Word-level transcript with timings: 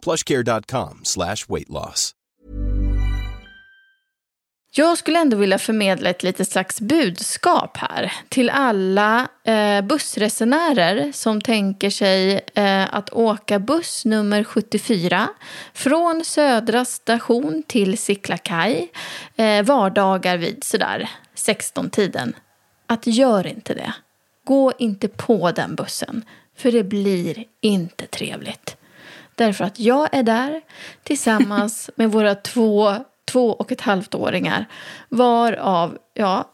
plushcare.com 0.00 1.00
slash 1.04 1.46
weight 1.48 1.68
loss. 1.68 2.14
Jag 4.72 4.98
skulle 4.98 5.18
ändå 5.18 5.36
vilja 5.36 5.58
förmedla 5.58 6.10
ett 6.10 6.22
litet 6.22 6.48
slags 6.48 6.80
budskap 6.80 7.76
här 7.76 8.12
till 8.28 8.50
alla 8.50 9.28
eh, 9.44 9.82
bussresenärer 9.82 11.12
som 11.12 11.40
tänker 11.40 11.90
sig 11.90 12.40
eh, 12.54 12.94
att 12.94 13.10
åka 13.12 13.58
buss 13.58 14.04
nummer 14.04 14.44
74 14.44 15.28
från 15.74 16.24
Södra 16.24 16.84
station 16.84 17.62
till 17.66 17.98
Siklakaj 17.98 18.92
eh, 19.36 19.62
vardagar 19.62 20.36
vid 20.36 20.64
sådär 20.64 21.10
16-tiden. 21.36 22.32
Att 22.86 23.06
gör 23.06 23.46
inte 23.46 23.74
det. 23.74 23.94
Gå 24.44 24.72
inte 24.78 25.08
på 25.08 25.50
den 25.50 25.74
bussen, 25.74 26.24
för 26.56 26.72
det 26.72 26.84
blir 26.84 27.44
inte 27.60 28.06
trevligt. 28.06 28.76
Därför 29.34 29.64
att 29.64 29.80
jag 29.80 30.08
är 30.12 30.22
där 30.22 30.60
tillsammans 31.02 31.90
med 31.96 32.12
våra 32.12 32.34
två 32.34 32.94
två 33.30 33.50
och 33.50 33.72
ett 33.72 33.80
halvt 33.80 34.14
åringar. 34.14 34.66
Varav, 35.08 35.98
ja, 36.14 36.50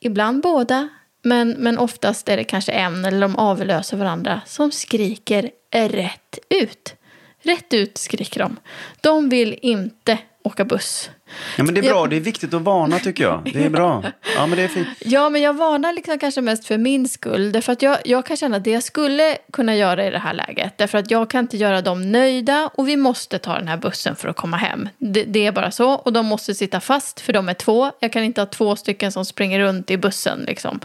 ibland 0.00 0.42
båda, 0.42 0.88
men, 1.22 1.50
men 1.50 1.78
oftast 1.78 2.28
är 2.28 2.36
det 2.36 2.44
kanske 2.44 2.72
en 2.72 3.04
eller 3.04 3.20
de 3.20 3.36
avlöser 3.36 3.96
varandra 3.96 4.40
som 4.46 4.72
skriker 4.72 5.50
rätt 5.72 6.38
ut. 6.48 6.94
Rätt 7.42 7.74
ut 7.74 7.98
skriker 7.98 8.40
de. 8.40 8.56
De 9.00 9.28
vill 9.28 9.58
inte 9.62 10.18
åka 10.48 10.64
buss. 10.64 11.10
Ja, 11.56 11.64
men 11.64 11.74
det 11.74 11.80
är 11.80 11.90
bra. 11.90 12.06
Det 12.06 12.16
är 12.16 12.20
viktigt 12.20 12.54
att 12.54 12.62
varna 12.62 12.98
tycker 12.98 13.24
jag. 13.24 13.50
Det 13.52 13.64
är 13.64 13.70
bra. 13.70 14.02
Ja, 14.36 14.46
men 14.46 14.58
det 14.58 14.64
är 14.64 14.68
fint. 14.68 14.88
Ja, 15.00 15.28
men 15.30 15.42
jag 15.42 15.54
varnar 15.54 15.92
liksom 15.92 16.18
kanske 16.18 16.40
mest 16.40 16.64
för 16.64 16.78
min 16.78 17.08
skull. 17.08 17.52
Därför 17.52 17.72
att 17.72 17.82
jag, 17.82 17.98
jag 18.04 18.26
kan 18.26 18.36
känna 18.36 18.56
att 18.56 18.64
det 18.64 18.70
jag 18.70 18.82
skulle 18.82 19.36
kunna 19.52 19.76
göra 19.76 20.06
i 20.06 20.10
det 20.10 20.18
här 20.18 20.34
läget. 20.34 20.78
Därför 20.78 20.98
att 20.98 21.10
jag 21.10 21.30
kan 21.30 21.40
inte 21.44 21.56
göra 21.56 21.80
dem 21.80 22.12
nöjda 22.12 22.70
och 22.74 22.88
vi 22.88 22.96
måste 22.96 23.38
ta 23.38 23.54
den 23.54 23.68
här 23.68 23.76
bussen 23.76 24.16
för 24.16 24.28
att 24.28 24.36
komma 24.36 24.56
hem. 24.56 24.88
Det, 24.98 25.24
det 25.24 25.46
är 25.46 25.52
bara 25.52 25.70
så. 25.70 25.90
Och 25.90 26.12
de 26.12 26.26
måste 26.26 26.54
sitta 26.54 26.80
fast 26.80 27.20
för 27.20 27.32
de 27.32 27.48
är 27.48 27.54
två. 27.54 27.92
Jag 28.00 28.12
kan 28.12 28.22
inte 28.22 28.40
ha 28.40 28.46
två 28.46 28.76
stycken 28.76 29.12
som 29.12 29.24
springer 29.24 29.60
runt 29.60 29.90
i 29.90 29.96
bussen 29.96 30.44
liksom. 30.46 30.80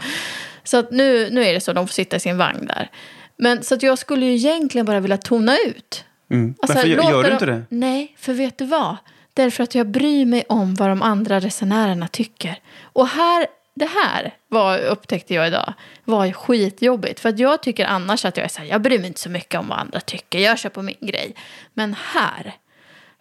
Så 0.64 0.76
att 0.76 0.90
nu, 0.90 1.28
nu 1.30 1.44
är 1.44 1.52
det 1.54 1.60
så. 1.60 1.72
De 1.72 1.86
får 1.86 1.92
sitta 1.92 2.16
i 2.16 2.20
sin 2.20 2.36
vagn 2.38 2.66
där. 2.66 2.90
Men 3.36 3.62
så 3.62 3.74
att 3.74 3.82
jag 3.82 3.98
skulle 3.98 4.26
ju 4.26 4.34
egentligen 4.34 4.86
bara 4.86 5.00
vilja 5.00 5.16
tona 5.16 5.56
ut. 5.66 6.04
Mm. 6.30 6.54
Alltså, 6.62 6.76
Varför 6.76 6.88
gör, 6.88 7.10
gör 7.10 7.22
du 7.22 7.32
inte 7.32 7.46
det? 7.46 7.62
Nej, 7.68 8.14
för 8.18 8.32
vet 8.32 8.58
du 8.58 8.64
vad? 8.64 8.96
Därför 9.34 9.62
att 9.62 9.74
jag 9.74 9.86
bryr 9.86 10.26
mig 10.26 10.44
om 10.48 10.74
vad 10.74 10.88
de 10.88 11.02
andra 11.02 11.40
resenärerna 11.40 12.08
tycker. 12.08 12.58
Och 12.82 13.08
här, 13.08 13.46
det 13.74 13.90
här 14.04 14.34
var, 14.48 14.78
upptäckte 14.78 15.34
jag 15.34 15.46
idag 15.46 15.74
var 16.04 16.32
skitjobbigt. 16.32 17.20
För 17.20 17.28
att 17.28 17.38
jag 17.38 17.62
tycker 17.62 17.86
annars 17.86 18.24
att 18.24 18.36
jag 18.36 18.44
är 18.44 18.48
så 18.48 18.60
här, 18.60 18.68
jag 18.68 18.82
bryr 18.82 18.98
mig 18.98 19.06
inte 19.06 19.20
så 19.20 19.30
mycket 19.30 19.60
om 19.60 19.68
vad 19.68 19.78
andra 19.78 20.00
tycker. 20.00 20.38
Jag 20.38 20.58
kör 20.58 20.70
på 20.70 20.82
min 20.82 20.96
grej. 21.00 21.34
Men 21.74 21.94
här, 21.94 22.54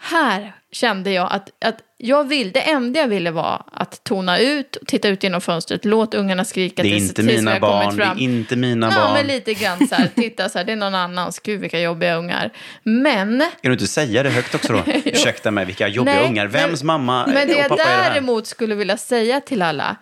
här 0.04 0.54
kände 0.72 1.12
jag 1.12 1.32
att, 1.32 1.50
att 1.66 1.78
jag 1.98 2.28
vill, 2.28 2.52
det 2.52 2.60
enda 2.60 3.00
jag 3.00 3.08
ville 3.08 3.32
var 3.32 3.64
att 3.72 4.04
tona 4.04 4.40
ut, 4.40 4.78
titta 4.88 5.08
ut 5.08 5.24
genom 5.24 5.42
fönstret, 5.42 5.86
låt 5.86 6.14
ungarna 6.14 6.46
skrika 6.46 6.84
det 6.84 6.90
är 6.90 6.92
tills, 6.92 7.10
inte 7.10 7.24
mina 7.24 7.60
barn, 7.60 7.98
Det 7.98 8.04
är 8.04 8.20
inte 8.20 8.56
mina 8.56 8.88
ja, 8.88 8.96
barn. 8.96 9.08
Ja, 9.08 9.14
men 9.14 9.28
lite 9.28 9.54
grann 9.54 9.88
så 9.88 9.96
här, 9.96 10.10
titta 10.16 10.50
så 10.50 10.58
här, 10.58 10.66
det 10.66 10.72
är 10.72 10.76
någon 10.76 10.96
annans, 10.96 11.40
gud 11.40 11.62
vilka 11.62 11.80
jobbiga 11.80 12.16
ungar. 12.16 12.52
Men... 12.84 13.40
Kan 13.40 13.50
du 13.62 13.72
inte 13.72 13.88
säga 13.88 14.24
det 14.24 14.30
högt 14.30 14.56
också 14.56 14.74
då? 14.74 14.84
Ursäkta 15.06 15.52
mig, 15.52 15.66
vilka 15.66 15.88
jobbiga 15.88 16.16
Nej, 16.16 16.28
ungar. 16.28 16.48
Vems 16.48 16.84
men, 16.84 16.88
mamma 16.88 17.28
men 17.28 17.48
det 17.48 17.56
och 17.56 17.70
pappa 17.70 17.84
är 17.84 17.98
det 17.98 18.04
här? 18.04 18.10
däremot 18.10 18.48
skulle 18.48 18.76
vilja 18.76 18.98
säga 18.98 19.42
till 19.42 19.62
alla, 19.62 19.96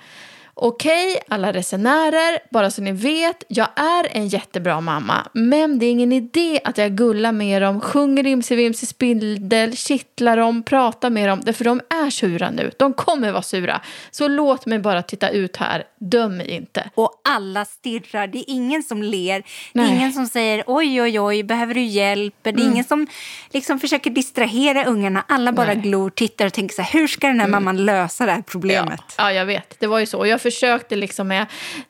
Okej, 0.63 1.11
okay, 1.11 1.21
alla 1.27 1.53
resenärer, 1.53 2.39
bara 2.49 2.71
så 2.71 2.81
ni 2.81 2.91
vet, 2.91 3.43
jag 3.47 3.67
är 3.75 4.17
en 4.17 4.27
jättebra 4.27 4.81
mamma. 4.81 5.27
Men 5.33 5.79
det 5.79 5.85
är 5.85 5.91
ingen 5.91 6.11
idé 6.11 6.59
att 6.63 6.77
jag 6.77 6.91
gullar 6.91 7.31
med 7.31 7.61
dem, 7.61 7.81
sjunger 7.81 8.27
Imse 8.27 8.55
Vimse 8.55 8.85
Spindel, 8.85 9.77
kittlar 9.77 10.37
dem, 10.37 10.63
pratar 10.63 11.09
med 11.09 11.29
dem. 11.29 11.41
Därför 11.43 11.65
de 11.65 11.81
är 11.89 12.09
sura 12.09 12.49
nu. 12.49 12.71
De 12.77 12.93
kommer 12.93 13.31
vara 13.31 13.41
sura. 13.41 13.81
Så 14.11 14.27
låt 14.27 14.65
mig 14.65 14.79
bara 14.79 15.01
titta 15.01 15.29
ut 15.29 15.57
här. 15.57 15.83
Döm 15.99 16.37
mig 16.37 16.49
inte. 16.49 16.89
Och 16.95 17.21
alla 17.23 17.65
stirrar. 17.65 18.27
Det 18.27 18.37
är 18.37 18.45
ingen 18.47 18.83
som 18.83 19.03
ler. 19.03 19.43
Det 19.73 19.79
är 19.79 19.87
ingen 19.87 20.13
som 20.13 20.27
säger 20.27 20.63
oj, 20.67 21.01
oj, 21.01 21.19
oj, 21.19 21.43
behöver 21.43 21.73
du 21.73 21.81
hjälp? 21.81 22.35
Det 22.41 22.49
är 22.49 22.53
mm. 22.53 22.71
ingen 22.71 22.83
som 22.83 23.07
liksom 23.49 23.79
försöker 23.79 24.09
distrahera 24.09 24.85
ungarna. 24.85 25.23
Alla 25.27 25.51
bara 25.51 25.73
Nej. 25.73 25.75
glor, 25.75 26.09
tittar 26.09 26.45
och 26.45 26.53
tänker 26.53 26.75
så 26.75 26.81
här, 26.81 26.99
hur 26.99 27.07
ska 27.07 27.27
den 27.27 27.39
här 27.39 27.47
mm. 27.47 27.63
mamman 27.63 27.85
lösa 27.85 28.25
det 28.25 28.31
här 28.31 28.41
problemet? 28.41 29.01
Ja. 29.17 29.23
ja, 29.23 29.33
jag 29.33 29.45
vet. 29.45 29.79
Det 29.79 29.87
var 29.87 29.99
ju 29.99 30.05
så. 30.05 30.25
Jag 30.25 30.41
försökte 30.51 30.95
liksom 30.95 31.27
med 31.27 31.45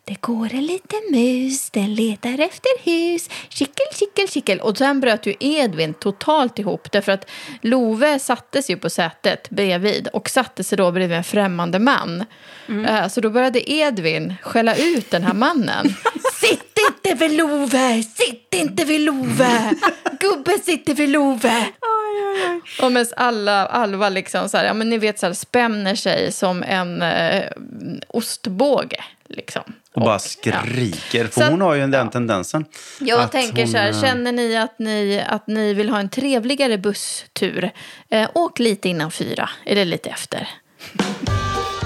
Det 0.05 0.21
går 0.21 0.53
en 0.53 0.65
liten 0.65 1.01
mus, 1.11 1.69
den 1.69 1.95
letar 1.95 2.39
efter 2.39 2.83
hus. 2.83 3.29
Kickel, 3.49 3.85
kickel, 3.93 4.27
kickel 4.27 4.59
Och 4.59 4.77
sen 4.77 4.99
bröt 4.99 5.25
ju 5.25 5.35
Edvin 5.39 5.93
totalt 5.93 6.59
ihop 6.59 6.91
Därför 6.91 7.11
att 7.11 7.29
Love 7.61 8.19
sattes 8.19 8.69
ju 8.69 8.77
på 8.77 8.89
sätet 8.89 9.49
bredvid 9.49 10.07
Och 10.13 10.29
satte 10.29 10.63
sig 10.63 10.77
då 10.77 10.91
bredvid 10.91 11.17
en 11.17 11.23
främmande 11.23 11.79
man. 11.79 12.25
Mm. 12.67 12.85
Eh, 12.85 13.07
så 13.07 13.21
då 13.21 13.29
började 13.29 13.71
Edvin 13.71 14.33
skälla 14.41 14.75
ut 14.75 15.11
den 15.11 15.23
här 15.23 15.33
mannen. 15.33 15.95
Sitt 16.41 16.70
inte 16.87 17.13
vid 17.13 17.37
Love, 17.37 18.03
sitt 18.03 18.53
inte 18.53 18.85
vid 18.85 19.01
Love 19.01 19.73
Gubben 20.19 20.59
sitter 20.59 20.93
vid 20.93 21.09
Love 21.09 21.65
och 22.81 22.91
medan 22.91 23.13
alla, 23.17 23.65
Alva 23.65 24.09
liksom 24.09 24.49
så 24.49 24.57
här, 24.57 24.65
ja 24.65 24.73
men 24.73 24.89
ni 24.89 24.97
vet 24.97 25.19
så 25.19 25.25
här, 25.25 25.33
spänner 25.33 25.95
sig 25.95 26.31
som 26.31 26.63
en 26.63 27.01
eh, 27.01 27.43
ostbåge. 28.07 29.03
Liksom. 29.27 29.63
Och, 29.93 30.01
bara 30.01 30.19
skriker, 30.19 31.23
ja. 31.23 31.27
för 31.27 31.41
så 31.41 31.49
hon 31.49 31.61
har 31.61 31.73
ju 31.73 31.87
den 31.87 32.09
tendensen. 32.09 32.65
Jag 32.99 33.31
tänker 33.31 33.61
hon, 33.61 33.71
så 33.71 33.77
här, 33.77 33.89
eh, 33.89 34.01
känner 34.01 34.31
ni 34.31 34.57
att, 34.57 34.79
ni 34.79 35.23
att 35.27 35.47
ni 35.47 35.73
vill 35.73 35.89
ha 35.89 35.99
en 35.99 36.09
trevligare 36.09 36.77
busstur, 36.77 37.71
eh, 38.09 38.29
åk 38.33 38.59
lite 38.59 38.89
innan 38.89 39.11
fyra, 39.11 39.49
eller 39.65 39.85
lite 39.85 40.09
efter. 40.09 40.47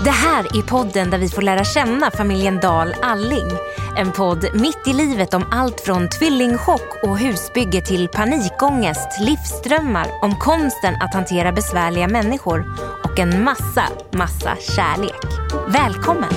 Det 0.04 0.12
här 0.12 0.58
är 0.58 0.62
podden 0.62 1.10
där 1.10 1.18
vi 1.18 1.30
får 1.30 1.42
lära 1.42 1.64
känna 1.64 2.12
familjen 2.12 2.60
Dahl 2.60 2.96
Alling. 3.02 3.52
En 3.98 4.12
podd 4.12 4.46
mitt 4.54 4.88
i 4.88 4.94
livet 4.94 5.34
om 5.34 5.46
allt 5.52 5.82
från 5.82 6.10
tvillingchock 6.10 7.04
och 7.04 7.20
husbygge 7.20 7.82
till 7.82 8.08
panikångest, 8.08 9.20
livsdrömmar, 9.20 10.08
om 10.22 10.36
konsten 10.36 10.96
att 10.96 11.14
hantera 11.14 11.52
besvärliga 11.52 12.08
människor 12.08 12.66
och 13.04 13.20
en 13.20 13.44
massa, 13.44 13.84
massa 14.12 14.56
kärlek. 14.76 15.22
Välkommen! 15.68 16.34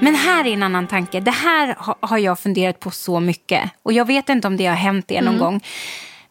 Men 0.00 0.14
här 0.14 0.46
är 0.46 0.52
en 0.52 0.62
annan 0.62 0.86
tanke. 0.86 1.20
Det 1.20 1.30
här 1.30 1.76
har 2.00 2.18
jag 2.18 2.38
funderat 2.38 2.80
på 2.80 2.90
så 2.90 3.20
mycket 3.20 3.70
och 3.82 3.92
jag 3.92 4.04
vet 4.04 4.28
inte 4.28 4.48
om 4.48 4.56
det 4.56 4.66
har 4.66 4.74
hänt 4.74 5.10
er 5.10 5.22
någon 5.22 5.34
mm. 5.34 5.40
gång. 5.40 5.60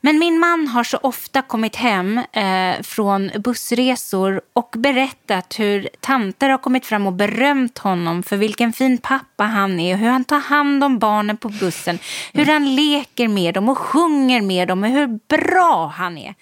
Men 0.06 0.20
min 0.20 0.40
man 0.40 0.68
har 0.68 0.84
så 0.84 0.98
ofta 0.98 1.42
kommit 1.42 1.76
hem 1.76 2.18
eh, 2.32 2.82
från 2.82 3.32
bussresor 3.40 4.42
och 4.54 4.76
berättat 4.78 5.60
hur 5.60 5.90
tanter 6.00 6.50
har 6.50 6.58
kommit 6.58 6.86
fram 6.86 7.08
och 7.08 7.14
berömt 7.14 7.78
honom 7.78 8.24
för 8.24 8.38
vilken 8.38 8.74
fin 8.74 8.98
pappa 8.98 9.44
han 9.44 9.80
är, 9.80 9.96
hur 9.96 10.10
han 10.10 10.24
tar 10.24 10.40
hand 10.40 10.84
om 10.84 11.00
barnen 11.00 11.38
på 11.38 11.50
bussen, 11.50 12.00
hur 12.34 12.46
han 12.46 12.76
leker 12.76 13.28
med 13.28 13.54
dem 13.54 13.70
och 13.70 13.78
sjunger 13.78 14.42
med 14.42 14.68
dem 14.68 14.84
och 14.84 14.90
hur 14.90 15.20
bra 15.38 15.94
han 15.96 16.18
är. 16.18 16.36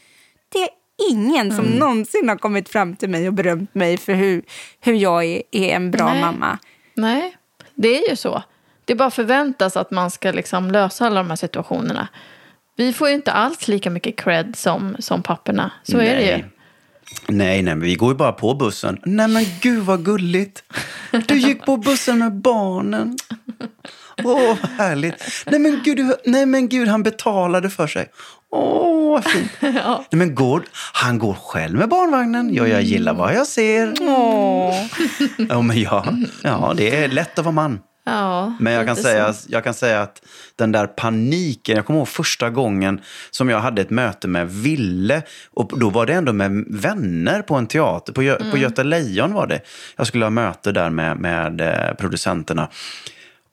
Det 0.50 0.60
är 0.60 0.70
ingen 1.12 1.56
som 1.56 1.66
mm. 1.66 1.80
någonsin 1.80 2.30
har 2.30 2.38
kommit 2.38 2.70
fram 2.70 2.96
till 2.96 3.10
mig 3.10 3.28
och 3.28 3.34
berömt 3.34 3.76
mig 3.76 3.98
för 3.98 4.14
hur, 4.14 4.44
hur 4.80 4.94
jag 4.94 5.26
är, 5.26 5.44
är 5.52 5.76
en 5.76 5.92
bra 5.92 6.14
Nej. 6.14 6.22
mamma. 6.22 6.58
Nej, 6.94 7.38
det 7.76 8.06
är 8.06 8.10
ju 8.10 8.16
så. 8.16 8.44
Det 8.86 8.96
bara 8.96 9.12
förväntas 9.12 9.78
att 9.78 9.92
man 9.92 10.12
ska 10.12 10.32
liksom 10.32 10.72
lösa 10.72 11.06
alla 11.06 11.24
de 11.24 11.30
här 11.30 11.36
situationerna. 11.36 12.08
Vi 12.76 12.94
får 12.94 13.10
ju 13.10 13.16
inte 13.16 13.32
alls 13.32 13.68
lika 13.68 13.90
mycket 13.90 14.18
cred 14.18 14.56
som, 14.56 14.96
som 15.00 15.24
papporna. 15.24 15.72
Så 15.84 15.98
nej. 15.98 16.08
är 16.08 16.16
det 16.16 16.38
ju. 16.38 16.44
Nej, 17.28 17.62
nej, 17.62 17.76
men 17.76 17.82
vi 17.82 17.96
går 17.96 18.12
ju 18.12 18.18
bara 18.18 18.32
på 18.32 18.54
bussen. 18.54 18.98
Nej, 19.06 19.28
men 19.28 19.46
gud 19.62 19.84
vad 19.84 20.06
gulligt. 20.06 20.64
Du 21.28 21.38
gick 21.38 21.66
på 21.66 21.78
bussen 21.78 22.20
med 22.20 22.34
barnen. 22.34 23.18
Åh, 24.24 24.52
oh, 24.52 24.58
härligt. 24.78 25.46
Nej 25.46 25.60
men, 25.60 25.82
gud, 25.84 26.12
nej, 26.26 26.46
men 26.46 26.70
gud, 26.70 26.88
han 26.88 27.04
betalade 27.04 27.70
för 27.70 27.88
sig. 27.88 28.08
Åh, 28.52 29.12
vad 29.12 29.26
fint. 29.26 29.52
ja. 29.60 30.06
Nej, 30.12 30.18
men 30.18 30.36
går, 30.36 30.64
han 30.94 31.20
går 31.20 31.34
själv 31.34 31.78
med 31.78 31.90
barnvagnen. 31.90 32.54
Ja, 32.54 32.68
jag 32.68 32.82
gillar 32.82 33.14
vad 33.14 33.36
jag 33.36 33.48
ser. 33.48 33.94
Åh. 34.02 34.76
Ja, 35.50 35.62
men 35.62 35.82
ja, 35.82 36.06
ja, 36.44 36.74
det 36.78 36.96
är 36.96 37.08
lätt 37.08 37.40
att 37.40 37.46
vara 37.46 37.56
man. 37.56 37.80
Ja, 38.04 38.54
Men 38.60 38.74
jag 38.74 38.86
kan, 38.88 38.96
säga, 38.96 39.34
så. 39.34 39.48
jag 39.52 39.64
kan 39.64 39.74
säga 39.74 40.02
att 40.02 40.22
den 40.56 40.72
där 40.72 40.88
paniken, 40.88 41.76
jag 41.76 41.86
kommer 41.86 42.00
ihåg 42.00 42.08
första 42.08 42.50
gången 42.50 43.02
som 43.32 43.50
jag 43.50 43.60
hade 43.60 43.82
ett 43.82 43.90
möte 43.90 44.28
med 44.28 44.50
Ville. 44.52 45.22
Och 45.52 45.80
då 45.80 45.90
var 45.90 46.06
det 46.06 46.14
ändå 46.14 46.34
med 46.34 46.66
vänner 46.70 47.42
på 47.42 47.56
en 47.56 47.68
teater, 47.68 48.14
på, 48.14 48.22
Gö- 48.24 48.40
Mm. 48.40 48.52
på 48.52 48.58
Göta 48.58 48.84
Lejon 48.84 49.34
var 49.34 49.48
det. 49.48 49.62
Jag 49.98 50.08
skulle 50.08 50.26
ha 50.26 50.30
möte 50.30 50.72
där 50.72 50.90
med, 50.90 51.18
med 51.18 51.62
eh, 51.62 51.94
producenterna. 51.96 52.70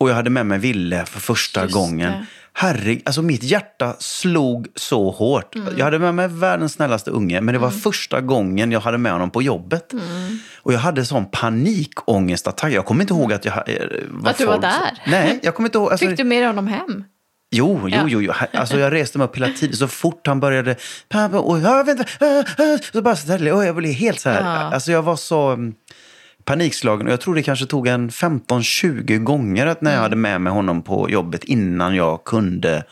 Och 0.00 0.10
jag 0.10 0.14
hade 0.14 0.30
med 0.30 0.46
mig 0.46 0.58
Ville 0.58 1.04
för 1.06 1.20
första 1.20 1.62
Just 1.62 1.74
gången. 1.74 2.12
det. 2.12 2.26
Herregud, 2.60 3.02
alltså 3.04 3.22
mitt 3.22 3.42
hjärta 3.42 3.96
slog 3.98 4.66
så 4.74 5.10
hårt. 5.10 5.54
Mm. 5.54 5.78
Jag 5.78 5.84
hade 5.84 5.98
med 5.98 6.14
mig 6.14 6.28
världens 6.28 6.72
snällaste 6.72 7.10
unge, 7.10 7.40
men 7.40 7.52
det 7.52 7.58
var 7.58 7.70
första 7.70 8.20
gången 8.20 8.72
jag 8.72 8.80
hade 8.80 8.98
med 8.98 9.12
honom 9.12 9.30
på 9.30 9.42
jobbet. 9.42 9.92
Mm. 9.92 10.38
Och 10.56 10.72
jag 10.72 10.78
hade 10.78 11.04
sån 11.04 11.30
panikångestattack. 11.30 12.72
Jag 12.72 12.84
kommer 12.84 13.00
inte 13.00 13.14
ihåg 13.14 13.32
att 13.32 13.44
jag 13.44 13.54
eh, 13.54 13.86
var 14.08 14.30
Att 14.30 14.38
du 14.38 14.46
var 14.46 14.58
där? 14.58 15.02
Nej, 15.06 15.40
jag 15.42 15.54
kommer 15.54 15.68
inte 15.68 15.78
ihåg. 15.78 15.90
Alltså, 15.90 16.06
Fick 16.06 16.16
du 16.16 16.24
med 16.24 16.46
honom 16.46 16.66
hem? 16.66 17.04
Jo, 17.50 17.80
jo, 17.82 17.88
Ja. 17.88 18.04
jo. 18.08 18.22
jo. 18.22 18.32
Alltså, 18.52 18.78
jag 18.78 18.92
reste 18.92 19.18
mig 19.18 19.24
upp 19.24 19.36
hela 19.36 19.48
tiden. 19.48 19.76
Så 19.76 19.88
fort 19.88 20.26
han 20.26 20.40
började... 20.40 20.76
Och 21.32 21.58
inte, 21.58 22.04
äh, 22.20 22.70
äh, 22.72 22.80
så 22.92 23.02
bara 23.02 23.16
ställde 23.16 23.52
och 23.52 23.64
jag 23.64 23.76
blev 23.76 23.92
helt 23.92 24.20
så 24.20 24.30
här. 24.30 24.40
Ja. 24.40 24.74
Alltså, 24.74 24.92
jag 24.92 25.02
var 25.02 25.16
så 25.16 25.48
mm, 25.48 25.74
panikslagen. 26.48 27.06
Och 27.06 27.12
jag 27.12 27.20
tror 27.20 27.34
det 27.34 27.42
kanske 27.42 27.66
tog 27.66 27.86
en 27.86 28.10
15-20 28.10 29.18
gånger 29.18 29.66
att 29.66 29.82
när 29.82 29.94
jag 29.94 30.00
hade 30.00 30.16
med 30.16 30.40
mig 30.40 30.52
honom 30.52 30.82
på 30.82 31.10
jobbet 31.10 31.44
innan 31.44 31.94
jag 31.94 32.24
kunde 32.24 32.84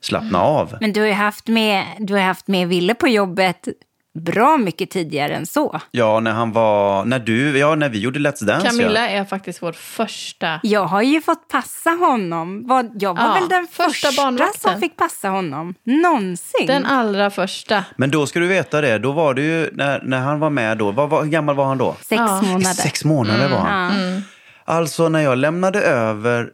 slappna 0.00 0.42
av. 0.42 0.76
Men 0.80 0.92
du 0.92 1.00
har 1.00 1.06
ju 1.06 1.12
haft 1.12 1.48
med, 1.48 1.84
du 1.98 2.14
har 2.14 2.20
haft 2.20 2.48
med 2.48 2.68
Ville 2.68 2.94
på 2.94 3.08
jobbet 3.08 3.68
bra 4.14 4.56
mycket 4.58 4.90
tidigare 4.90 5.34
än 5.34 5.46
så. 5.46 5.80
Ja, 5.90 6.20
när 6.20 6.30
han 6.30 6.52
var... 6.52 7.04
När 7.04 7.18
du... 7.18 7.58
Ja, 7.58 7.74
när 7.74 7.88
vi 7.88 7.98
gjorde 8.00 8.18
Let's 8.18 8.44
Dance. 8.44 8.66
Camilla 8.66 9.00
Ja. 9.00 9.06
är 9.08 9.24
faktiskt 9.24 9.62
vår 9.62 9.72
första. 9.72 10.60
Jag 10.62 10.84
har 10.86 11.02
ju 11.02 11.20
fått 11.22 11.48
passa 11.48 11.90
honom. 11.90 12.66
Vad- 12.66 13.02
Jag 13.02 13.14
var 13.16 13.24
Ja, 13.24 13.34
väl 13.34 13.48
den 13.48 13.66
första 13.70 14.08
första, 14.08 14.48
som 14.58 14.80
fick 14.80 14.96
passa 14.96 15.28
honom. 15.28 15.74
Någonsin. 15.84 16.66
Den 16.66 16.86
allra 16.86 17.30
första. 17.30 17.84
Men 17.96 18.10
då 18.10 18.26
ska 18.26 18.40
du 18.40 18.46
veta 18.46 18.80
det. 18.80 18.98
Då 18.98 19.12
var 19.12 19.34
det 19.34 19.42
ju... 19.42 19.70
När, 19.72 20.02
när 20.04 20.20
han 20.20 20.40
var 20.40 20.50
med 20.50 20.78
då... 20.78 20.90
Vad, 20.90 21.10
var, 21.10 21.22
hur 21.22 21.30
gammal 21.30 21.54
var 21.56 21.64
han 21.64 21.78
då? 21.78 21.96
Sex 22.00 22.10
Ja. 22.10 22.42
månader. 22.42 22.64
Sex 22.74 23.04
månader 23.04 23.48
var 23.48 23.58
han. 23.58 24.22
Alltså 24.64 25.08
när 25.08 25.20
jag 25.20 25.38
lämnade 25.38 25.80
över 25.82 26.48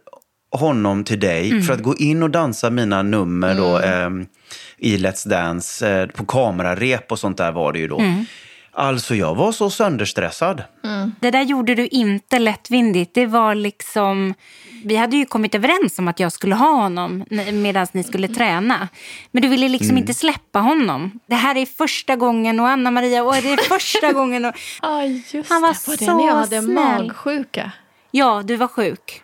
honom 0.51 1.03
till 1.03 1.19
dig 1.19 1.61
för 1.61 1.73
att 1.73 1.83
gå 1.83 1.95
in 1.95 2.23
och 2.23 2.29
dansa 2.29 2.69
mina 2.69 3.01
nummer 3.03 3.55
då 3.55 3.77
ehm, 3.79 4.25
i 4.79 4.97
Let's 4.97 5.27
Dance 5.29 5.89
eh, 5.89 6.07
på 6.07 6.25
kamerarep 6.25 7.11
och 7.11 7.19
sånt 7.19 7.37
där 7.37 7.51
var 7.51 7.73
det 7.73 7.79
ju 7.79 7.87
då. 7.87 8.01
Alltså 8.71 9.15
jag 9.15 9.35
var 9.35 9.51
så 9.51 9.69
sönderstressad. 9.69 10.63
Det 11.19 11.31
där 11.31 11.41
gjorde 11.41 11.75
du 11.75 11.87
inte 11.87 12.39
lättvindigt. 12.39 13.13
Det 13.13 13.25
var 13.25 13.55
liksom... 13.55 14.33
Vi 14.83 14.95
hade 14.95 15.17
ju 15.17 15.25
kommit 15.25 15.55
överens 15.55 15.99
om 15.99 16.07
att 16.07 16.19
jag 16.19 16.31
skulle 16.31 16.55
ha 16.55 16.71
honom 16.81 17.25
medan 17.53 17.87
ni 17.91 18.03
skulle 18.03 18.27
träna. 18.27 18.87
Men 19.31 19.41
du 19.41 19.47
ville 19.47 19.67
liksom 19.69 19.97
inte 19.97 20.13
släppa 20.13 20.59
honom. 20.59 21.19
Det 21.25 21.35
här 21.35 21.57
är 21.57 21.65
första 21.65 22.15
gången 22.15 22.59
och 22.59 22.67
Anna-Maria, 22.69 23.23
och 23.23 23.33
det 23.33 23.53
är 23.53 23.57
första 23.57 24.13
gången. 24.19 24.45
Och... 24.45 24.53
Ja, 24.81 25.03
just 25.05 25.49
Han 25.49 25.61
var 25.61 25.69
det. 25.69 25.87
Var 25.87 25.97
det 25.97 26.05
så 26.05 26.17
när 26.17 26.27
jag 26.27 26.35
hade 26.35 26.61
snäll. 26.61 27.07
magsjuka? 27.07 27.71
Ja, 28.11 28.41
du 28.45 28.55
var 28.55 28.67
sjuk. 28.67 29.21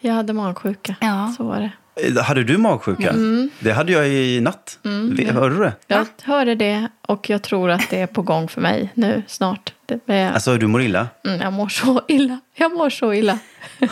Jag 0.00 0.14
hade 0.14 0.32
magsjuka. 0.32 0.96
Ja. 1.00 1.34
Så 1.36 1.44
var 1.44 1.60
det. 1.60 1.70
Eh, 2.02 2.22
Hade 2.22 2.44
du 2.44 2.58
magsjuka? 2.58 3.14
Det 3.60 3.72
hade 3.72 3.92
jag 3.92 4.08
i 4.08 4.40
natt. 4.40 4.78
Vi- 5.12 5.24
Hörde 5.24 5.54
du 5.56 5.60
det? 5.62 5.72
Jag 5.86 6.06
hörde 6.22 6.54
det 6.54 6.88
och 7.02 7.30
jag 7.30 7.42
tror 7.42 7.70
att 7.70 7.90
det 7.90 8.00
är 8.00 8.06
på 8.06 8.22
gång 8.22 8.48
för 8.48 8.60
mig 8.60 8.90
nu 8.94 9.22
snart. 9.26 9.72
Det 9.86 10.00
är, 10.14 10.32
Alltså 10.32 10.56
du 10.56 10.66
mår 10.66 10.82
illa? 10.82 11.08
mm, 11.26 11.40
jag 11.40 11.52
mår 11.52 11.68
så 11.68 12.00
illa. 12.08 12.40
Jag 12.54 12.72
mår 12.72 12.90
så 12.90 13.12
illa. 13.14 13.38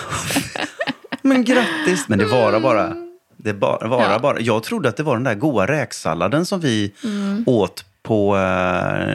Men 1.23 1.44
grattis! 1.44 2.08
Men 2.08 2.19
det 2.19 2.25
var 2.25 2.61
bara. 2.61 2.93
Det 3.37 3.53
bara, 3.55 3.88
var 3.88 4.03
Ja. 4.03 4.19
bara. 4.19 4.41
Jag 4.41 4.62
trodde 4.62 4.88
att 4.88 4.97
det 4.97 5.02
var 5.02 5.14
den 5.14 5.25
där 5.25 5.35
goda 5.35 5.67
räksalladen 5.67 6.47
som 6.47 6.61
vi 6.61 6.93
åt 7.47 7.85
på 8.02 8.37
eh, 8.37 8.41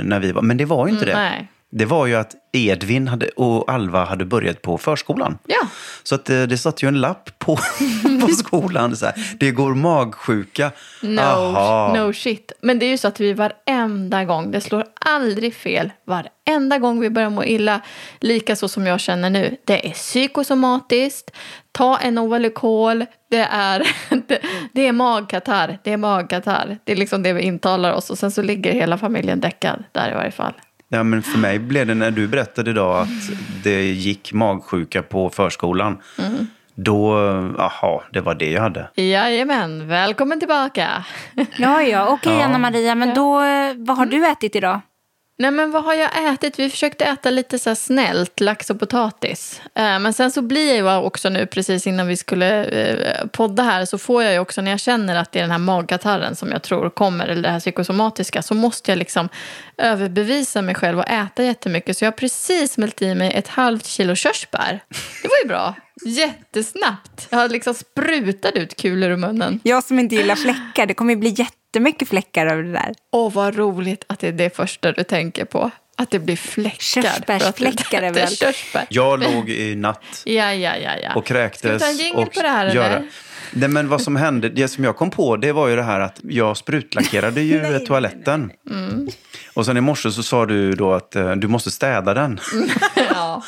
när 0.04 0.20
vi 0.20 0.32
var. 0.32 0.42
Men 0.42 0.58
det 0.58 0.66
var 0.66 0.88
ju 0.88 0.94
inte 0.94 1.06
det. 1.06 1.14
Nej. 1.16 1.48
Det 1.72 1.86
var 1.86 2.06
ju 2.06 2.16
att 2.16 2.36
Edvin 2.54 3.08
hade, 3.08 3.28
och 3.30 3.72
Alva 3.72 4.06
hade 4.06 4.26
börjat 4.26 4.62
på 4.62 4.78
förskolan. 4.78 5.38
Ja. 5.48 5.68
Så 6.04 6.16
att 6.16 6.26
det, 6.26 6.46
det 6.46 6.58
satt 6.58 6.84
ju 6.84 6.88
en 6.88 7.02
lapp 7.02 7.40
på, 7.40 7.56
på 8.22 8.28
skolan. 8.28 8.96
Så 8.96 9.06
här, 9.06 9.36
det 9.40 9.52
går 9.52 9.76
magsjuka. 9.76 10.72
No, 11.02 11.20
Aha. 11.20 11.94
no 11.96 12.14
shit. 12.14 12.52
Men 12.62 12.80
det 12.80 12.86
är 12.86 12.90
ju 12.90 12.98
så 12.98 13.08
att 13.08 13.20
vi 13.20 13.34
varenda 13.34 14.26
gång, 14.26 14.52
det 14.52 14.62
slår 14.62 14.86
aldrig 15.06 15.56
fel, 15.56 15.92
varenda 16.06 16.78
gång 16.80 17.00
vi 17.00 17.10
börjar 17.10 17.30
må 17.30 17.46
illa, 17.46 17.82
lika 18.20 18.56
så 18.56 18.68
som 18.68 18.88
jag 18.88 19.00
känner 19.00 19.30
nu, 19.30 19.58
det 19.66 19.88
är 19.88 19.92
psykosomatiskt, 19.92 21.32
ta 21.72 21.98
en 21.98 22.16
Novalucol, 22.16 23.06
det 23.30 23.48
är, 23.52 23.88
det, 24.28 24.42
det 24.74 24.88
är 24.88 24.92
magkatarr, 24.92 25.80
det 25.84 25.94
är 25.94 25.98
magkatarr. 25.98 26.78
Det 26.84 26.92
är 26.92 26.96
liksom 26.96 27.24
det 27.24 27.34
vi 27.34 27.42
intalar 27.42 27.94
oss 27.94 28.10
och 28.10 28.18
sen 28.18 28.32
så 28.32 28.42
ligger 28.42 28.72
hela 28.72 28.98
familjen 28.98 29.40
däckad 29.40 29.84
där 29.92 30.12
i 30.12 30.14
varje 30.14 30.32
fall. 30.32 30.54
Ja, 30.94 31.04
men 31.04 31.22
för 31.24 31.38
mig 31.38 31.60
blev 31.60 31.88
det 31.88 31.94
när 31.94 32.12
du 32.12 32.28
berättade 32.28 32.72
idag 32.72 33.02
att 33.02 33.08
det 33.64 33.84
gick 33.84 34.34
magsjuka 34.34 35.02
på 35.04 35.30
förskolan. 35.30 35.98
Mm. 36.20 36.48
Då, 36.76 37.18
aha, 37.60 38.04
det 38.14 38.22
var 38.22 38.36
det 38.36 38.52
jag 38.52 38.62
hade. 38.62 38.90
Jajamän, 38.96 39.88
välkommen 39.88 40.40
tillbaka. 40.40 41.06
Ja, 41.58 41.82
ja. 41.82 42.08
Okej, 42.08 42.34
Ja. 42.34 42.46
Anna-Maria, 42.46 42.96
men 42.96 43.14
då, 43.14 43.42
eh, 43.42 43.74
vad 43.78 43.98
har 43.98 44.06
du 44.06 44.28
ätit 44.28 44.56
idag? 44.56 44.80
Nej 45.42 45.52
men 45.52 45.72
vad 45.72 45.84
har 45.84 45.94
jag 45.94 46.34
ätit? 46.34 46.60
Vi 46.60 46.70
försökte 46.70 47.06
äta 47.06 47.30
lite 47.30 47.60
så 47.60 47.70
här 47.70 47.76
snällt, 47.76 48.40
lax 48.40 48.70
och 48.70 48.80
potatis. 48.80 49.62
Eh, 49.76 50.00
men 50.00 50.14
sen 50.14 50.32
så 50.32 50.42
blir 50.42 50.68
jag 50.68 50.78
ju 50.78 51.06
också 51.06 51.30
nu, 51.30 51.46
precis 51.46 51.88
innan 51.88 52.08
vi 52.08 52.18
skulle 52.18 52.66
eh, 52.66 53.28
podda 53.28 53.64
här, 53.64 53.86
så 53.86 53.98
får 53.98 54.24
jag 54.24 54.34
ju 54.34 54.40
också 54.40 54.62
när 54.62 54.72
jag 54.72 54.80
känner 54.80 55.16
att 55.16 55.32
det 55.32 55.40
är 55.40 55.44
den 55.44 55.52
här 55.52 55.58
magkatarren 55.58 56.36
som 56.36 56.52
jag 56.52 56.62
tror 56.62 56.90
kommer, 56.90 57.28
eller 57.28 57.42
det 57.42 57.50
här 57.50 57.60
psykosomatiska, 57.60 58.42
så 58.42 58.54
måste 58.54 58.92
jag 58.92 58.98
liksom 58.98 59.30
överbevisa 59.78 60.62
mig 60.62 60.76
själv 60.76 61.00
och 61.00 61.10
äta 61.10 61.44
jättemycket. 61.44 61.98
Så 61.98 62.06
jag 62.06 62.12
har 62.12 62.18
precis 62.18 62.74
smält 62.74 63.02
i 63.02 63.16
mig 63.16 63.32
ett 63.34 63.48
halvt 63.48 63.86
kilo 63.86 64.16
körsbär. 64.16 64.80
Det 65.22 65.28
var 65.28 65.38
ju 65.44 65.48
bra. 65.48 65.76
Jättesnabbt. 66.06 67.28
Jag 67.30 67.38
har 67.38 67.50
liksom 67.50 67.74
sprutat 67.74 68.56
ut 68.56 68.82
kulor 68.82 69.10
ur 69.12 69.18
munnen. 69.18 69.60
Jag 69.64 69.84
som 69.84 70.00
inte 70.00 70.16
gillar 70.16 70.36
fläckar, 70.36 70.86
det 70.86 70.94
kommer 70.94 71.14
ju 71.14 71.20
bli 71.20 71.30
jättemycket 71.38 72.10
fläckar 72.10 72.48
över 72.48 72.64
det 72.64 72.72
där. 72.72 72.94
Åh, 73.12 73.34
vad 73.34 73.56
roligt 73.56 74.04
att 74.08 74.20
det 74.20 74.28
är 74.28 74.32
det 74.32 74.56
första 74.56 74.92
du 74.92 75.04
tänker 75.04 75.46
på. 75.46 75.72
Att 75.98 76.12
det 76.12 76.20
blir 76.20 76.36
fläckar. 76.36 76.78
Körsbärsfläckar 76.80 78.02
överallt. 78.04 78.38
körsbär. 78.40 78.86
Jag 78.90 79.20
låg 79.24 79.50
i 79.50 79.76
natt 79.76 80.22
Ja, 80.26 80.54
ja, 80.54 80.76
ja, 80.78 80.92
ja. 81.04 81.14
och 81.16 81.26
kräktes. 81.26 81.82
Ska 81.82 81.92
vi 81.92 82.12
ta 82.12 82.20
en 82.20 82.28
och 82.28 82.34
på 82.34 82.42
det 82.42 82.48
här 82.50 82.66
eller? 82.66 83.10
Nej, 83.54 83.70
men 83.70 83.88
vad 83.88 84.02
som 84.02 84.16
hände, 84.16 84.50
det 84.50 84.68
som 84.68 84.84
jag 84.84 84.98
kom 84.98 85.12
på, 85.12 85.38
det 85.38 85.52
var 85.52 85.68
ju 85.68 85.76
det 85.76 85.84
här 85.84 86.00
att 86.00 86.20
jag 86.24 86.58
sprutlackerade 86.58 87.42
ju 87.42 87.58
Nej, 87.62 87.72
nej, 87.72 87.86
toaletten. 87.86 88.52
Mm. 88.70 89.08
Och 89.54 89.66
sen 89.66 89.78
i 89.78 89.82
morse 89.82 90.12
så 90.12 90.24
sa 90.24 90.46
du 90.46 90.72
då 90.72 90.94
att 90.94 91.16
eh, 91.16 91.32
du 91.32 91.48
måste 91.48 91.72
städa 91.72 92.14
den. 92.14 92.40
ja. 92.96 93.44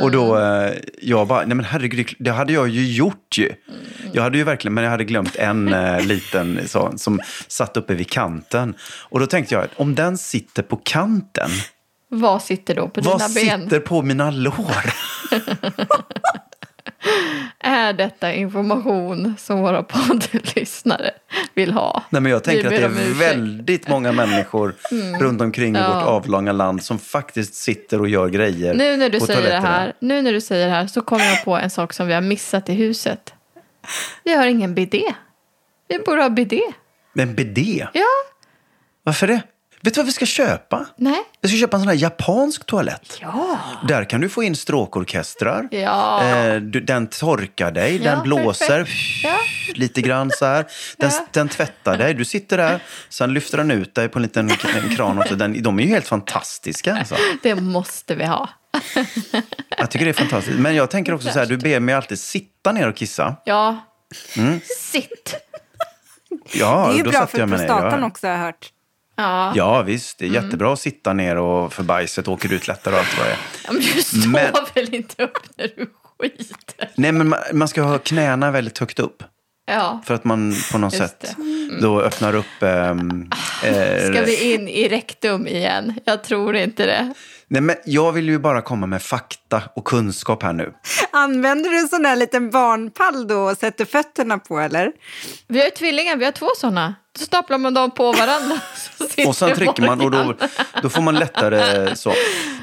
Och 0.00 0.10
då, 0.10 0.38
eh, 0.38 0.72
jag 1.02 1.26
bara, 1.26 1.38
nej 1.46 1.54
men 1.56 1.64
herregud, 1.64 2.14
det- 2.18 2.30
hade 2.30 2.52
jag 2.52 2.68
ju 2.68 2.92
gjort 2.92 3.38
ju. 3.38 3.46
Mm. 3.46 3.80
Jag 4.12 4.22
hade 4.22 4.38
ju 4.38 4.44
verkligen, 4.44 4.74
men 4.74 4.84
jag 4.84 4.90
hade 4.90 5.04
glömt 5.04 5.36
en 5.36 5.72
eh, 5.74 6.00
liten 6.06 6.60
så, 6.68 6.92
som 6.96 7.20
satt 7.48 7.76
uppe 7.76 7.94
vid 7.94 8.10
kanten. 8.10 8.74
Och 9.02 9.20
då 9.20 9.26
tänkte 9.26 9.54
jag, 9.54 9.66
om 9.76 9.94
den 9.94 10.18
sitter 10.18 10.62
på 10.62 10.76
kanten, 10.76 11.50
Vad 12.08 12.42
sitter 12.42 12.74
då 12.74 12.88
på 12.88 13.00
vad 13.00 13.18
dina 13.18 13.28
ben? 13.34 13.62
sitter 13.62 13.80
på 13.80 14.02
mina 14.02 14.30
lår? 14.30 14.92
Är 17.60 17.92
detta 17.92 18.32
information 18.32 19.34
som 19.38 19.60
våra 19.60 19.82
poddlyssnare 19.82 21.10
vill 21.54 21.72
ha? 21.72 22.02
Nej, 22.10 22.22
men 22.22 22.32
jag 22.32 22.44
tänker 22.44 22.66
att 22.66 22.72
Vi 22.72 22.76
det 22.76 22.88
ber 22.88 22.88
om 22.88 22.96
är 22.98 23.18
väldigt 23.18 23.88
många 23.88 24.12
människor 24.12 24.74
runt 25.20 25.40
omkring 25.40 25.76
i 25.76 25.78
Ja. 25.78 25.94
vårt 25.94 26.08
avlånga 26.08 26.52
land 26.52 26.82
som 26.82 26.98
faktiskt 26.98 27.54
sitter 27.54 28.00
och 28.00 28.08
gör 28.08 28.28
grejer 28.28 28.74
Nu 28.74 28.96
när 28.96 29.08
du 29.10 29.20
säger 29.20 29.50
det 29.50 29.68
här, 29.68 29.92
nu 30.00 30.22
när 30.22 30.32
du 30.32 30.40
säger 30.40 30.66
det 30.66 30.72
här 30.72 30.86
så 30.86 31.00
kommer 31.00 31.24
jag 31.24 31.44
på 31.44 31.56
en 31.56 31.70
sak 31.70 31.92
som 31.92 32.06
vi 32.06 32.14
har 32.14 32.20
missat 32.20 32.68
i 32.68 32.72
huset. 32.74 33.34
Vi 34.24 34.34
har 34.34 34.46
ingen 34.46 34.74
bidé. 34.74 35.04
Vi 35.88 35.98
borde 35.98 36.22
ha 36.22 36.28
bidé. 36.30 36.62
Men 37.12 37.34
bidé? 37.34 37.86
Ja, 37.92 38.04
Varför 39.02 39.26
det? 39.26 39.40
Vet 39.82 39.94
du 39.94 40.00
vad 40.00 40.06
vi 40.06 40.12
ska 40.12 40.26
köpa? 40.26 40.86
nej. 40.96 41.24
Jag 41.40 41.50
ska 41.50 41.58
köpa 41.60 41.76
en 41.76 41.80
sån 41.80 41.88
här 41.88 41.96
japansk 41.96 42.66
toalett. 42.66 43.18
Ja. 43.20 43.58
Där 43.88 44.04
kan 44.04 44.20
du 44.20 44.28
få 44.28 44.42
in 44.42 44.56
stråkorkestrar. 44.56 45.68
Ja. 45.70 46.24
Eh, 46.24 46.56
du, 46.56 46.80
den 46.80 47.06
torkar 47.06 47.70
dig, 47.72 47.96
Ja, 47.96 48.10
den 48.10 48.22
blåser 48.22 48.66
perfekt. 48.84 49.24
Ja. 49.24 49.38
lite 49.74 50.02
grann 50.02 50.30
så 50.30 50.46
här. 50.46 50.66
Den, 50.96 51.10
Ja. 51.10 51.26
den 51.32 51.48
tvättar 51.48 51.98
dig, 51.98 52.14
du 52.14 52.24
sitter 52.24 52.56
där, 52.56 52.82
sen 53.08 53.34
lyfter 53.34 53.58
den 53.58 53.70
ut 53.70 53.94
dig 53.94 54.08
på 54.08 54.18
en 54.18 54.22
liten 54.22 54.50
en 54.50 54.96
kran. 54.96 55.18
Också. 55.18 55.36
Den, 55.36 55.62
de 55.62 55.78
är 55.78 55.82
ju 55.82 55.88
helt 55.88 56.06
fantastiska. 56.08 56.96
Alltså. 56.96 57.16
Det 57.42 57.54
måste 57.54 58.14
vi 58.14 58.24
ha. 58.24 58.48
Jag 59.78 59.90
tycker 59.90 60.04
det 60.04 60.10
är 60.10 60.12
fantastiskt. 60.12 60.58
Men 60.58 60.74
jag 60.74 60.90
tänker 60.90 61.14
också 61.14 61.28
så 61.28 61.38
här, 61.38 61.46
du 61.46 61.56
ber 61.56 61.80
mig 61.80 61.94
alltid 61.94 62.18
sitta 62.18 62.72
ner 62.72 62.88
och 62.88 62.96
kissa. 62.96 63.36
Ja. 63.44 63.76
Mm. 64.36 64.60
Sitt. 64.78 65.34
Ja, 66.52 66.86
det 66.86 66.92
är 66.94 66.96
ju 66.96 67.02
då 67.02 67.10
bra 67.10 67.26
för 67.26 67.38
ner. 67.46 67.56
prostatan 67.56 68.00
Ja. 68.00 68.06
också 68.06 68.26
har 68.26 68.34
jag 68.34 68.40
hört. 68.40 68.72
Ja. 69.18 69.52
Ja, 69.54 69.82
visst. 69.82 70.18
Det 70.18 70.24
är 70.26 70.30
jättebra 70.30 70.72
att 70.72 70.80
sitta 70.80 71.12
ner 71.12 71.36
och 71.36 71.72
för 71.72 71.82
bajset 71.82 72.28
åker 72.28 72.52
ut 72.52 72.68
lättare 72.68 72.94
och 72.94 73.00
allt 73.00 73.18
vad 73.18 73.26
det 73.26 73.32
är. 73.32 73.38
Ja, 73.64 73.72
Men 73.72 73.82
du 73.82 74.02
står 74.02 74.28
Men- 74.28 74.52
väl 74.74 74.94
inte 74.94 75.22
upp 75.24 75.38
när 75.56 75.68
du 75.76 75.86
skiter. 76.20 76.90
Nej, 76.94 77.12
men 77.12 77.28
man, 77.28 77.38
man 77.52 77.68
ska 77.68 77.82
ha 77.82 77.98
knäna 77.98 78.50
väldigt 78.50 78.78
högt 78.78 78.98
upp. 78.98 79.22
Ja. 79.66 80.02
För 80.06 80.14
att 80.14 80.24
man 80.24 80.54
på 80.72 80.78
något 80.78 80.92
Just 80.92 81.04
sätt 81.22 81.36
då 81.80 82.00
öppnar 82.00 82.34
upp... 82.34 82.62
ehm, 82.62 83.30
eh, 83.64 84.12
Ska 84.12 84.22
vi 84.26 84.52
in 84.54 84.68
i 84.68 84.88
rektum 84.88 85.46
igen? 85.46 85.94
Jag 86.04 86.24
tror 86.24 86.56
inte 86.56 86.86
det. 86.86 87.14
Nej, 87.48 87.62
men 87.62 87.76
jag 87.84 88.12
vill 88.12 88.28
ju 88.28 88.38
bara 88.38 88.62
komma 88.62 88.86
med 88.86 89.02
fakta 89.02 89.62
och 89.76 89.84
kunskap 89.84 90.42
här 90.42 90.52
nu. 90.52 90.72
Använder 91.10 91.70
du 91.70 91.78
en 91.78 91.88
sån 91.88 92.02
där 92.02 92.16
liten 92.16 92.50
barnpall 92.50 93.28
då 93.28 93.38
och 93.40 93.56
sätter 93.56 93.84
fötterna 93.84 94.38
på 94.38 94.58
eller? 94.60 94.92
Vi 95.48 95.58
har 95.58 95.64
ju 95.64 95.70
tvillingar, 95.70 96.16
vi 96.16 96.24
har 96.24 96.32
två 96.32 96.48
sådana. 96.56 96.94
Då 97.18 97.24
staplar 97.24 97.58
man 97.58 97.74
dem 97.74 97.90
på 97.90 98.12
varandra. 98.12 98.60
Och 99.26 99.36
sen 99.36 99.54
trycker 99.56 99.82
man 99.82 100.00
och 100.00 100.10
då, 100.10 100.34
då 100.82 100.88
får 100.88 101.02
man 101.02 101.14
lättare 101.14 101.96
så. 101.96 102.12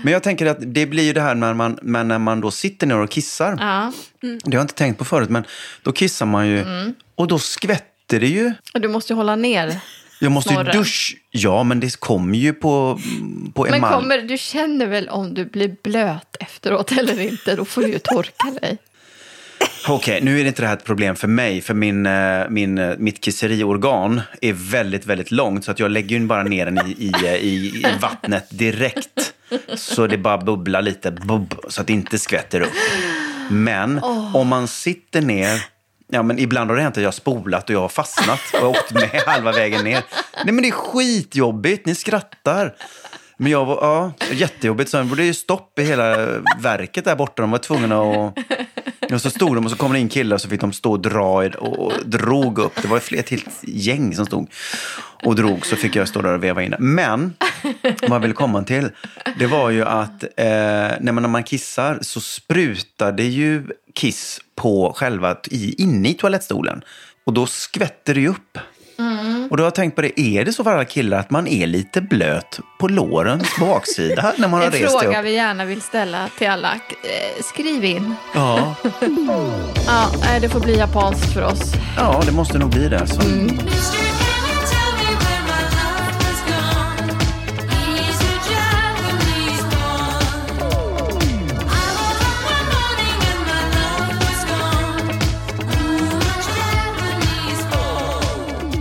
Men 0.03 0.13
jag 0.13 0.23
tänker 0.23 0.45
att 0.45 0.57
det 0.61 0.85
blir 0.85 1.03
ju 1.03 1.13
det 1.13 1.21
här 1.21 1.35
när 1.35 1.53
man, 1.53 1.79
men 1.81 2.07
när 2.07 2.19
man 2.19 2.41
då 2.41 2.51
sitter 2.51 2.87
ner 2.87 2.97
och 2.97 3.09
kissar. 3.09 3.57
Ja, 3.59 3.91
Det 4.21 4.27
har 4.45 4.53
jag 4.53 4.61
inte 4.61 4.73
tänkt 4.73 4.97
på 4.97 5.05
förut, 5.05 5.29
men 5.29 5.43
då 5.81 5.91
kissar 5.91 6.25
man 6.25 6.47
ju 6.47 6.61
Mm. 6.61 6.93
och 7.15 7.27
då 7.27 7.39
skvätter 7.39 8.19
det 8.19 8.27
ju. 8.27 8.53
och 8.73 8.81
du 8.81 8.87
måste 8.87 9.13
ju 9.13 9.17
hålla 9.17 9.35
ner. 9.35 9.79
Jag 10.19 10.31
måste 10.31 10.53
ju 10.53 10.63
dusch. 10.63 11.17
Ja, 11.31 11.63
men 11.63 11.79
det 11.79 11.99
kommer 11.99 12.37
ju 12.37 12.53
på, 12.53 12.99
på 13.53 13.63
Men 13.63 13.73
emalj. 13.73 13.95
kommer, 13.95 14.17
du 14.17 14.37
känner 14.37 14.85
väl 14.85 15.09
om 15.09 15.33
du 15.33 15.45
blir 15.45 15.75
blöt 15.83 16.35
efteråt 16.39 16.91
eller 16.91 17.19
inte? 17.19 17.55
Då 17.55 17.65
får 17.65 17.81
du 17.81 17.87
ju 17.87 17.99
torka 17.99 18.51
dig. 18.61 18.77
Okej, 19.87 20.21
nu 20.21 20.41
är 20.41 20.45
inte 20.45 20.61
det 20.61 20.67
här 20.67 20.73
ett 20.73 20.83
problem 20.83 21.15
för 21.15 21.27
mig, 21.27 21.61
för 21.61 21.73
min, 21.73 22.05
eh, 22.05 22.49
min, 22.49 22.77
eh, 22.77 22.93
mitt 22.97 23.21
kisseriorgan 23.21 24.21
är 24.41 24.53
väldigt, 24.53 25.05
väldigt 25.05 25.31
långt, 25.31 25.65
så 25.65 25.71
att 25.71 25.79
jag 25.79 25.91
lägger 25.91 26.19
ju 26.19 26.25
bara 26.25 26.43
ner 26.43 26.65
den 26.65 26.87
i, 26.87 26.91
i, 26.91 27.11
eh, 27.25 27.35
i, 27.35 27.55
i 27.55 27.85
vattnet 28.01 28.47
direkt. 28.49 29.33
Så 29.75 30.07
det 30.07 30.17
bara 30.17 30.37
bubblar 30.37 30.81
lite, 30.81 31.11
bubb, 31.11 31.55
så 31.69 31.81
att 31.81 31.87
det 31.87 31.93
inte 31.93 32.19
skvätter 32.19 32.61
upp. 32.61 32.73
Men 33.49 34.03
om 34.33 34.47
man 34.47 34.67
sitter 34.67 35.21
ner, 35.21 35.65
ja 36.11 36.23
men 36.23 36.39
ibland 36.39 36.69
har 36.69 36.77
det 36.77 36.83
hänt 36.83 36.97
att 36.97 37.03
jag 37.03 37.07
har 37.07 37.11
spolat 37.11 37.69
och 37.69 37.75
jag 37.75 37.81
har 37.81 37.89
fastnat 37.89 38.41
och 38.61 38.69
åkt 38.69 38.93
med 38.93 39.09
halva 39.25 39.51
vägen 39.51 39.83
ner. 39.83 40.03
Nej 40.45 40.53
men 40.53 40.61
det 40.61 40.67
är 40.67 40.71
skitjobbigt, 40.71 41.85
ni 41.85 41.95
skrattar. 41.95 42.75
Men 43.37 43.51
jag 43.51 43.65
var, 43.65 43.77
ja, 43.81 44.11
jättejobbigt. 44.31 44.89
Sen 44.89 45.09
var 45.09 45.15
det 45.15 45.23
ju 45.23 45.33
stopp 45.33 45.79
i 45.79 45.83
hela 45.83 46.27
verket 46.59 47.05
där 47.05 47.15
borta. 47.15 47.41
De 47.41 47.51
var 47.51 47.57
tvungna 47.57 48.01
att... 48.01 48.33
Och 49.13 49.21
så 49.21 49.29
stod 49.29 49.55
de 49.55 49.65
och 49.65 49.71
så 49.71 49.77
kom 49.77 49.93
det 49.93 49.99
in 49.99 50.09
killar 50.09 50.35
och 50.35 50.41
så 50.41 50.49
fick 50.49 50.61
de 50.61 50.73
stå 50.73 50.91
och 50.91 50.99
dra 50.99 51.45
och, 51.45 51.79
och 51.79 51.93
drog 52.05 52.59
upp. 52.59 52.81
Det 52.81 52.87
var 52.87 52.97
ett 52.97 53.29
helt 53.29 53.49
gäng 53.61 54.15
som 54.15 54.25
stod 54.25 54.49
och 55.23 55.35
drog. 55.35 55.65
Så 55.65 55.75
fick 55.75 55.95
jag 55.95 56.07
stå 56.07 56.21
där 56.21 56.33
och 56.33 56.43
veva 56.43 56.63
in 56.63 56.71
det. 56.71 56.77
Men 56.79 57.33
vad 58.01 58.11
jag 58.11 58.19
ville 58.19 58.33
komma 58.33 58.63
till, 58.63 58.89
det 59.39 59.45
var 59.47 59.69
ju 59.69 59.83
att 59.83 60.23
eh, 60.23 60.45
när, 60.99 61.11
man, 61.11 61.23
när 61.23 61.29
man 61.29 61.43
kissar 61.43 61.99
så 62.01 62.21
sprutar 62.21 63.11
det 63.11 63.27
ju 63.27 63.63
kiss 63.93 64.41
på 64.55 64.93
själva, 64.95 65.37
i, 65.51 65.81
inne 65.83 66.09
i 66.09 66.13
toalettstolen. 66.13 66.83
Och 67.23 67.33
då 67.33 67.45
skvätter 67.45 68.13
det 68.13 68.19
ju 68.19 68.27
upp. 68.27 68.57
Och 69.49 69.57
då 69.57 69.63
har 69.63 69.65
jag 69.65 69.75
tänkt 69.75 69.95
på 69.95 70.01
det, 70.01 70.19
är 70.19 70.45
det 70.45 70.53
så 70.53 70.63
för 70.63 70.71
alla 70.71 70.85
killar 70.85 71.17
att 71.19 71.29
man 71.31 71.47
är 71.47 71.67
lite 71.67 72.01
blöt 72.01 72.59
på 72.79 72.87
lårens 72.87 73.55
baksida 73.59 74.33
när 74.37 74.47
man 74.47 74.59
har 74.59 74.65
En 74.67 74.71
rest 74.73 74.91
sig 74.91 74.99
fråga 75.01 75.19
upp? 75.19 75.25
vi 75.25 75.33
gärna 75.33 75.65
vill 75.65 75.81
ställa 75.81 76.29
till 76.37 76.49
alla. 76.49 76.73
Eh, 76.73 77.43
Skriv 77.43 77.85
in. 77.85 78.15
Ja, 78.35 78.75
Ja, 79.87 80.11
nej, 80.21 80.39
det 80.39 80.49
får 80.49 80.59
bli 80.59 80.77
japanskt 80.77 81.33
för 81.33 81.43
oss. 81.45 81.73
ja, 81.97 82.21
det 82.25 82.31
måste 82.31 82.57
nog 82.57 82.69
bli 82.69 82.87
det. 82.89 83.07
Så. 83.07 83.21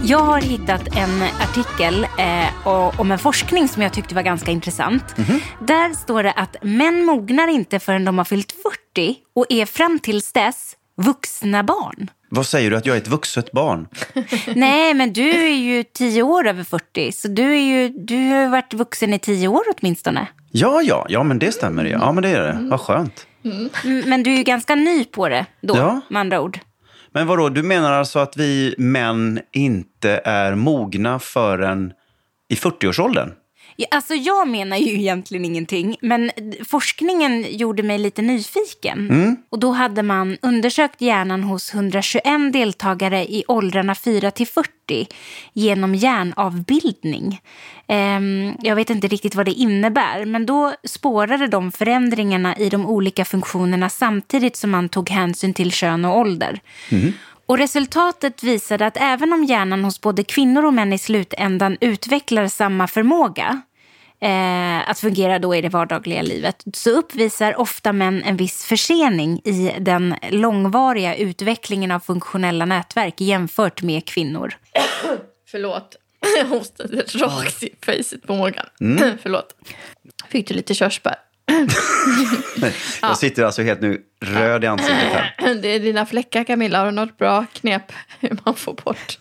Jag 0.07 0.19
har 0.19 0.41
hittat 0.41 0.97
en 0.97 1.23
artikel 1.41 2.07
eh, 2.19 2.67
om 3.01 3.11
en 3.13 3.19
forskning 3.19 3.69
som 3.69 3.83
jag 3.83 3.93
tyckte 3.93 4.15
var 4.15 4.23
ganska 4.23 4.51
intressant. 4.51 5.05
Där 5.61 5.95
står 5.95 6.23
det 6.23 6.33
att 6.33 6.57
män 6.63 7.05
mognar 7.05 7.49
inte 7.49 7.79
förrän 7.79 8.05
de 8.05 8.19
har 8.19 8.25
fyllt 8.25 8.53
40 8.97 9.17
och 9.35 9.47
är 9.49 9.67
fram 9.67 9.99
tills 9.99 10.33
dess 10.33 10.77
vuxna 10.97 11.63
barn. 11.63 12.11
Vad 12.29 12.47
säger 12.47 12.71
du, 12.71 12.77
att 12.77 12.87
jag 12.87 12.97
är 12.97 13.01
ett 13.01 13.09
vuxet 13.09 13.53
barn? 13.53 13.89
Nej, 14.55 14.95
men 14.95 15.13
du 15.13 15.31
är 15.31 15.57
ju 15.57 15.83
10 15.83 16.23
år 16.23 16.47
över 16.49 16.65
40, 16.65 17.13
så 17.13 17.29
du, 17.29 17.43
är 17.55 17.61
ju, 17.61 17.89
du 17.89 18.29
har 18.31 18.49
varit 18.49 18.75
vuxen 18.75 19.15
i 19.15 19.19
10 19.19 19.49
år 19.49 19.63
åtminstone. 19.79 20.27
Ja, 20.53 20.83
ja, 20.83 21.07
ja, 21.09 21.23
men 21.23 21.39
det 21.39 21.53
stämmer. 21.53 21.85
Ja, 21.85 22.13
men 22.13 22.23
det 22.23 22.29
är 22.29 22.41
det. 22.43 22.59
Vad 22.71 22.81
skönt. 22.81 23.27
Mm, 23.45 23.71
Men 24.07 24.23
du 24.23 24.33
är 24.33 24.37
ju 24.37 24.43
ganska 24.43 24.75
ny 24.75 25.05
på 25.05 25.29
det 25.29 25.47
då, 25.61 25.77
Ja. 25.77 26.01
med 26.09 26.21
andra 26.21 26.41
ord. 26.41 26.59
Men 27.15 27.27
vadå, 27.27 27.49
du 27.49 27.63
menar 27.63 27.93
alltså 27.93 28.19
att 28.19 28.37
vi 28.37 28.75
män 28.79 29.41
inte 29.53 30.21
är 30.25 30.55
mogna 30.55 31.19
förrän 31.19 31.93
i 32.49 32.55
40-årsåldern? 32.55 33.33
Alltså 33.91 34.15
jag 34.15 34.49
menar 34.49 34.77
ju 34.77 34.95
egentligen 34.95 35.45
ingenting, 35.45 35.97
men 36.01 36.31
forskningen 36.69 37.47
gjorde 37.57 37.83
mig 37.83 37.99
lite 37.99 38.23
nyfiken. 38.23 39.09
Och 39.51 39.59
då 39.59 39.71
hade 39.71 40.03
man 40.03 40.37
undersökt 40.43 41.01
hjärnan 41.01 41.43
hos 41.43 41.75
121 41.75 42.53
deltagare 42.53 43.25
i 43.25 43.45
åldrarna 43.49 43.95
4 43.95 44.31
till 44.31 44.47
40 44.47 44.71
genom 45.53 45.95
hjärnavbildning. 45.95 47.41
Ehm, 47.87 48.53
jag 48.63 48.77
vet 48.77 48.91
inte 48.91 49.09
riktigt 49.09 49.35
vad 49.35 49.47
det 49.47 49.53
innebär, 49.53 50.25
men 50.25 50.47
då 50.47 50.73
spårade 50.85 51.47
de 51.47 51.73
förändringarna 51.73 52.57
i 52.57 52.69
de 52.69 52.87
olika 52.87 53.25
funktionerna 53.25 53.89
samtidigt 53.89 54.57
som 54.57 54.71
man 54.71 54.89
tog 54.89 55.11
hänsyn 55.11 55.55
till 55.55 55.73
kön 55.73 56.05
och 56.05 56.19
ålder. 56.19 56.61
Och 57.47 57.59
resultatet 57.59 58.43
visade 58.43 58.87
att 58.87 58.97
även 58.97 59.33
om 59.33 59.45
hjärnan 59.45 59.85
hos 59.85 60.01
både 60.01 60.25
kvinnor 60.25 60.65
och 60.65 60.75
män 60.75 60.93
i 60.93 60.99
slutändan 60.99 61.77
utvecklar 61.81 62.49
samma 62.49 62.89
förmåga 62.89 63.63
eh, 64.21 64.91
att 64.91 64.99
fungera 64.99 65.39
då 65.39 65.55
i 65.55 65.61
det 65.61 65.69
vardagliga 65.69 66.23
livet 66.23 66.65
så 66.75 66.91
uppvisar 66.91 67.61
ofta 67.61 67.93
män 67.93 68.23
en 68.23 68.37
viss 68.37 68.65
försening 68.65 69.41
i 69.45 69.75
den 69.79 70.15
långvariga 70.31 71.17
utvecklingen 71.17 71.91
av 71.91 72.01
funktionella 72.01 72.65
nätverk 72.65 73.21
jämfört 73.21 73.83
med 73.83 74.05
kvinnor. 74.07 74.55
Förlåt. 75.51 75.97
Jag 76.39 76.47
hostade 76.47 77.03
rakt 77.03 77.63
i 77.63 77.75
facet 77.81 78.27
på 78.27 78.35
Morgan. 78.35 78.67
Mm. 78.81 79.19
Förlåt. 79.23 79.57
Fick 80.29 80.49
du 80.49 80.55
lite 80.55 80.75
körsbär? 80.75 81.17
Jag 83.03 83.19
sitter 83.19 83.45
alltså 83.45 83.63
helt 83.63 83.81
nu 83.81 84.01
röd 84.25 84.65
i 84.65 84.67
ansiktet 84.67 84.97
här. 85.13 85.55
Det 85.63 85.69
är 85.69 85.81
dina 85.81 86.07
fläckar 86.07 86.45
Camilla. 86.45 86.79
Har 86.79 86.87
du 86.87 86.93
något 86.93 87.19
bra 87.19 87.47
knep 87.53 87.93
hur 88.21 88.39
man 88.45 88.55
får 88.55 88.75
bort? 88.75 89.19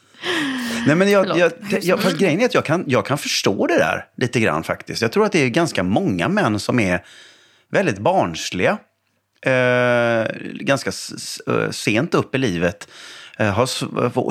Nej, 0.87 0.95
men 0.95 1.11
jag, 1.11 1.37
jag, 1.37 1.51
jag, 1.81 1.99
fast 2.01 2.17
grejen 2.17 2.41
är 2.41 2.45
att 2.45 2.53
jag 2.53 2.65
kan, 2.65 2.83
jag 2.87 3.05
kan 3.05 3.17
förstå 3.17 3.67
det 3.67 3.77
där 3.77 4.05
lite 4.17 4.39
grann 4.39 4.63
faktiskt. 4.63 5.01
Jag 5.01 5.11
tror 5.11 5.25
att 5.25 5.31
det 5.31 5.39
är 5.39 5.47
ganska 5.49 5.83
många 5.83 6.29
män 6.29 6.59
som 6.59 6.79
är 6.79 7.03
väldigt 7.71 7.97
barnsliga. 7.99 8.77
Eh, 9.45 10.25
ganska 10.53 10.91
eh, 11.47 11.69
sent 11.71 12.13
upp 12.15 12.35
i 12.35 12.37
livet. 12.37 12.87
Eh, 13.37 13.47
har, 13.49 13.63
s- 13.63 13.83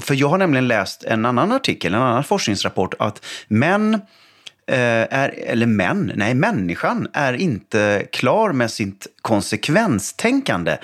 för 0.03 0.15
jag 0.15 0.29
har 0.29 0.39
nämligen 0.39 0.69
läst 0.69 1.05
en 1.05 1.27
annan 1.27 1.53
artikel, 1.53 1.95
en 1.95 2.01
annan 2.03 2.25
forskningsrapport, 2.25 2.95
att 2.99 3.25
män 3.49 3.95
eh, 3.95 4.01
är, 4.67 5.35
eller 5.47 5.67
män, 5.67 6.13
nej 6.15 6.35
människan 6.35 7.09
är 7.13 7.33
inte 7.33 8.07
klar 8.13 8.53
med 8.53 8.71
sitt 8.71 9.07
konsekvenstänkande 9.23 10.79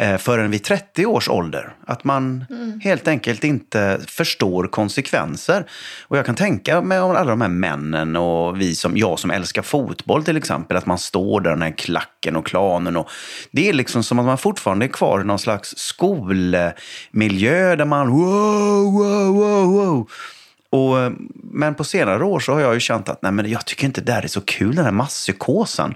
eh, 0.00 0.16
förrän 0.16 0.50
vid 0.50 0.64
30 0.64 1.06
års 1.06 1.28
ålder. 1.28 1.72
Att 1.86 2.04
man 2.04 2.44
helt 2.82 3.08
enkelt 3.08 3.44
inte 3.44 4.00
förstår 4.06 4.66
konsekvenser. 4.66 5.66
Och 6.08 6.18
jag 6.18 6.26
kan 6.26 6.34
tänka 6.34 6.82
mig 6.82 7.00
om 7.00 7.10
alla 7.10 7.30
de 7.30 7.40
här 7.40 7.48
männen 7.48 8.16
och 8.16 8.60
vi 8.60 8.74
som, 8.74 8.96
jag 8.96 9.18
som 9.18 9.30
älskar 9.30 9.62
fotboll 9.62 10.24
till 10.24 10.36
exempel, 10.36 10.76
att 10.76 10.86
man 10.86 10.98
står 10.98 11.40
där, 11.40 11.50
den 11.50 11.62
här 11.62 11.78
klacken 11.78 12.36
och 12.36 12.46
klanen. 12.46 12.96
Och 12.96 13.08
det 13.50 13.68
är 13.68 13.72
liksom 13.72 14.02
som 14.02 14.18
att 14.18 14.26
man 14.26 14.38
fortfarande 14.38 14.86
är 14.86 14.88
kvar 14.88 15.20
i 15.20 15.24
någon 15.24 15.38
slags 15.38 15.74
skolmiljö 15.76 17.76
där 17.76 17.84
man 17.84 18.08
wow, 18.08 18.92
wow, 18.92 19.34
wow, 19.34 19.72
wow. 19.72 20.08
Och, 20.70 21.00
eh, 21.00 21.12
men 21.52 21.74
på 21.74 21.84
senare 21.84 22.24
år 22.24 22.40
så 22.40 22.52
har 22.52 22.60
jag 22.60 22.74
ju 22.74 22.80
känt 22.80 23.08
att 23.08 23.22
nej, 23.22 23.32
men 23.32 23.50
jag 23.50 23.66
tycker 23.66 23.86
inte 23.86 24.00
det 24.00 24.12
där 24.12 24.22
är 24.22 24.28
så 24.28 24.40
kul, 24.40 24.74
den 24.74 24.84
här 24.84 24.92
masspsykosen. 24.92 25.94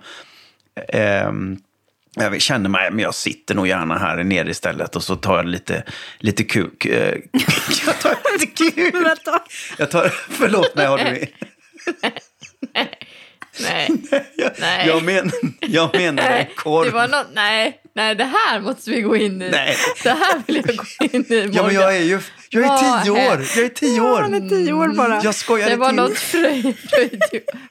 Ehm, 0.89 1.57
jag 2.17 2.41
känner 2.43 2.69
mig, 2.69 2.91
men 2.91 2.99
jag 3.01 3.15
sitter 3.15 3.55
nog 3.55 3.67
gärna 3.67 3.99
här 3.99 4.25
nere 4.25 4.51
istället 4.51 4.97
och 4.97 5.03
så 5.03 5.17
tar 5.17 5.37
jag 5.37 5.47
lite, 5.47 5.83
lite 6.19 6.45
kuk. 6.45 6.85
eh, 6.85 7.19
jag 7.87 7.99
tar 8.01 8.17
lite 8.41 8.47
kuk. 8.47 8.95
Jag 9.79 9.91
tar, 9.91 10.09
förlåt 10.31 10.75
mig, 10.75 10.87
har 10.87 10.99
du... 10.99 11.27
Nej. 13.63 13.91
Jag, 14.37 14.53
Nej. 14.61 14.87
jag, 14.89 15.03
men, 15.03 15.33
jag 15.61 15.95
menar 15.97 16.23
en 16.23 16.31
Nej, 16.31 16.53
korv. 16.57 16.85
det 16.87 16.91
var 16.91 17.09
något, 17.09 17.27
nej, 17.33 17.81
nej, 17.95 18.15
det 18.15 18.25
här 18.25 18.61
måste 18.61 18.91
vi 18.91 19.01
gå 19.01 19.17
in 19.17 19.43
i. 19.43 19.51
Nej. 19.51 19.77
Det 20.03 20.11
här 20.11 20.43
vill 20.47 20.57
jag 20.67 20.77
gå 20.77 20.85
in 21.13 21.25
i. 21.29 21.51
Ja, 21.53 21.63
men 21.67 21.75
jag 21.75 21.97
är 21.97 22.01
ju 22.03 22.21
jag 22.63 22.65
är 22.65 23.03
tio 23.03 23.11
år. 23.11 23.47
Jag 23.57 23.65
är 23.65 23.69
tio 23.69 24.01
år. 24.01 24.21
Han 24.23 24.35
är 24.35 24.49
tio 24.49 24.73
år 24.73 24.89
bara. 24.89 25.21
Jag 25.23 25.35
skojade 25.35 25.71
Det 25.71 25.77
var 25.77 25.89
till. 25.89 25.97
något 25.97 26.19
fröjd, 26.19 26.77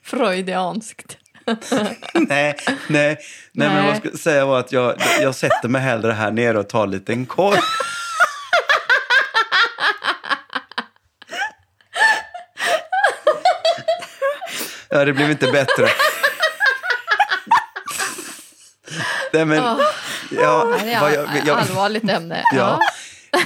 freudianskt. 0.04 1.18
nej, 2.14 2.56
nej, 2.58 2.58
nej, 2.88 3.18
men 3.52 3.76
vad 3.84 3.86
jag 3.94 3.98
skulle 3.98 4.18
säga 4.18 4.46
var 4.46 4.60
att 4.60 4.72
jag, 4.72 4.96
jag 5.22 5.36
sätter 5.36 5.68
mig 5.68 5.82
hellre 5.82 6.12
här 6.12 6.32
nere 6.32 6.60
och 6.60 6.70
tar 6.70 6.84
en 6.84 6.92
liten 6.92 7.26
korv. 7.26 7.58
Ja, 14.90 15.06
det 15.06 15.14
blev 15.14 15.32
inte 15.32 15.52
bättre. 15.52 15.88
Nej, 19.34 19.46
men, 19.46 19.58
ja, 20.32 20.78
Det 20.84 20.92
är 20.94 21.46
jag, 21.46 21.58
allvarligt 21.60 22.10
ämne. 22.10 22.44
Ja. 22.56 22.80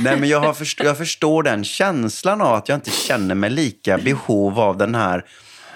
Nej, 0.02 0.20
men 0.20 0.30
jag, 0.30 0.40
har 0.40 0.54
först, 0.54 0.80
jag 0.84 0.98
förstår 0.98 1.44
den 1.44 1.64
känslan 1.64 2.42
av 2.42 2.54
att 2.54 2.70
jag 2.70 2.76
inte 2.76 2.92
känner 2.92 3.36
mig 3.36 3.50
lika 3.50 3.98
behov 3.98 4.60
av 4.60 4.78
den 4.78 4.96
här, 4.96 5.26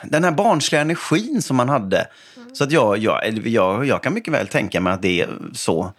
den 0.04 0.24
här 0.24 0.32
barnsliga 0.32 0.82
energin 0.82 1.42
som 1.42 1.58
man 1.58 1.70
hade. 1.70 2.08
Så 2.54 2.64
att 2.64 2.72
jag, 2.72 2.98
jag, 2.98 3.48
jag, 3.48 3.86
jag 3.86 4.04
kan 4.04 4.14
mycket 4.14 4.34
väl 4.34 4.48
tänka 4.48 4.82
mig 4.82 4.94
att 4.94 5.02
det 5.02 5.22
är 5.22 5.30
så. 5.54 5.94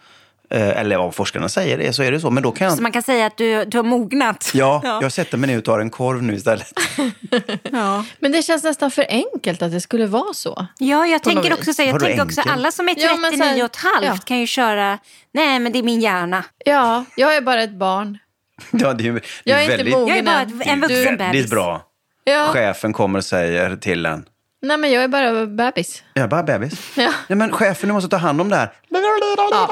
Eh, 0.53 0.79
Eller 0.79 0.97
vad 0.97 1.15
forskarna 1.15 1.49
säger, 1.49 1.77
det, 1.77 1.93
så 1.93 2.03
är 2.03 2.11
det 2.11 2.19
så. 2.19 2.29
Men 2.29 2.43
då 2.43 2.51
kan 2.51 2.65
jag... 2.67 2.75
Så 2.77 2.81
man 2.83 2.91
kan 2.91 3.03
säga 3.03 3.25
att 3.25 3.37
du, 3.37 3.65
du 3.65 3.77
har 3.77 3.83
mognat. 3.83 4.51
Ja, 4.53 4.81
Ja. 4.83 4.99
jag 5.01 5.11
sätter 5.11 5.37
mig 5.37 5.47
ner 5.49 5.57
och 5.57 5.63
tar 5.65 5.79
en 5.79 5.89
korv 5.89 6.23
nu 6.23 6.33
istället. 6.35 6.67
Ja. 7.71 8.05
Men 8.19 8.31
det 8.31 8.41
känns 8.43 8.63
nästan 8.63 8.91
för 8.91 9.05
enkelt 9.09 9.61
att 9.61 9.71
det 9.71 9.81
skulle 9.81 10.05
vara 10.05 10.33
så. 10.33 10.67
Ja, 10.77 11.05
jag 11.07 11.23
På 11.23 11.29
tänker 11.29 11.53
också 11.53 11.73
så. 11.73 11.81
Jag 11.81 11.99
tänker 11.99 12.23
också 12.23 12.41
alla 12.41 12.71
som 12.71 12.89
är 12.89 12.95
Ja, 12.97 13.15
men 13.17 13.31
39 13.31 13.37
så 13.37 13.43
här- 13.43 13.59
och 13.59 13.65
ett 13.65 13.75
halvt 13.75 14.05
ja. 14.05 14.17
kan 14.25 14.39
ju 14.39 14.47
köra, 14.47 14.97
nej 15.33 15.59
men 15.59 15.71
det 15.71 15.79
är 15.79 15.83
min 15.83 16.01
hjärna. 16.01 16.43
Ja, 16.65 17.05
jag 17.15 17.35
är 17.35 17.41
bara 17.41 17.63
ett 17.63 17.73
barn. 17.77 18.17
Ja, 18.71 18.93
det 18.93 19.07
är, 19.07 19.11
det 19.13 19.19
är 19.19 19.23
Jag 19.43 19.59
är 19.59 19.63
inte 19.63 19.77
väldigt, 19.77 19.93
mogen 19.93 20.07
Jag 20.07 20.17
är 20.17 20.23
bara 20.23 20.41
ett, 20.41 20.67
en 20.67 20.81
vuxen 20.81 20.97
Du- 20.97 21.05
bebis. 21.05 21.19
väldigt 21.19 21.49
bra. 21.49 21.81
Ja. 22.23 22.47
Chefen 22.47 22.93
kommer 22.93 23.19
och 23.19 23.25
säger 23.25 23.75
till 23.75 24.05
en. 24.05 24.25
Nej, 24.63 24.77
men 24.77 24.91
jag 24.91 25.03
är 25.03 25.07
bara 25.07 25.45
bebis. 25.45 26.03
Jag 26.13 26.23
är 26.23 26.27
bara 26.27 26.43
bebis. 26.43 26.91
Ja. 26.97 27.11
Nej, 27.27 27.37
men 27.37 27.51
chefen, 27.51 27.87
du 27.87 27.93
måste 27.93 28.09
ta 28.09 28.17
hand 28.17 28.41
om 28.41 28.49
det 28.49 28.55
här. 28.55 28.71
Ja. 28.89 29.69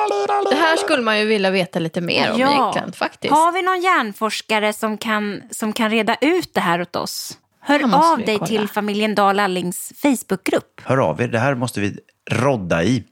Det 0.49 0.55
här 0.55 0.77
skulle 0.77 1.03
man 1.03 1.19
ju 1.19 1.25
vilja 1.25 1.49
veta 1.51 1.79
lite 1.79 2.01
mer 2.01 2.31
om 2.31 2.39
egentligen, 2.39 2.91
faktiskt. 2.93 3.33
Har 3.33 3.51
vi 3.51 3.61
någon 3.61 3.81
hjärnforskare 3.81 4.73
som 4.73 4.97
kan, 4.97 5.41
som 5.51 5.73
kan 5.73 5.89
reda 5.89 6.15
ut 6.21 6.53
det 6.53 6.61
här 6.61 6.81
åt 6.81 6.95
oss? 6.95 7.37
Hör 7.63 8.11
av 8.11 8.17
dig 8.17 8.35
kolla. 8.37 8.47
till 8.47 8.67
familjen 8.67 9.15
Dahl 9.15 9.39
Allings 9.39 9.93
Facebookgrupp. 10.01 10.81
Hör 10.83 10.97
av 10.97 11.21
er, 11.21 11.27
det 11.27 11.39
här 11.39 11.55
måste 11.55 11.79
vi 11.79 11.97
rodda 12.31 12.83
i. 12.83 13.03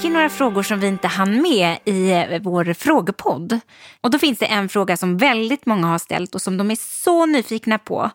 fick 0.00 0.04
ju 0.04 0.12
några 0.12 0.28
frågor 0.28 0.62
som 0.62 0.80
vi 0.80 0.86
inte 0.86 1.08
hann 1.08 1.42
med 1.42 1.78
i 1.84 2.10
eh, 2.10 2.42
vår 2.42 2.72
frågepodd. 2.72 3.60
Och 4.00 4.10
då 4.10 4.18
finns 4.18 4.38
det 4.38 4.46
en 4.46 4.68
fråga 4.68 4.96
som 4.96 5.16
väldigt 5.16 5.66
många 5.66 5.86
har 5.86 5.98
ställt 5.98 6.34
och 6.34 6.42
som 6.42 6.56
de 6.56 6.70
är 6.70 7.02
så 7.02 7.26
nyfikna 7.26 7.78
på. 7.78 8.10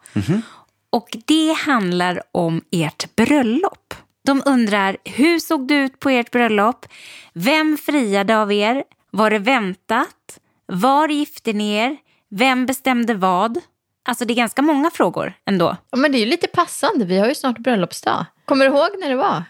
Och 0.89 1.17
det 1.25 1.53
handlar 1.53 2.21
om 2.31 2.61
ert 2.71 3.15
bröllop. 3.15 3.93
De 4.25 4.41
undrar, 4.45 4.97
hur 5.03 5.39
såg 5.39 5.67
det 5.67 5.75
ut 5.75 5.99
på 5.99 6.09
ert 6.09 6.31
bröllop? 6.31 6.85
Vem 7.33 7.77
friade 7.77 8.37
av 8.37 8.51
er? 8.51 8.83
Var 9.11 9.29
det 9.29 9.39
väntat? 9.39 10.39
Var 10.65 11.07
gifte 11.07 11.53
ni 11.53 11.73
er? 11.73 11.97
Vem 12.29 12.65
bestämde 12.65 13.13
vad? 13.13 13.57
Alltså 14.05 14.25
det 14.25 14.33
är 14.33 14.35
ganska 14.35 14.61
många 14.61 14.91
frågor 14.91 15.33
ändå. 15.45 15.77
Ja, 15.89 15.97
men 15.97 16.11
det 16.11 16.17
är 16.17 16.19
ju 16.19 16.25
lite 16.25 16.47
passande. 16.47 17.05
Vi 17.05 17.17
har 17.19 17.27
ju 17.27 17.35
snart 17.35 17.57
bröllopsdag. 17.57 18.25
Kommer 18.45 18.65
du 18.65 18.75
ihåg 18.75 18.89
när 18.99 19.09
det 19.09 19.15
var? 19.15 19.43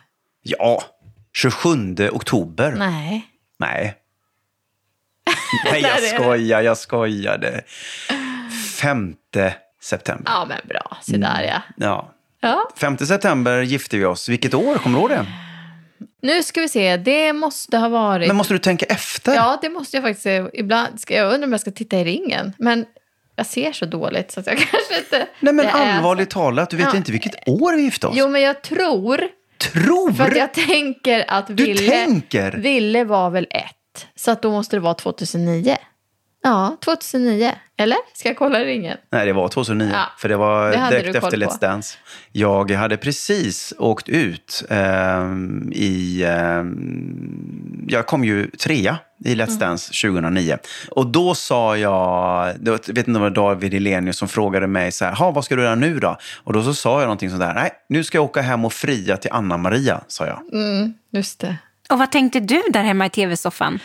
Ja, 0.48 0.84
27 1.36 1.96
oktober. 2.12 2.72
Nej. 2.78 3.28
Nej. 3.60 3.96
Nej, 5.72 5.82
jag 5.82 6.04
skojar, 6.04 6.62
jag 6.62 6.78
skojade. 6.78 7.62
5 8.82 9.16
september. 9.82 10.32
Ja, 10.32 10.46
men 10.46 10.58
bra. 10.70 10.98
Se 11.02 11.18
där 11.18 11.44
ja. 11.44 11.62
Ja. 11.78 12.12
ja. 12.40 12.70
5 12.78 12.98
september 12.98 13.62
gifte 13.62 13.98
vi 13.98 14.06
oss. 14.06 14.30
Vilket 14.30 14.54
år? 14.54 14.76
Kommer 14.76 14.98
du 14.98 15.02
ihåg 15.02 15.10
det? 15.10 15.26
Nu 16.22 16.44
ska 16.44 16.62
vi 16.62 16.70
se. 16.70 16.98
Det 16.98 17.34
måste 17.34 17.78
ha 17.78 17.90
varit... 17.90 18.28
Men 18.28 18.36
måste 18.38 18.54
du 18.54 18.60
tänka 18.60 18.86
efter? 18.86 19.36
Ja, 19.36 19.60
det 19.62 19.70
måste 19.70 19.98
jag 19.98 20.04
faktiskt. 20.04 20.50
Ibland 20.54 21.00
ska 21.00 21.16
jag 21.16 21.34
undra 21.34 21.46
om 21.46 21.52
jag 21.52 21.62
ska 21.62 21.72
titta 21.72 21.98
i 22.00 22.04
ringen. 22.04 22.54
Men 22.58 22.86
jag 23.36 23.46
ser 23.46 23.72
så 23.72 23.86
dåligt 23.86 24.32
så 24.32 24.40
att 24.40 24.48
jag 24.48 24.58
kanske 24.72 24.98
inte... 25.00 25.28
Nej, 25.40 25.54
men 25.54 25.66
det 25.66 25.72
är- 25.72 25.96
allvarligt 25.98 26.30
talat, 26.30 26.70
du 26.70 26.78
vet 26.78 26.88
Ja. 26.92 26.98
inte 26.98 27.12
vilket 27.12 27.48
år 27.50 27.76
vi 27.76 27.82
gifte 27.82 28.08
oss. 28.08 28.16
Jo, 28.18 28.28
men 28.28 28.42
jag 28.42 28.62
tror... 28.62 29.22
Tror? 29.58 30.12
För 30.12 30.24
att 30.24 30.38
jag 30.38 30.54
tänker 30.54 31.26
att 31.28 31.48
Du 31.48 31.64
Ville... 31.64 31.92
tänker? 31.92 32.52
Ville 32.52 33.04
var 33.04 33.30
väl 33.30 33.48
ett. 33.50 34.08
Så 34.16 34.32
att 34.32 34.42
då 34.42 34.52
måste 34.52 34.76
det 34.76 34.80
vara 34.80 34.94
2009. 34.94 35.78
Ja, 36.46 36.78
2009. 36.86 37.52
Eller? 37.78 37.98
Ska 38.14 38.30
jag 38.30 38.38
kolla 38.38 38.60
ringen? 38.60 38.98
Nej, 39.12 39.26
det 39.26 39.34
var 39.34 39.48
2009. 39.48 39.90
Ja, 39.94 40.06
För 40.18 40.30
det 40.30 40.38
var 40.38 40.72
det 40.72 40.90
direkt 40.90 41.16
efter 41.16 41.30
på. 41.30 41.36
Let's 41.36 41.60
Dance. 41.62 41.98
Jag 42.32 42.72
hade 42.72 42.98
precis 42.98 43.74
åkt 43.78 44.10
ut 44.10 44.64
ehm, 44.70 45.72
i... 45.74 46.24
ehm, 46.28 47.86
jag 47.88 48.08
kom 48.08 48.26
ju 48.26 48.50
trea 48.50 48.98
i 49.26 49.36
Let's 49.36 49.48
Mm. 49.48 49.60
Dance 49.60 50.08
2009. 50.08 50.58
Och 50.92 51.08
då 51.08 51.36
sa 51.36 51.78
jag... 51.78 52.54
Då, 52.60 52.72
vet 52.72 52.88
inte 52.88 53.06
om 53.08 53.14
det 53.14 53.20
var 53.20 53.30
David 53.30 53.74
Elenius 53.74 54.18
som 54.18 54.28
frågade 54.28 54.68
mig 54.68 54.92
så 54.92 55.06
här, 55.06 55.16
"Ha, 55.16 55.32
vad 55.32 55.46
ska 55.46 55.56
du 55.56 55.64
göra 55.64 55.76
nu 55.76 56.00
då? 56.00 56.18
Och 56.44 56.54
då 56.54 56.64
så 56.64 56.74
sa 56.74 57.00
jag 57.00 57.02
någonting 57.06 57.30
sådär, 57.30 57.54
nej, 57.54 57.72
nu 57.90 58.04
ska 58.04 58.18
jag 58.18 58.26
åka 58.26 58.42
hem 58.42 58.66
och 58.66 58.74
fria 58.74 59.18
till 59.18 59.32
Anna-Maria, 59.32 60.02
sa 60.08 60.26
jag. 60.26 60.42
Mm, 60.54 60.94
just 61.12 61.40
det. 61.40 61.58
Och 61.90 62.00
vad 62.00 62.12
tänkte 62.12 62.40
du 62.40 62.62
där 62.70 62.84
hemma 62.84 63.06
i 63.06 63.10
tv-soffan? 63.10 63.80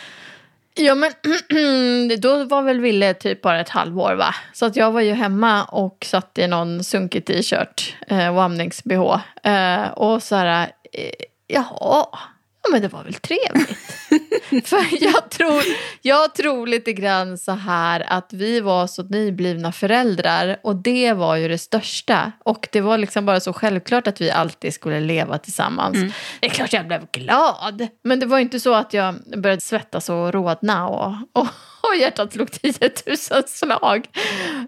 Ja, 0.73 0.95
men 0.95 1.11
då 2.19 2.43
var 2.43 2.61
väl 2.61 2.79
Ville 2.79 3.13
typ 3.13 3.41
bara 3.41 3.59
ett 3.61 3.69
halvår, 3.69 4.15
va? 4.15 4.35
Så 4.53 4.65
att 4.65 4.75
jag 4.75 4.91
var 4.91 5.01
ju 5.01 5.13
hemma 5.13 5.63
och 5.63 6.05
satt 6.05 6.37
i 6.37 6.47
någon 6.47 6.83
sunkig 6.83 7.25
t-shirt 7.25 7.95
eh, 8.07 8.35
och 8.35 8.43
amnings-bh. 8.43 9.19
Eh, 9.43 9.89
och 9.91 10.23
så 10.23 10.35
här, 10.35 10.71
eh, 10.93 11.11
jaha, 11.47 12.05
ja 12.63 12.69
men 12.71 12.81
det 12.81 12.87
var 12.87 13.03
väl 13.03 13.13
trevligt. 13.13 13.79
För 14.65 15.03
jag 15.03 15.29
tror, 15.29 15.63
jag 16.01 16.35
tror 16.35 16.67
lite 16.67 16.93
grann 16.93 17.37
så 17.37 17.51
här 17.51 18.03
att 18.07 18.33
vi 18.33 18.59
var 18.59 18.87
så 18.87 19.03
nyblivna 19.03 19.71
föräldrar 19.71 20.57
och 20.63 20.75
det 20.75 21.13
var 21.13 21.35
ju 21.35 21.47
det 21.47 21.57
största. 21.57 22.31
Och 22.43 22.67
det 22.71 22.81
var 22.81 22.97
liksom 22.97 23.25
bara 23.25 23.39
så 23.39 23.53
självklart 23.53 24.07
att 24.07 24.21
vi 24.21 24.31
alltid 24.31 24.73
skulle 24.73 24.99
leva 24.99 25.37
tillsammans. 25.37 25.97
Det 26.39 26.45
är 26.45 26.49
klart 26.49 26.73
jag 26.73 26.87
blev 26.87 27.07
glad, 27.11 27.87
men 28.03 28.19
det 28.19 28.25
var 28.25 28.39
inte 28.39 28.59
så 28.59 28.73
att 28.73 28.93
jag 28.93 29.15
började 29.37 29.61
svettas 29.61 30.09
och 30.09 30.33
rodna 30.33 30.87
och, 30.87 31.15
och, 31.33 31.47
och 31.81 31.95
hjärtat 31.99 32.33
slog 32.33 32.51
10 32.51 32.73
000 33.07 33.17
slag. 33.47 34.07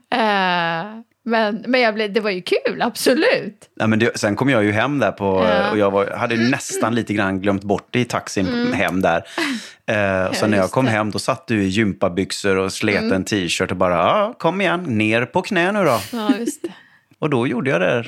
Eh, 0.10 1.13
men 1.26 1.64
men 1.68 1.82
jag 1.82 1.94
blev, 1.94 2.14
det 2.14 2.20
var 2.20 2.30
ju 2.30 2.42
kul, 2.42 2.82
absolut. 2.82 3.70
Nej, 3.76 3.88
men 3.88 4.00
det, 4.00 4.18
sen 4.18 4.36
kom 4.36 4.50
jag 4.50 4.64
ju 4.64 4.72
hem 4.72 5.00
där 5.00 5.12
på, 5.12 5.26
Ja. 5.26 5.52
Mm. 5.52 5.72
och 5.72 5.78
jag 5.78 5.92
var, 5.92 6.12
hade 6.12 6.36
nästan 6.36 6.96
lite 6.96 7.14
grann 7.14 7.42
glömt 7.42 7.64
bort 7.64 7.88
det 7.92 8.00
i 8.00 8.06
taxin 8.06 8.74
hem 8.74 9.02
där. 9.02 9.24
Eh, 9.86 10.26
och 10.26 10.36
så 10.36 10.46
Ja, 10.46 10.48
när 10.48 10.58
jag 10.58 10.72
kom 10.72 10.86
det. 10.86 10.92
Mm. 10.92 10.98
hem 10.98 11.12
då 11.12 11.20
satt 11.20 11.48
du 11.48 11.64
i 11.64 11.68
gympabyxor 11.68 12.58
och 12.58 12.74
slet 12.74 13.12
en 13.12 13.24
t-shirt 13.26 13.72
och 13.72 13.78
bara, 13.78 13.94
ja, 13.96 14.34
kom 14.40 14.62
igen, 14.62 14.84
ner 14.84 15.26
på 15.26 15.42
knä 15.42 15.72
nu 15.72 15.84
då. 15.84 16.00
Ja. 16.12 16.30
Och 17.20 17.30
då 17.30 17.48
gjorde 17.48 17.70
jag 17.70 17.82
det. 17.82 18.06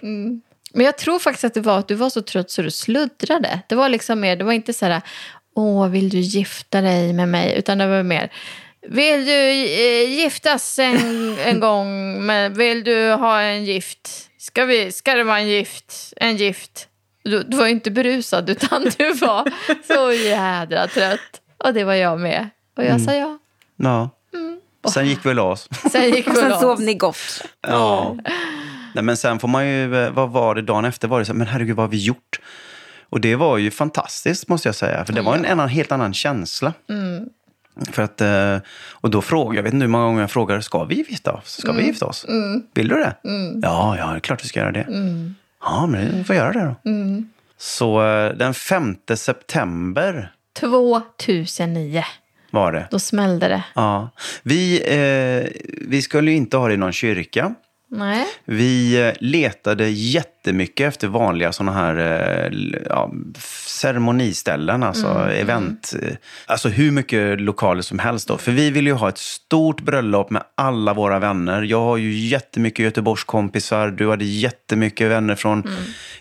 Men 0.74 0.86
jag 0.86 0.98
tror 0.98 1.20
faktiskt 1.20 1.44
att 1.46 1.54
det 1.54 1.62
var 1.62 1.80
att 1.80 1.88
du 1.88 1.96
var 1.96 2.10
så 2.10 2.22
trött 2.22 2.52
så 2.52 2.62
du 2.62 2.72
sluddrade. 2.72 3.60
Det 3.70 3.76
var 3.76 3.90
liksom 3.90 4.20
mer, 4.20 4.36
det 4.36 4.44
var 4.44 4.54
inte 4.54 4.74
så 4.74 4.86
här, 4.86 5.02
åh, 5.56 5.88
vill 5.88 6.10
du 6.10 6.18
gifta 6.20 6.82
dig 6.82 7.14
med 7.14 7.30
mig? 7.30 7.56
Utan 7.58 7.78
det 7.78 7.88
var 7.88 8.04
mer, 8.04 8.32
vill 8.88 9.26
du 9.26 9.32
eh, 9.32 10.20
giftas 10.20 10.80
en, 10.80 11.38
en 11.40 11.60
gång? 11.60 12.20
Men 12.26 12.54
vill 12.54 12.84
du 12.84 13.12
ha 13.12 13.42
en 13.42 13.66
gift? 13.66 14.30
Ska, 14.38 14.66
vi, 14.66 14.92
ska 14.92 15.16
det 15.16 15.24
vara 15.24 15.40
en 15.40 15.48
gift? 15.48 16.14
En 16.18 16.38
gift? 16.38 16.88
Du, 17.24 17.44
du 17.44 17.58
var 17.58 17.66
ju 17.66 17.72
inte 17.72 17.92
berusad, 17.92 18.50
utan 18.50 18.84
du 18.98 19.14
var 19.14 19.52
så 19.88 20.12
jädra 20.12 20.88
trött. 20.88 21.42
Och 21.58 21.74
det 21.74 21.84
var 21.84 21.94
jag 21.94 22.20
med. 22.20 22.50
Och 22.78 22.84
jag 22.84 23.02
sa 23.02 23.14
ja. 23.14 23.38
Ja. 23.76 24.10
Mm. 24.34 24.60
Sen 24.94 25.08
gick 25.08 25.26
vi 25.26 25.30
och 25.30 25.36
la 25.36 25.44
oss. 25.44 25.70
Sen 25.92 26.10
gick 26.10 26.28
vi 26.28 26.32
Och 26.32 26.38
sen 26.38 26.60
sov 26.60 26.82
ni 26.82 26.94
gott. 26.94 27.44
Ja. 27.68 28.18
Nej, 28.96 29.04
men 29.04 29.18
sen 29.18 29.40
får 29.40 29.48
man 29.48 29.68
ju, 29.68 30.06
eh, 30.06 30.12
vad 30.12 30.30
var 30.30 30.56
det 30.56 30.62
dagen 30.62 30.86
efter? 30.86 31.08
Var 31.08 31.20
det 31.20 31.26
så, 31.26 31.32
här, 31.32 31.38
men 31.38 31.48
herregud, 31.48 31.76
vad 31.76 31.84
har 31.84 31.92
vi 31.92 32.04
gjort? 32.04 32.40
Och 33.10 33.22
det 33.22 33.36
var 33.36 33.58
ju 33.58 33.72
fantastiskt 33.72 34.48
måste 34.48 34.68
jag 34.68 34.76
säga. 34.76 35.06
För 35.06 35.14
det 35.14 35.22
var 35.22 35.36
en 35.36 35.46
annan, 35.46 35.70
helt 35.70 35.92
annan 35.92 36.14
känsla. 36.14 36.74
För 37.92 38.04
att, 38.04 38.22
eh, 38.22 38.58
och 38.92 39.10
då 39.10 39.22
frågade, 39.22 39.56
jag 39.56 39.64
vet 39.64 39.74
inte 39.74 39.84
hur 39.84 39.92
många 39.92 40.06
gånger 40.06 40.22
jag 40.22 40.32
frågar, 40.32 40.62
ska 40.62 40.84
vi 40.84 40.96
gifta 40.96 41.32
oss? 41.34 41.58
Ska 41.62 41.72
vi 41.72 41.84
gifta 41.86 42.06
oss? 42.06 42.26
Vill 42.74 42.88
du 42.88 42.96
det? 42.96 43.16
Ja, 43.62 43.98
ja, 43.98 44.08
det 44.12 44.16
är 44.16 44.20
klart 44.20 44.44
vi 44.44 44.48
ska 44.48 44.60
göra 44.60 44.72
det. 44.72 44.86
Ja, 45.62 45.86
men 45.88 46.18
vi 46.18 46.24
får 46.24 46.36
göra 46.36 46.52
det 46.52 46.76
då. 46.84 46.92
Så 47.58 48.06
eh, 48.06 48.34
den 48.38 48.54
5 48.54 48.96
september 49.16 50.32
2009, 50.60 52.04
var 52.52 52.72
det. 52.72 52.88
då 52.92 53.00
smällde 53.00 53.48
det. 53.48 53.64
Ja. 53.76 54.10
Vi, 54.44 54.82
eh, 54.86 55.50
vi 55.88 56.02
skulle 56.02 56.32
ju 56.32 56.38
inte 56.38 56.58
ha 56.58 56.68
det 56.68 56.74
i 56.74 56.78
någon 56.78 56.94
kyrka. 56.94 57.56
Nej. 57.92 58.26
Vi 58.46 59.02
eh, 59.08 59.14
letade 59.20 59.90
jättemycket 59.90 60.88
efter 60.88 61.08
vanliga 61.08 61.52
sådana 61.52 61.72
här 61.72 61.98
eh, 61.98 62.60
ja, 62.90 63.12
ceremoniställen, 63.68 64.84
alltså 64.84 65.08
event. 65.32 65.94
eh, 66.02 66.10
Alltså 66.46 66.70
hur 66.70 66.92
mycket 66.92 67.42
lokaler 67.42 67.82
som 67.82 68.00
helst 68.00 68.28
då. 68.28 68.38
För 68.38 68.52
vi 68.52 68.70
vill 68.72 68.88
ju 68.88 68.94
ha 68.94 69.10
ett 69.10 69.18
stort 69.18 69.82
bröllop 69.82 70.30
med 70.30 70.44
alla 70.56 70.94
våra 70.94 71.20
vänner. 71.20 71.62
Jag 71.62 71.80
har 71.82 71.98
ju 71.98 72.14
jättemycket 72.14 72.84
Göteborgskompisar. 72.86 73.88
Du 73.92 74.10
hade 74.10 74.26
jättemycket 74.26 75.12
vänner 75.12 75.36
från 75.36 75.64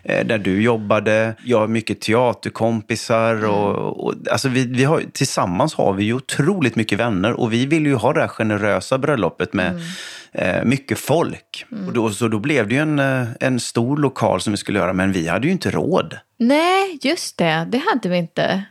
eh, 0.03 0.27
där 0.27 0.39
du 0.39 0.63
jobbade. 0.63 1.35
Jag 1.45 1.59
har 1.59 1.67
mycket 1.69 2.01
teaterkompisar. 2.01 3.45
Och, 3.45 4.05
och, 4.07 4.15
alltså 4.31 4.49
vi, 4.49 4.67
vi 4.67 4.85
har, 4.85 5.03
tillsammans 5.13 5.75
har 5.75 5.93
vi 5.93 6.05
ju 6.05 6.15
otroligt 6.15 6.77
mycket 6.77 6.99
vänner. 6.99 7.33
Och 7.33 7.53
vi 7.53 7.67
vill 7.67 7.87
ju 7.87 7.95
ha 7.95 8.13
det 8.13 8.21
här 8.21 8.29
generösa 8.29 8.99
bröllopet 8.99 9.53
med 9.53 9.81
eh, 10.35 10.65
mycket 10.65 10.99
folk. 10.99 11.67
Och 11.87 11.93
då, 11.93 12.11
så 12.11 12.29
då 12.29 12.39
blev 12.39 12.69
det 12.69 12.75
ju 12.75 12.81
en, 12.81 12.99
eh, 12.99 13.27
en 13.41 13.61
stor 13.61 13.97
lokal 13.97 14.41
som 14.41 14.53
vi 14.53 14.57
skulle 14.57 14.79
göra, 14.79 14.93
men 14.93 15.13
vi 15.13 15.29
hade 15.29 15.47
ju 15.47 15.53
inte 15.53 15.71
råd. 15.71 16.19
Nej, 16.39 16.99
just 17.03 17.39
det. 17.39 17.67
Det 17.71 17.83
hade 17.93 18.09
vi 18.09 18.17
inte. 18.17 18.65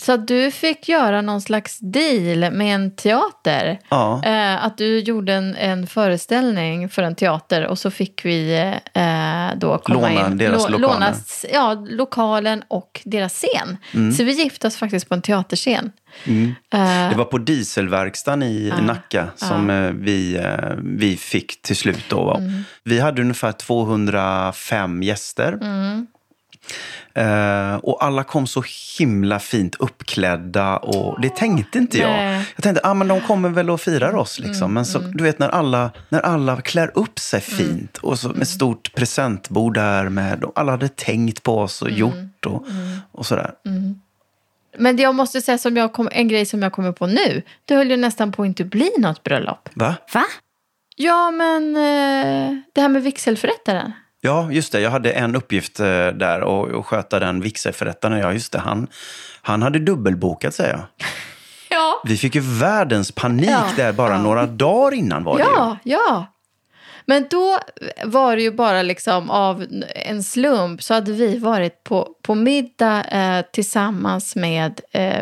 Så 0.00 0.16
du 0.16 0.50
fick 0.50 0.88
göra 0.88 1.20
någon 1.22 1.40
slags 1.40 1.78
deal 1.80 2.52
med 2.52 2.74
en 2.74 2.96
teater. 2.96 3.78
Ja. 3.88 4.22
Eh, 4.24 4.64
att 4.64 4.78
du 4.78 4.98
gjorde 4.98 5.32
en, 5.34 5.54
en 5.56 5.86
föreställning 5.86 6.88
för 6.88 7.02
en 7.02 7.14
teater 7.14 7.66
och 7.66 7.78
så 7.78 7.90
fick 7.90 8.24
vi 8.24 8.52
eh, 8.94 9.58
då 9.58 9.78
komma 9.78 10.00
Låna 10.00 10.26
in. 10.26 10.38
deras 10.38 10.68
lokaler. 10.70 10.78
låna 10.78 11.08
s- 11.10 11.46
ja, 11.52 11.84
lokalen 11.88 12.62
och 12.68 13.00
deras 13.04 13.32
scen. 13.32 13.76
Mm. 13.94 14.12
Så 14.12 14.24
vi 14.24 14.32
gifte 14.32 14.66
oss 14.66 14.76
faktiskt 14.76 15.08
på 15.08 15.14
en 15.14 15.22
teaterscen. 15.22 15.92
Eh, 16.26 17.08
Det 17.10 17.14
var 17.16 17.24
på 17.24 17.38
dieselverkstaden 17.38 18.42
i 18.42 18.72
Nacka 18.82 19.28
som 19.36 19.70
eh, 19.70 19.90
vi, 19.90 20.36
eh, 20.36 20.74
vi 20.82 21.16
fick 21.16 21.62
till 21.62 21.76
slut. 21.76 22.04
Då. 22.08 22.34
Mm. 22.36 22.62
Vi 22.84 23.00
hade 23.00 23.22
ungefär 23.22 23.52
205 23.52 25.02
gäster. 25.02 25.58
Mm. 27.16 27.70
Eh, 27.72 27.76
och 27.76 28.04
alla 28.04 28.24
kom 28.24 28.46
så 28.46 28.64
himla 28.98 29.38
fint 29.38 29.74
uppklädda 29.78 30.76
och 30.76 31.20
det 31.20 31.36
tänkte 31.36 31.78
inte 31.78 31.98
jag. 31.98 32.10
Nej. 32.10 32.26
Mm, 32.34 32.42
Jag 32.56 32.62
tänkte, 32.62 32.80
ah, 32.88 32.94
men 32.94 33.08
de 33.08 33.20
kommer 33.20 33.48
väl 33.48 33.70
och 33.70 33.80
firar 33.80 34.14
oss 34.16 34.38
liksom. 34.38 34.74
Men 34.74 34.86
så, 34.86 34.98
du 34.98 35.24
vet 35.24 35.38
när 35.38 35.48
alla, 35.48 35.90
när 36.08 36.20
alla 36.20 36.60
klär 36.60 36.90
upp 36.94 37.18
sig 37.18 37.40
fint 37.40 37.96
och 37.96 38.18
så 38.18 38.28
med 38.28 38.48
stort 38.48 38.94
presentbord 38.94 39.74
där 39.74 40.08
med, 40.08 40.44
och 40.44 40.52
alla 40.54 40.72
hade 40.72 40.88
tänkt 40.88 41.42
på 41.42 41.58
oss 41.58 41.82
Mm. 41.82 41.92
och 41.92 41.98
gjort 41.98 42.46
och, 42.46 42.64
och 43.12 43.26
sådär. 43.26 43.50
Men 44.78 44.96
jag 44.96 45.14
måste 45.14 45.40
säga 45.40 45.58
som 45.58 45.76
jag 45.76 45.92
kom, 45.92 46.08
en 46.12 46.28
grej 46.28 46.46
som 46.46 46.62
jag 46.62 46.72
kommer 46.72 46.92
på 46.92 47.06
nu. 47.06 47.42
Det 47.64 47.74
höll 47.74 47.90
ju 47.90 47.96
nästan 47.96 48.32
på 48.32 48.42
att 48.42 48.46
inte 48.46 48.64
bli 48.64 48.90
något 48.98 49.22
bröllop. 49.22 49.68
Va? 49.74 49.94
Va? 50.12 50.24
Ja, 50.96 51.30
men 51.30 51.76
eh, 51.76 52.56
det 52.72 52.80
här 52.80 52.88
med 52.88 53.02
vigselförrättaren. 53.02 53.92
Ja, 54.26 54.52
just 54.52 54.72
det. 54.72 54.80
Jag 54.80 54.90
hade 54.90 55.12
en 55.12 55.36
uppgift 55.36 55.80
eh, 55.80 55.86
där 56.08 56.40
och, 56.40 56.68
och 56.68 56.86
sköta 56.86 57.18
den 57.18 57.40
vigselförrättaren. 57.40 58.18
Ja, 58.18 58.32
just 58.32 58.52
det. 58.52 58.58
Han, 58.58 58.86
han 59.42 59.62
hade 59.62 59.78
dubbelbokat, 59.78 60.54
säger 60.54 60.70
jag. 60.70 60.82
Ja. 61.68 62.00
Vi 62.04 62.16
fick 62.16 62.34
ju 62.34 62.40
världens 62.40 63.12
panik 63.12 63.50
Ja, 63.50 63.64
där 63.76 63.92
bara 63.92 64.18
några 64.18 64.46
dagar 64.46 64.94
innan 64.96 65.24
var 65.24 65.38
det 65.38 65.44
ju. 65.44 65.50
Ja, 65.50 65.78
ja. 65.84 66.26
Men 67.08 67.26
då 67.30 67.58
var 68.04 68.36
det 68.36 68.42
ju 68.42 68.50
bara 68.50 68.82
liksom 68.82 69.30
av 69.30 69.66
en 69.94 70.22
slump 70.22 70.82
så 70.82 70.94
hade 70.94 71.12
vi 71.12 71.38
varit 71.38 71.84
på, 71.84 72.08
på 72.22 72.34
middag 72.34 73.04
eh, 73.04 73.44
tillsammans 73.52 74.36
med 74.36 74.80
eh, 74.92 75.20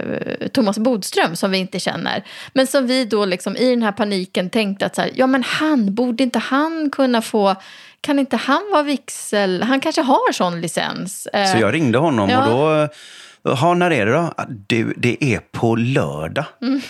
Thomas 0.53 0.79
Bodström 0.79 1.37
som 1.37 1.51
vi 1.51 1.59
inte 1.59 1.81
känner. 1.81 2.25
Men 2.53 2.67
som 2.67 2.87
vi 2.87 3.05
då 3.05 3.25
liksom 3.25 3.57
i 3.57 3.71
den 3.71 3.83
här 3.83 3.93
paniken 3.93 4.51
tänkte 4.51 4.87
att 4.87 4.95
så 4.95 5.01
här, 5.03 5.11
ja 5.15 5.27
men 5.27 5.43
han, 5.43 5.95
borde 5.95 6.23
inte 6.23 6.39
han 6.39 6.91
kunna 6.91 7.23
få, 7.23 7.55
kan 8.01 8.19
inte 8.19 8.37
han 8.37 8.63
vara 8.73 8.83
vigsel, 8.83 9.63
han 9.63 9.81
kanske 9.81 10.03
har 10.03 10.33
sån 10.33 10.61
licens. 10.61 11.27
Eh, 11.27 11.53
Så 11.53 11.59
jag 11.59 11.75
ringde 11.75 11.99
honom 11.99 12.31
Ja. 12.31 12.45
och 12.47 12.51
då... 12.51 12.89
Ja, 13.45 13.75
när 13.75 13.91
är 13.91 14.07
det 14.07 14.13
då? 14.13 14.33
"Ah, 14.37 14.45
Du, 14.67 14.95
det 14.97 15.25
är 15.25 15.39
på 15.53 15.77
lördag. 15.77 16.45
Mm. 16.63 16.81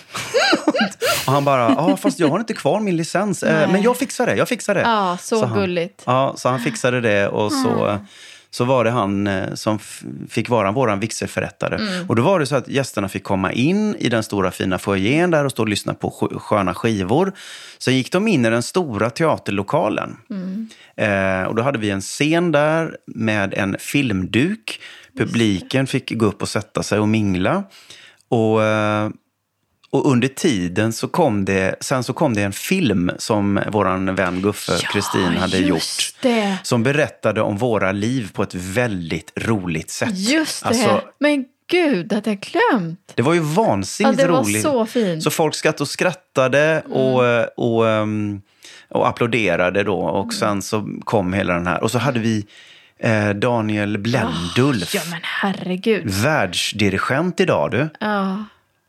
och 1.26 1.32
han 1.32 1.44
bara, 1.44 1.60
ja 1.70 1.96
fast 1.96 2.18
jag 2.18 2.28
har 2.28 2.38
inte 2.40 2.54
kvar 2.54 2.80
min 2.80 2.96
licens. 2.96 3.42
Eh, 3.42 3.58
Nej. 3.58 3.68
Men 3.72 3.82
jag 3.82 3.96
fixar 3.96 4.26
det, 4.26 4.36
jag 4.36 4.48
fixar 4.48 4.74
det. 4.74 4.80
Ja, 4.80 5.18
så 5.20 5.44
han. 5.46 5.58
gulligt. 5.58 6.02
Ja, 6.06 6.34
så 6.36 6.48
han 6.48 6.60
fixade 6.60 7.00
det 7.00 7.28
och 7.28 7.52
så, 7.52 7.98
så 8.50 8.64
var 8.64 8.84
det 8.84 8.90
han 8.90 9.26
eh, 9.26 9.54
som 9.54 9.78
fick 10.28 10.48
vara 10.48 10.72
vår 10.72 10.96
vigselförrättare. 10.96 11.76
Mm. 11.76 12.08
Och 12.08 12.16
då 12.16 12.22
var 12.22 12.40
det 12.40 12.46
så 12.46 12.56
att 12.56 12.68
gästerna 12.68 13.08
fick 13.08 13.24
komma 13.24 13.52
in 13.52 13.94
i 13.98 14.08
den 14.08 14.22
stora 14.22 14.50
fina 14.50 14.78
foajén 14.78 15.30
där 15.30 15.44
och 15.44 15.50
stå 15.50 15.62
och 15.62 15.68
lyssna 15.68 15.94
på 15.94 16.10
skö- 16.10 16.38
sköna 16.38 16.74
skivor. 16.74 17.32
Sen 17.78 17.96
gick 17.96 18.12
de 18.12 18.28
in 18.28 18.44
i 18.46 18.50
den 18.50 18.62
stora 18.62 19.10
teaterlokalen. 19.10 20.16
Mm. 20.30 20.68
Eh, 20.96 21.48
och 21.48 21.54
då 21.54 21.62
hade 21.62 21.78
vi 21.78 21.90
en 21.90 22.00
scen 22.00 22.52
där 22.52 22.96
med 23.06 23.54
en 23.54 23.76
filmduk. 23.78 24.80
Publiken 25.18 25.86
fick 25.86 26.10
gå 26.18 26.26
upp 26.26 26.42
och 26.42 26.48
sätta 26.48 26.82
sig 26.82 26.98
och 26.98 27.08
mingla. 27.08 27.64
Och, 28.28 28.62
eh, 28.62 29.10
och 29.90 30.10
under 30.10 30.28
tiden 30.28 30.92
så 30.92 31.08
kom 31.08 31.44
det, 31.44 31.74
sen 31.80 32.04
så 32.04 32.12
kom 32.12 32.34
det 32.34 32.42
en 32.42 32.52
film 32.52 33.10
som 33.18 33.60
våran 33.72 34.14
vän 34.14 34.42
Guffe 34.42 34.72
Kristin 34.92 35.36
hade 35.36 35.58
just 35.58 36.14
gjort. 36.14 36.22
det. 36.22 36.56
Som 36.62 36.82
berättade 36.82 37.40
om 37.42 37.56
våra 37.56 37.92
liv 37.92 38.30
på 38.32 38.42
ett 38.42 38.54
väldigt 38.54 39.32
roligt 39.36 39.90
sätt. 39.90 40.16
Just 40.18 40.62
det. 40.62 40.68
Alltså, 40.68 41.02
men 41.20 41.44
gud, 41.70 42.12
hade 42.12 42.30
jag 42.30 42.40
glömt. 42.40 43.12
det 43.14 43.22
var 43.22 43.34
ju 43.34 43.40
vansinnigt 43.40 44.18
Ja, 44.20 44.26
det 44.26 44.32
var 44.32 44.42
roligt. 44.44 44.62
så 44.62 44.86
fint. 44.86 45.22
Så 45.22 45.30
folk 45.30 45.54
skrattade 45.54 45.82
och 45.82 45.88
skrattade 45.88 46.82
och, 46.90 47.24
Mm. 47.26 47.48
och, 47.56 47.88
ehm, 47.88 48.40
och 48.90 49.08
applåderade 49.08 49.82
då. 49.82 49.98
Och 49.98 50.22
Mm. 50.24 50.30
sen 50.32 50.62
så 50.62 50.88
kom 51.04 51.32
hela 51.32 51.54
den 51.54 51.66
här. 51.66 51.82
Och 51.82 51.90
så 51.90 51.98
hade 51.98 52.20
vi 52.20 52.46
eh, 52.98 53.28
Daniel 53.30 53.98
Blendulf. 53.98 54.94
Ja, 54.94 55.00
men 55.10 55.20
herregud. 55.22 56.10
Världsdirigent 56.10 57.40
idag 57.40 57.70
du. 57.70 57.88
Ja. 58.00 58.44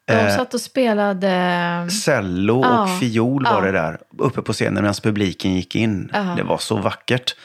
De 0.07 0.13
Eh, 0.13 0.35
satt 0.35 0.53
och 0.53 0.61
spelade... 0.61 1.87
Cello 2.05 2.59
och 2.59 2.65
Ja, 2.65 2.97
fiol 2.99 3.43
var 3.43 3.51
ja. 3.53 3.61
det 3.61 3.71
där. 3.71 3.97
Uppe 4.17 4.41
på 4.41 4.53
scenen 4.53 4.73
medan 4.83 4.93
publiken 5.03 5.53
gick 5.55 5.75
in. 5.75 6.09
Ja. 6.13 6.19
Det 6.37 6.43
var 6.43 6.57
så 6.57 6.77
vackert. 6.77 7.35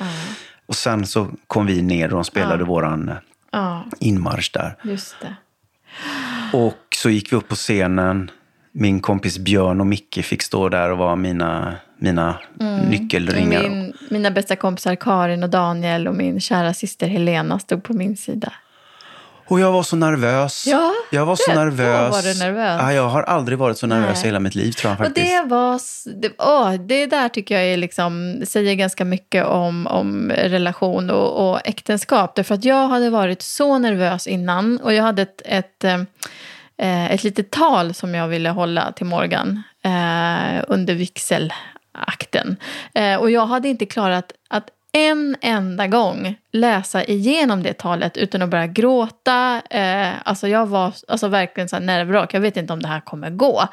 Och 0.66 0.74
sen 0.74 1.06
så 1.06 1.28
kom 1.46 1.66
vi 1.66 1.82
ner 1.82 2.04
och 2.04 2.10
de 2.14 2.24
spelade 2.24 2.64
våran 2.64 3.08
eh, 3.54 3.80
inmarsch 4.00 4.50
där. 4.52 4.76
just 4.82 5.16
det. 5.20 5.34
Och 6.52 6.96
så 6.96 7.10
gick 7.10 7.32
vi 7.32 7.36
upp 7.36 7.48
på 7.48 7.54
scenen. 7.54 8.30
Min 8.72 9.00
kompis 9.00 9.38
Björn 9.38 9.80
och 9.80 9.86
Micke 9.86 10.24
fick 10.24 10.42
stå 10.42 10.68
där 10.68 10.90
och 10.90 10.98
vara 10.98 11.16
mina, 11.16 11.74
mina 12.00 12.38
nyckelringar. 12.88 13.62
Min, 13.62 13.92
mina 14.08 14.30
bästa 14.30 14.56
kompisar 14.56 14.94
Karin 14.94 15.42
och 15.42 15.50
Daniel 15.50 16.08
och 16.08 16.14
min 16.14 16.40
kära 16.40 16.74
syster 16.74 17.08
Helena 17.08 17.58
stod 17.58 17.82
på 17.82 17.92
min 17.92 18.16
sida. 18.16 18.52
Och 19.50 19.60
jag 19.60 19.72
var 19.72 19.82
så 19.82 19.96
nervös. 19.96 20.66
Ja, 20.66 20.92
jag 21.10 21.26
var 21.26 21.36
så 21.36 21.54
nervös. 21.54 22.12
var 22.12 22.22
du 22.22 22.38
nervös. 22.38 22.80
Ja, 22.82 22.92
jag 22.92 23.08
har 23.08 23.22
aldrig 23.22 23.58
varit 23.58 23.78
så 23.78 23.86
nervös 23.86 24.14
Nej. 24.14 24.24
i 24.24 24.26
hela 24.26 24.40
mitt 24.40 24.54
liv 24.54 24.72
tror 24.72 24.90
jag 24.90 25.00
Och 25.00 25.06
faktiskt. 25.06 25.26
det 25.26 25.48
var... 25.48 25.80
Det, 26.20 26.32
åh, 26.38 26.72
det 26.74 27.06
där 27.06 27.28
tycker 27.28 27.54
jag 27.54 27.64
är 27.64 27.76
liksom, 27.76 28.42
säger 28.46 28.74
ganska 28.74 29.04
mycket 29.04 29.46
om, 29.46 29.86
om 29.86 30.30
relation 30.30 31.10
och, 31.10 31.50
och 31.50 31.60
äktenskap. 31.64 32.34
Därför 32.34 32.54
att 32.54 32.64
jag 32.64 32.88
hade 32.88 33.10
varit 33.10 33.42
så 33.42 33.78
nervös 33.78 34.26
innan 34.26 34.78
och 34.78 34.94
jag 34.94 35.02
hade 35.02 35.22
ett, 35.22 35.42
ett, 35.44 35.84
eh, 36.76 37.12
ett 37.12 37.24
litet 37.24 37.50
tal 37.50 37.94
som 37.94 38.14
jag 38.14 38.28
ville 38.28 38.48
hålla 38.48 38.92
till 38.92 39.06
Morgan 39.06 39.62
eh, 39.82 40.64
under 40.68 40.94
vigselakten. 40.94 41.58
Eh, 42.94 43.16
och 43.16 43.30
jag 43.30 43.46
hade 43.46 43.68
inte 43.68 43.86
klarat 43.86 44.32
att 44.48 44.70
en 44.92 45.36
enda 45.40 45.86
gång 45.86 46.36
läsa 46.52 47.04
igenom 47.04 47.62
det 47.62 47.72
talet 47.72 48.16
utan 48.16 48.42
att 48.42 48.48
börja 48.48 48.66
gråta. 48.66 49.62
Eh, 49.70 50.12
alltså 50.24 50.48
jag 50.48 50.66
var 50.66 50.94
alltså 51.08 51.28
verkligen 51.28 51.68
så 51.68 51.76
här 51.76 51.82
nervrak. 51.82 52.34
Jag 52.34 52.40
vet 52.40 52.56
inte 52.56 52.72
om 52.72 52.82
det 52.82 52.88
här 52.88 53.00
kommer 53.00 53.30
gå. 53.30 53.68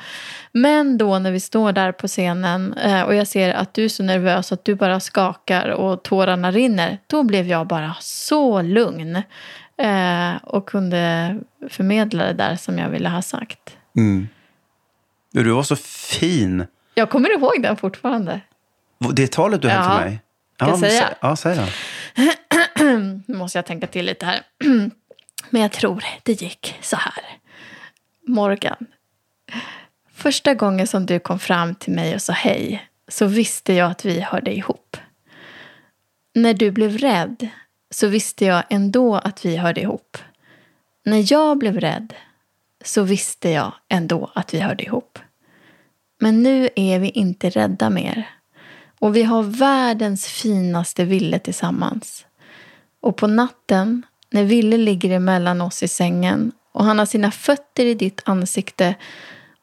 Men 0.52 0.98
då 0.98 1.20
när 1.20 1.32
vi 1.32 1.40
står 1.40 1.72
där 1.72 1.92
på 1.92 2.08
scenen 2.08 2.74
eh, 2.74 3.02
och 3.02 3.16
jag 3.16 3.28
ser 3.28 3.54
att 3.54 3.74
du 3.74 3.86
är 3.86 3.90
så 3.90 4.04
nervös 4.04 4.52
att 4.52 4.66
du 4.66 4.76
bara 4.76 5.00
skakar 5.00 5.70
och 5.70 6.04
tårarna 6.04 6.52
rinner. 6.52 7.00
Då 7.08 7.24
blev 7.24 7.48
jag 7.48 7.68
bara 7.68 7.96
så 8.00 8.62
lugn. 8.62 9.16
Eh, 9.78 10.36
och 10.44 10.70
kunde 10.70 11.36
förmedla 11.70 12.26
det 12.26 12.34
där 12.34 12.56
som 12.56 12.78
jag 12.78 12.90
ville 12.90 13.10
ha 13.10 13.22
sagt. 13.22 13.78
Mm. 13.98 14.28
Du 15.32 15.52
var 15.52 15.64
så 15.64 15.76
fin. 15.76 16.66
Jag 16.98 17.10
kommer 17.10 17.30
ihåg 17.34 17.54
den 17.64 17.78
fortfarande. 17.78 18.42
Det 19.14 19.32
talet 19.32 19.62
du 19.62 19.70
höll 19.70 19.86
Ja. 19.86 19.98
till 19.98 20.06
mig. 20.10 20.22
Ska 20.56 20.66
men 20.66 20.78
säga? 20.80 21.02
sä- 21.02 21.16
Ja, 21.22 21.36
säg 21.36 21.56
det. 21.56 21.70
Nu 23.26 23.36
måste 23.38 23.58
jag 23.58 23.66
tänka 23.66 23.88
till 23.88 24.06
lite 24.06 24.26
här. 24.26 24.42
Men 25.50 25.62
jag 25.62 25.72
tror 25.72 26.04
det 26.24 26.42
gick 26.42 26.76
så 26.82 26.96
här. 26.96 27.24
Morgan. 28.28 28.86
Första 30.14 30.54
gången 30.54 30.88
som 30.88 31.06
du 31.06 31.20
kom 31.20 31.40
fram 31.40 31.76
till 31.76 31.94
mig 31.94 32.16
och 32.16 32.22
sa 32.22 32.34
hej 32.34 32.88
så 33.08 33.26
visste 33.26 33.74
jag 33.74 33.92
att 33.92 34.06
vi 34.06 34.22
hörde 34.22 34.56
ihop. 34.56 34.98
När 36.36 36.54
du 36.54 36.72
blev 36.72 36.98
rädd 36.98 37.48
så 37.92 38.08
visste 38.08 38.46
jag 38.46 38.64
ändå 38.70 39.16
att 39.16 39.46
vi 39.46 39.58
hörde 39.58 39.82
ihop. 39.82 40.18
När 41.06 41.32
jag 41.34 41.58
blev 41.58 41.80
rädd 41.80 42.14
så 42.86 43.02
visste 43.04 43.50
jag 43.50 43.74
ändå 43.90 44.32
att 44.36 44.54
vi 44.54 44.60
hörde 44.60 44.84
ihop. 44.84 45.20
Men 46.20 46.44
nu 46.44 46.70
är 46.76 47.00
vi 47.00 47.10
inte 47.10 47.50
rädda 47.50 47.90
mer. 47.90 48.30
Och 49.00 49.16
vi 49.16 49.24
har 49.24 49.44
världens 49.44 50.26
finaste 50.28 51.06
Ville 51.06 51.40
tillsammans. 51.40 52.26
Och 53.00 53.18
på 53.18 53.28
natten, 53.28 54.06
när 54.30 54.44
Ville 54.44 54.78
ligger 54.78 55.10
emellan 55.12 55.62
oss 55.62 55.84
i 55.84 55.88
sängen 55.88 56.52
och 56.72 56.86
han 56.86 57.00
har 57.00 57.06
sina 57.06 57.32
fötter 57.32 57.86
i 57.86 57.94
ditt 57.94 58.22
ansikte 58.26 58.96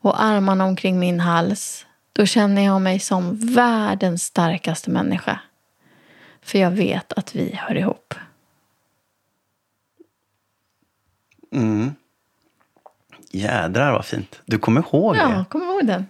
och 0.01 0.23
armarna 0.23 0.65
omkring 0.65 0.99
min 0.99 1.21
hals, 1.21 1.87
då 2.13 2.27
känner 2.27 2.63
jag 2.63 2.81
mig 2.83 2.99
som 2.99 3.37
världens 3.55 4.23
starkaste 4.23 4.91
människa. 4.91 5.41
För 6.43 6.59
jag 6.59 6.71
vet 6.71 7.13
att 7.13 7.35
vi 7.35 7.55
hör 7.55 7.75
ihop. 7.75 8.15
Jädrar 13.31 13.93
vad 13.93 14.05
fint. 14.05 14.43
Du 14.47 14.59
kommer 14.59 14.81
ihåg 14.81 15.17
Ja, 15.17 15.29
det? 15.29 15.45
kom 15.51 15.63
ihåg 15.63 15.87
den. 15.87 16.07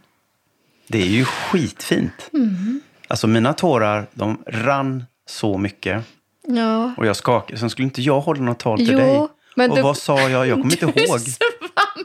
Det 0.86 1.02
är 1.02 1.06
ju 1.06 1.24
skitfint. 1.24 2.30
Mm. 2.32 2.80
Alltså 3.08 3.26
mina 3.26 3.52
tårar, 3.52 4.06
de 4.14 4.42
rann 4.46 5.04
så 5.26 5.58
mycket. 5.58 6.02
Ja. 6.46 6.94
Och 6.96 7.06
jag 7.06 7.16
skakade. 7.16 7.58
Sen 7.60 7.70
skulle 7.70 7.84
inte 7.86 8.02
jag 8.02 8.20
hålla 8.20 8.40
något 8.40 8.58
tal 8.58 8.78
till 8.78 8.90
Jo, 8.92 8.98
dig. 8.98 9.28
men 9.56 9.70
och 9.70 9.76
du- 9.76 9.82
vad 9.82 9.98
sa 9.98 10.20
jag? 10.28 10.46
Jag 10.46 10.60
kommer 10.60 10.82
inte 10.84 10.84
ihåg. 11.02 11.18
svam- 11.18 12.04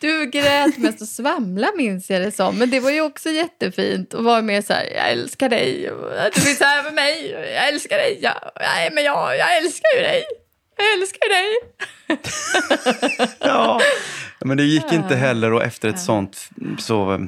Du 0.00 0.26
grät 0.26 0.78
mest 0.78 1.00
och 1.00 1.08
svamla 1.08 1.68
minns 1.76 2.10
jag 2.10 2.22
det 2.22 2.32
som. 2.32 2.58
Men 2.58 2.70
det 2.70 2.80
var 2.80 2.90
ju 2.90 3.00
också 3.00 3.30
jättefint 3.30 4.14
att 4.14 4.24
vara 4.24 4.42
med 4.42 4.64
så 4.64 4.72
här, 4.72 4.84
jag 4.96 5.10
älskar 5.10 5.48
dig. 5.48 5.90
och 5.90 6.10
Du 6.34 6.40
finns 6.40 6.60
här 6.60 6.82
för 6.82 6.90
mig. 6.92 7.36
och 7.36 7.40
Jag 7.42 7.68
älskar 7.68 7.96
dig. 7.96 8.18
Ja, 8.22 8.52
nej, 8.60 8.90
men 8.92 9.04
jag, 9.04 9.36
jag 9.38 9.56
älskar 9.56 9.88
ju 9.96 10.02
dig. 10.02 10.22
Jag 10.76 10.92
älskar 10.92 11.28
dig. 11.28 11.48
Ja. 13.40 13.80
Men 14.44 14.56
det 14.56 14.62
gick 14.64 14.92
inte 14.92 15.16
heller 15.16 15.52
och 15.52 15.62
efter 15.62 15.88
ett 15.88 16.00
sånt 16.00 16.48
så... 16.78 17.26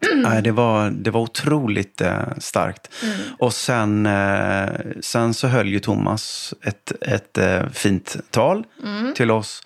eh, 0.00 0.16
Nej, 0.30 0.42
det 0.42 0.52
var, 0.52 0.90
det 0.90 1.10
var 1.10 1.20
otroligt 1.20 2.00
eh, 2.00 2.18
starkt. 2.38 2.88
Mm. 3.02 3.16
Och 3.38 3.52
sen, 3.54 4.06
eh, 4.06 4.68
sen 5.00 5.34
så 5.34 5.46
höll 5.48 5.68
ju 5.68 5.78
Thomas 5.80 6.54
ett, 6.64 6.92
ett 7.00 7.38
eh, 7.38 7.68
fint 7.72 8.16
tal 8.30 8.64
Mm. 8.84 9.14
till 9.14 9.30
oss. 9.30 9.62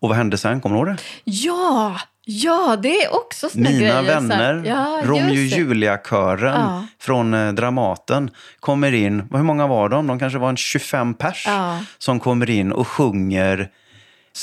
Och 0.00 0.08
vad 0.08 0.16
hände 0.18 0.38
sen? 0.38 0.60
Kommer 0.60 0.76
du 0.76 0.80
ihåg 0.80 0.96
det? 0.96 1.02
Ja, 1.24 2.00
ja, 2.24 2.76
det 2.82 3.02
är 3.04 3.14
också 3.14 3.48
såna 3.48 3.62
Mina 3.70 3.78
grejer. 3.78 3.94
här. 3.94 4.02
vänner, 4.02 4.62
ja, 4.66 5.00
Romeo. 5.04 5.34
Julia-kören 5.34 6.60
Ja. 6.60 6.86
från 7.00 7.54
Dramaten 7.54 8.30
kommer 8.60 8.92
in. 8.92 9.20
Hur 9.32 9.42
många 9.42 9.66
var 9.66 9.88
de? 9.88 10.06
De 10.06 10.18
kanske 10.18 10.38
var 10.38 10.48
en 10.48 10.56
25 10.56 11.14
pers 11.14 11.44
Ja. 11.46 11.78
som 11.98 12.20
kommer 12.20 12.50
in 12.50 12.72
och 12.72 12.88
sjunger 12.88 13.70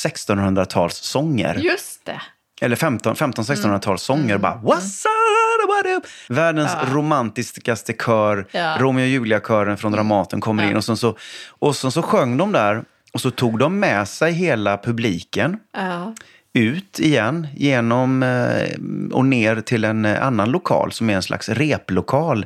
1600-talssånger. 0.04 1.56
Just 1.60 2.06
det. 2.06 2.21
Eller 2.62 2.76
15 2.76 3.15
15-1600-talssånger. 3.15 4.24
Mm. 4.30 4.41
Bara, 4.41 4.54
What's 4.56 5.06
up, 5.06 5.69
what 5.69 5.86
up? 5.98 6.04
Världens 6.30 6.72
romantiskaste 6.91 7.93
kör, 7.93 8.48
Ja. 8.52 8.76
Romeo 8.80 9.04
och 9.04 9.08
Julia-kören 9.10 9.78
från 9.78 9.91
Dramaten 9.91 10.41
kommer 10.41 10.69
in. 10.72 10.78
Och 10.78 10.84
sen, 10.86 10.98
så, 10.98 11.17
och 11.50 11.76
sen 11.76 11.91
så 11.91 12.02
sjöng 12.02 12.38
de 12.38 12.52
där. 12.52 12.84
Och 13.13 13.22
så 13.22 13.32
tog 13.32 13.60
de 13.60 13.80
med 13.80 14.08
sig 14.08 14.32
hela 14.34 14.78
publiken 14.78 15.58
Ja. 15.74 16.13
ut 16.54 17.00
igen 17.00 17.48
genom 17.56 18.24
eh, 18.24 18.69
och 19.12 19.26
ner 19.26 19.62
till 19.62 19.84
en 19.84 20.06
eh, 20.06 20.26
annan 20.26 20.52
lokal 20.52 20.91
som 20.91 21.10
är 21.10 21.13
en 21.15 21.24
slags 21.24 21.50
replokal. 21.50 22.45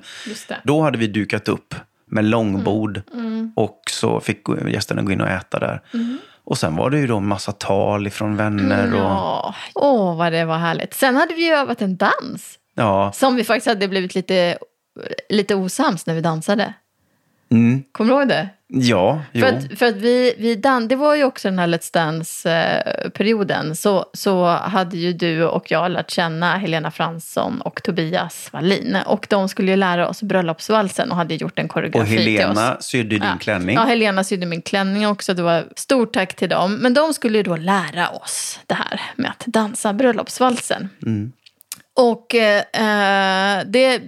Då 0.63 0.81
hade 0.81 0.97
vi 0.97 1.07
dukat 1.07 1.47
upp 1.47 1.75
med 2.05 2.25
långbord 2.25 3.01
Mm. 3.13 3.51
och 3.55 3.81
så 3.91 4.19
fick 4.19 4.43
gästerna 4.67 5.01
gå 5.01 5.11
in 5.11 5.21
och 5.21 5.27
äta 5.29 5.59
där. 5.59 5.81
Mm. 5.93 6.17
Och 6.45 6.57
sen 6.57 6.75
var 6.75 6.89
det 6.89 6.97
ju 6.99 7.07
då 7.07 7.19
massa 7.19 7.51
tal 7.51 8.07
ifrån 8.07 8.35
vänner 8.37 8.93
och 8.93 8.99
Ja. 8.99 9.55
Åh, 9.75 10.17
vad 10.17 10.31
det 10.31 10.45
var 10.45 10.57
härligt. 10.57 10.93
Sen 10.93 11.15
hade 11.15 11.33
vi 11.33 11.45
ju 11.45 11.53
övat 11.53 11.81
en 11.81 11.97
dans. 11.97 12.59
ja, 12.75 13.11
Som 13.13 13.35
vi 13.35 13.43
faktiskt 13.43 13.67
hade 13.67 13.87
blivit 13.87 14.15
lite, 14.15 14.57
lite 15.29 15.55
osams 15.55 16.05
när 16.05 16.13
vi 16.13 16.21
dansade. 16.21 16.73
Mm, 17.53 17.83
Kommer 17.91 18.13
du 18.13 18.19
ihåg 18.19 18.27
det? 18.29 18.49
ja, 18.67 19.21
jo. 19.31 19.41
För 19.45 19.53
att, 19.55 19.79
för 19.79 19.85
att 19.85 19.95
vi, 19.95 20.35
vi 20.37 20.55
dan- 20.55 20.87
det 20.87 20.95
var 20.95 21.15
ju 21.15 21.23
också 21.23 21.47
den 21.47 21.59
här 21.59 21.67
Let's 21.67 21.93
Dance-perioden. 21.93 23.75
Så, 23.75 24.05
så 24.13 24.45
hade 24.45 24.97
ju 24.97 25.13
du 25.13 25.43
och 25.45 25.71
jag 25.71 25.91
lärt 25.91 26.11
känna 26.11 26.57
Helena 26.57 26.91
Fransson 26.91 27.61
och 27.61 27.83
Tobias 27.83 28.49
Wallin. 28.53 28.97
Och 29.05 29.27
de 29.29 29.49
skulle 29.49 29.71
ju 29.71 29.77
lära 29.77 30.07
oss 30.09 30.23
bröllopsvalsen 30.23 31.11
och 31.11 31.17
hade 31.17 31.35
gjort 31.35 31.59
en 31.59 31.65
och 31.65 31.71
koreografi 31.71 32.15
till 32.17 32.27
oss. 32.35 32.39
Helena 32.39 32.77
sydde 32.81 33.09
din 33.09 33.23
Ja. 33.23 33.37
klänning. 33.39 33.75
Ja, 33.75 33.83
Helena 33.83 34.23
sydde 34.23 34.45
min 34.45 34.61
klänning 34.61 35.07
också. 35.07 35.33
Det 35.33 35.41
var 35.43 35.63
stort 35.75 36.13
tack 36.13 36.33
till 36.35 36.49
dem. 36.49 36.75
Men 36.75 36.93
de 36.93 37.13
skulle 37.13 37.37
ju 37.37 37.43
då 37.43 37.55
lära 37.55 38.09
oss 38.09 38.59
det 38.67 38.73
här 38.75 39.01
med 39.15 39.29
att 39.31 39.43
dansa 39.45 39.93
bröllopsvalsen. 39.93 40.89
Och 41.95 42.35
eh, 42.35 43.61
det, 43.65 44.01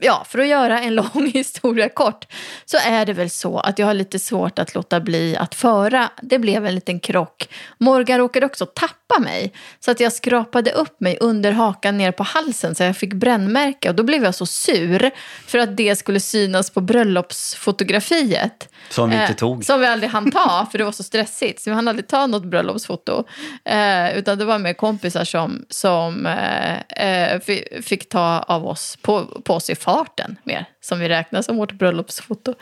ja, 0.00 0.24
för 0.28 0.38
att 0.38 0.46
göra 0.46 0.80
en 0.80 0.94
lång 0.94 1.30
historia 1.34 1.88
kort 1.88 2.26
så 2.64 2.76
är 2.76 3.06
det 3.06 3.12
väl 3.12 3.30
så 3.30 3.58
att 3.58 3.78
jag 3.78 3.86
har 3.86 3.94
lite 3.94 4.18
svårt 4.18 4.58
att 4.58 4.74
låta 4.74 5.00
bli 5.00 5.36
att 5.36 5.54
föra. 5.54 6.10
Det 6.22 6.38
blev 6.38 6.66
en 6.66 6.74
liten 6.74 7.00
krock. 7.00 7.48
Morgan 7.78 8.18
råkade 8.18 8.46
också 8.46 8.66
tappa 8.66 9.18
mig 9.20 9.52
så 9.80 9.90
att 9.90 10.00
jag 10.00 10.12
skrapade 10.12 10.70
upp 10.72 11.00
mig 11.00 11.18
under 11.20 11.52
hakan 11.52 11.98
ner 11.98 12.12
på 12.12 12.22
halsen 12.22 12.74
så 12.74 12.82
jag 12.82 12.96
fick 12.96 13.12
brännmärke 13.14 13.88
och 13.88 13.94
då 13.94 14.02
blev 14.02 14.24
jag 14.24 14.34
så 14.34 14.46
sur 14.46 15.10
för 15.46 15.58
att 15.58 15.76
det 15.76 15.96
skulle 15.96 16.20
synas 16.20 16.70
på 16.70 16.80
bröllopsfotografiet. 16.80 18.68
Som 18.90 19.10
vi 19.10 19.16
inte 19.16 19.32
Eh, 19.32 19.36
tog. 19.36 19.64
Som 19.64 19.80
vi 19.80 19.86
aldrig 19.86 20.10
hann 20.10 20.30
ta, 20.30 20.66
för 20.70 20.78
det 20.78 20.84
var 20.84 20.92
så 20.92 21.02
stressigt. 21.02 21.60
Så 21.62 21.70
vi 21.70 21.74
hann 21.74 21.88
aldrig 21.88 22.06
ta 22.08 22.26
något 22.26 22.44
bröllopsfoto. 22.44 23.24
Eh, 23.64 24.18
utan 24.18 24.38
det 24.38 24.44
var 24.44 24.58
med 24.58 24.76
kompisar 24.76 25.24
som, 25.24 25.64
som 25.68 26.26
eh, 26.26 26.74
eh, 27.06 27.40
fi- 27.40 27.82
fick 27.82 28.08
ta 28.08 28.38
av 28.48 28.66
oss 28.66 28.81
på, 29.02 29.24
på 29.44 29.54
oss 29.54 29.70
i 29.70 29.74
farten 29.74 30.38
mer. 30.44 30.66
Som 30.80 31.00
vi 31.00 31.08
räknar 31.08 31.42
som 31.42 31.56
vårt 31.56 31.72
bröllopsfoto. 31.72 32.54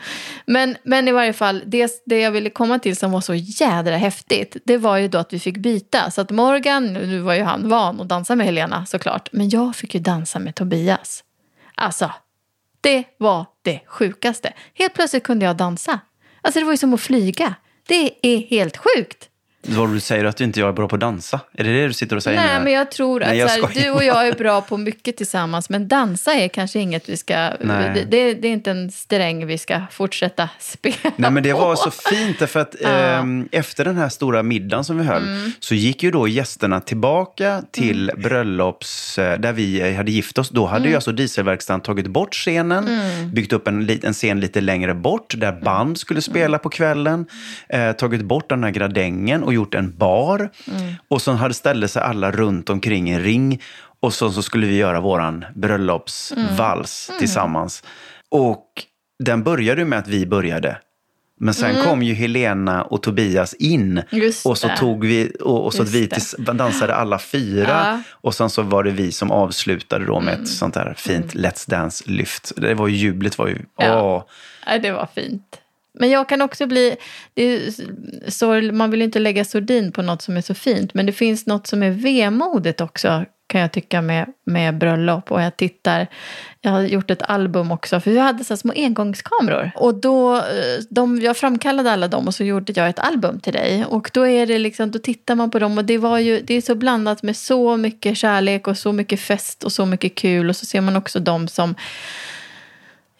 Men, 0.45 0.77
men 0.83 1.07
i 1.07 1.11
varje 1.11 1.33
fall, 1.33 1.63
det, 1.65 2.03
det 2.05 2.19
jag 2.19 2.31
ville 2.31 2.49
komma 2.49 2.79
till 2.79 2.95
som 2.95 3.11
var 3.11 3.21
så 3.21 3.33
jädra 3.35 3.97
häftigt. 3.97 4.57
Det 4.65 4.77
var 4.77 4.97
ju 4.97 5.07
då 5.07 5.17
att 5.17 5.33
vi 5.33 5.39
fick 5.39 5.57
byta. 5.57 6.11
Så 6.11 6.21
att 6.21 6.29
Morgan, 6.29 6.93
nu 6.93 7.19
var 7.19 7.33
ju 7.33 7.43
han 7.43 7.69
van 7.69 8.01
att 8.01 8.09
dansa 8.09 8.35
med 8.35 8.45
Helena 8.45 8.85
såklart. 8.85 9.29
Men 9.31 9.49
jag 9.49 9.75
fick 9.75 9.93
ju 9.93 9.99
dansa 9.99 10.39
med 10.39 10.55
Tobias. 10.55 11.23
Alltså, 11.75 12.11
det 12.81 13.03
var 13.17 13.45
det 13.61 13.79
sjukaste. 13.85 14.53
Helt 14.73 14.93
plötsligt 14.93 15.23
kunde 15.23 15.45
jag 15.45 15.57
dansa. 15.57 15.99
Alltså 16.41 16.59
det 16.59 16.65
var 16.65 16.73
ju 16.73 16.77
som 16.77 16.93
att 16.93 17.01
flyga. 17.01 17.55
Det 17.87 18.11
är 18.21 18.37
helt 18.37 18.77
sjukt. 18.77 19.30
Vad 19.67 19.93
du 19.93 19.99
säger 19.99 20.25
att 20.25 20.37
du 20.37 20.43
inte 20.43 20.61
är 20.61 20.71
bra 20.71 20.87
på 20.87 20.95
att 20.95 20.99
dansa? 21.01 21.39
Är 21.57 21.63
det 21.63 21.73
det 21.73 21.87
du 21.87 21.93
sitter 21.93 22.15
och 22.15 22.23
säger 22.23 22.39
Nej, 22.39 22.57
nu? 22.57 22.63
men 22.63 22.73
jag 22.73 22.91
tror 22.91 23.21
att 23.23 23.29
Nej, 23.29 23.37
jag 23.37 23.47
här, 23.47 23.83
du 23.83 23.89
och 23.89 24.03
jag 24.03 24.27
är 24.27 24.33
bra 24.33 24.61
på 24.61 24.77
mycket 24.77 25.17
tillsammans. 25.17 25.69
Men 25.69 25.87
dansa 25.87 26.33
är 26.33 26.47
kanske 26.47 26.79
inget 26.79 27.09
vi 27.09 27.17
ska... 27.17 27.33
Det, 27.35 28.05
det, 28.09 28.33
det 28.33 28.47
är 28.47 28.51
inte 28.51 28.71
en 28.71 28.91
sträng 28.91 29.45
vi 29.45 29.57
ska 29.57 29.81
fortsätta 29.91 30.49
spela 30.59 30.95
Nej, 31.15 31.31
men 31.31 31.43
det 31.43 31.51
på. 31.53 31.59
var 31.59 31.75
så 31.75 31.91
fint 31.91 32.39
därför 32.39 32.59
att 32.59 32.75
ehm, 32.81 33.47
efter 33.51 33.85
den 33.85 33.97
här 33.97 34.09
stora 34.09 34.43
middagen 34.43 34.83
som 34.83 34.97
vi 34.97 35.03
höll 35.03 35.21
Mm. 35.23 35.51
så 35.59 35.75
gick 35.75 36.03
ju 36.03 36.11
då 36.11 36.27
gästerna 36.27 36.79
tillbaka 36.79 37.63
till 37.71 38.11
bröllops, 38.17 39.19
eh, 39.19 39.39
där 39.39 39.53
vi 39.53 39.81
eh, 39.81 39.95
hade 39.95 40.11
gift 40.11 40.37
oss. 40.37 40.49
Då 40.49 40.65
hade 40.65 40.77
Mm. 40.79 40.89
ju 40.89 40.95
alltså 40.95 41.11
dieselverkstaden 41.11 41.81
tagit 41.81 42.07
bort 42.07 42.33
scenen, 42.35 42.89
byggt 43.33 43.53
upp 43.53 43.67
en, 43.67 43.89
en 44.03 44.13
scen 44.13 44.39
lite 44.39 44.61
längre 44.61 44.93
bort 44.93 45.33
där 45.37 45.49
Mm. 45.51 45.63
band 45.63 45.97
skulle 45.97 46.21
spela 46.21 46.57
på 46.57 46.69
kvällen, 46.69 47.25
eh, 47.69 47.91
tagit 47.91 48.21
bort 48.21 48.49
den 48.49 48.63
här 48.63 48.71
gradängen 48.71 49.43
och 49.51 49.55
gjort 49.55 49.75
en 49.75 49.97
bar. 49.97 50.49
Mm. 50.67 50.93
Och 51.07 51.21
så 51.21 51.31
hade 51.31 51.53
ställde 51.53 51.87
sig 51.87 52.01
alla 52.01 52.31
runt 52.31 52.69
omkring 52.69 53.09
en 53.09 53.21
ring 53.21 53.61
och 53.99 54.13
så, 54.13 54.31
så 54.31 54.41
skulle 54.41 54.67
vi 54.67 54.75
göra 54.75 54.99
våran 54.99 55.45
bröllopsvals 55.55 57.09
Mm. 57.09 57.19
tillsammans. 57.19 57.83
Och 58.29 58.65
den 59.23 59.43
började 59.43 59.85
med 59.85 59.99
att 59.99 60.07
vi 60.07 60.25
började. 60.25 60.77
Men 61.39 61.53
sen 61.53 61.83
kom 61.83 62.03
ju 62.03 62.13
Helena 62.13 62.83
och 62.83 63.03
Tobias 63.03 63.53
in. 63.53 63.91
Mm. 63.91 64.05
Just 64.11 64.45
och 64.45 64.57
så 64.57 64.67
det. 64.67 64.77
tog 64.77 65.05
vi 65.05 65.31
och, 65.41 65.65
och 65.65 65.73
så 65.73 65.83
att 65.83 65.89
vi 65.89 66.07
tills, 66.07 66.35
dansade 66.37 66.95
alla 66.95 67.19
fyra. 67.19 67.67
Ja. 67.69 67.87
Mm. 67.89 68.03
Och 68.11 68.35
sen 68.35 68.49
så 68.49 68.61
var 68.61 68.83
det 68.83 68.91
vi 68.91 69.11
som 69.11 69.31
avslutade 69.31 70.05
då 70.05 70.19
med 70.19 70.41
ett 70.41 70.47
sånt 70.47 70.73
där 70.73 70.93
fint 70.97 71.33
Let's 71.33 71.69
Dance-lyft. 71.69 72.51
Det 72.57 72.73
var 72.73 72.87
ju 72.87 72.95
jublet 72.97 73.37
var 73.37 73.47
ju... 73.47 73.57
Ja. 73.77 74.01
Åh. 74.01 74.79
Det 74.81 74.91
var 74.91 75.07
fint. 75.15 75.60
Men 75.99 76.09
jag 76.09 76.29
kan 76.29 76.41
också 76.41 76.67
bli... 76.67 76.95
Det 77.33 77.75
så, 78.27 78.61
man 78.61 78.91
vill 78.91 78.99
ju 78.99 79.05
inte 79.05 79.19
lägga 79.19 79.45
sordin 79.45 79.91
på 79.91 80.01
något 80.01 80.21
som 80.21 80.37
är 80.37 80.41
så 80.41 80.53
fint. 80.53 80.93
Men 80.93 81.05
det 81.05 81.11
finns 81.11 81.45
något 81.45 81.67
som 81.67 81.83
är 81.83 81.91
vemodigt 81.91 82.81
också 82.81 83.25
kan 83.51 83.61
jag 83.61 83.71
tycka 83.71 84.01
med, 84.01 84.33
med 84.45 84.77
bröllop. 84.77 85.31
Och 85.31 85.41
jag 85.41 85.57
tittar, 85.57 86.07
jag 86.61 86.71
har 86.71 86.81
gjort 86.81 87.11
ett 87.11 87.21
album 87.21 87.71
också. 87.71 87.99
För 87.99 88.11
vi 88.11 88.19
hade 88.19 88.43
så 88.43 88.57
små 88.57 88.73
engångskameror. 88.75 89.71
Och 89.75 89.95
då, 89.95 90.35
eh, 90.35 90.43
de, 90.89 91.21
jag 91.21 91.37
framkallade 91.37 91.91
alla 91.91 92.07
dem 92.07 92.27
och 92.27 92.35
så 92.35 92.43
gjorde 92.43 92.73
jag 92.75 92.89
ett 92.89 92.99
album 92.99 93.39
till 93.39 93.53
dig. 93.53 93.85
Och 93.85 94.11
då 94.13 94.27
är 94.27 94.45
det 94.45 94.59
liksom, 94.59 94.91
då 94.91 94.99
tittar 94.99 95.35
man 95.35 95.51
på 95.51 95.59
dem 95.59 95.77
och 95.77 95.85
det 95.85 95.97
var 95.97 96.19
ju, 96.19 96.41
det 96.41 96.53
är 96.53 96.61
så 96.61 96.75
blandat 96.75 97.23
med 97.23 97.37
så 97.37 97.77
mycket 97.77 98.17
kärlek 98.17 98.67
och 98.67 98.77
så 98.77 98.91
mycket 98.91 99.19
fest 99.19 99.63
och 99.63 99.71
så 99.71 99.85
mycket 99.85 100.15
kul. 100.15 100.49
Och 100.49 100.55
så 100.55 100.65
ser 100.65 100.81
man 100.81 100.95
också 100.95 101.19
de 101.19 101.47
som 101.47 101.75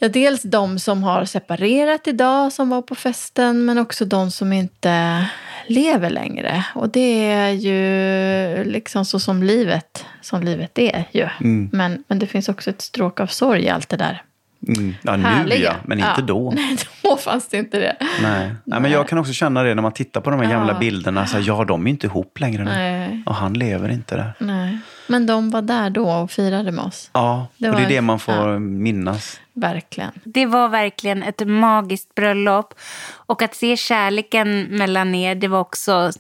Ja, 0.03 0.07
dels 0.09 0.41
de 0.41 0.79
som 0.79 1.03
har 1.03 1.25
separerat 1.25 2.07
idag 2.07 2.51
som 2.53 2.69
var 2.69 2.81
på 2.81 2.95
festen 2.95 3.65
men 3.65 3.77
också 3.77 4.05
de 4.05 4.31
som 4.31 4.53
inte 4.53 5.25
lever 5.67 6.09
längre. 6.09 6.65
Och 6.75 6.89
det 6.89 7.31
är 7.31 7.49
ju 7.49 8.63
liksom 8.63 9.05
så 9.05 9.19
som 9.19 9.43
livet, 9.43 10.05
som 10.21 10.43
livet 10.43 10.79
är 10.79 11.03
ju. 11.11 11.27
Mm. 11.41 11.69
Men, 11.71 12.03
men 12.07 12.19
det 12.19 12.27
finns 12.27 12.49
också 12.49 12.69
ett 12.69 12.81
stråk 12.81 13.19
av 13.19 13.27
sorg 13.27 13.63
i 13.63 13.69
allt 13.69 13.89
det 13.89 13.97
där. 13.97 14.21
Mm. 14.67 14.95
Ja, 15.01 15.17
nu 15.17 15.23
Härliga. 15.23 15.61
ja, 15.63 15.73
men 15.85 15.97
inte 15.99 16.11
Ja. 16.17 16.23
då. 16.23 16.51
Nej, 16.55 16.77
då 17.03 17.17
fanns 17.17 17.47
det 17.47 17.57
inte 17.57 17.79
det. 17.79 17.95
Nej. 18.21 18.51
Nej, 18.63 18.79
men 18.81 18.91
jag 18.91 19.07
kan 19.07 19.17
också 19.17 19.33
känna 19.33 19.63
det 19.63 19.75
när 19.75 19.81
man 19.81 19.91
tittar 19.91 20.21
på 20.21 20.29
de 20.29 20.39
här 20.39 20.49
gamla 20.51 20.73
Ja. 20.73 20.79
bilderna. 20.79 21.27
Så 21.27 21.37
här, 21.37 21.43
ja, 21.47 21.63
de 21.65 21.87
är 21.87 21.91
inte 21.91 22.07
ihop 22.07 22.39
längre 22.39 22.63
nu. 22.63 22.69
Nej, 22.71 23.23
Och 23.25 23.35
han 23.35 23.53
lever 23.53 23.89
inte 23.89 24.15
där. 24.15 24.33
nej. 24.39 24.77
Men 25.11 25.25
de 25.25 25.49
var 25.49 25.61
där 25.61 25.89
då 25.89 26.11
och 26.11 26.31
firade 26.31 26.71
med 26.71 26.85
oss. 26.85 27.09
Ja, 27.13 27.47
Det 27.57 27.69
och 27.69 27.75
det 27.75 27.81
är 27.83 27.89
det 27.89 28.01
man 28.01 28.19
får 28.19 28.33
ja. 28.33 28.59
minnas. 28.59 29.39
Verkligen. 29.53 30.11
Det 30.23 30.45
var 30.45 30.69
verkligen 30.69 31.23
ett 31.23 31.47
magiskt 31.47 32.15
bröllop. 32.15 32.73
Och 33.13 33.41
att 33.41 33.55
se 33.55 33.77
kärleken 33.77 34.63
mellan 34.63 35.15
er, 35.15 35.35
det 35.35 35.47
var 35.47 35.59
också... 35.59 36.11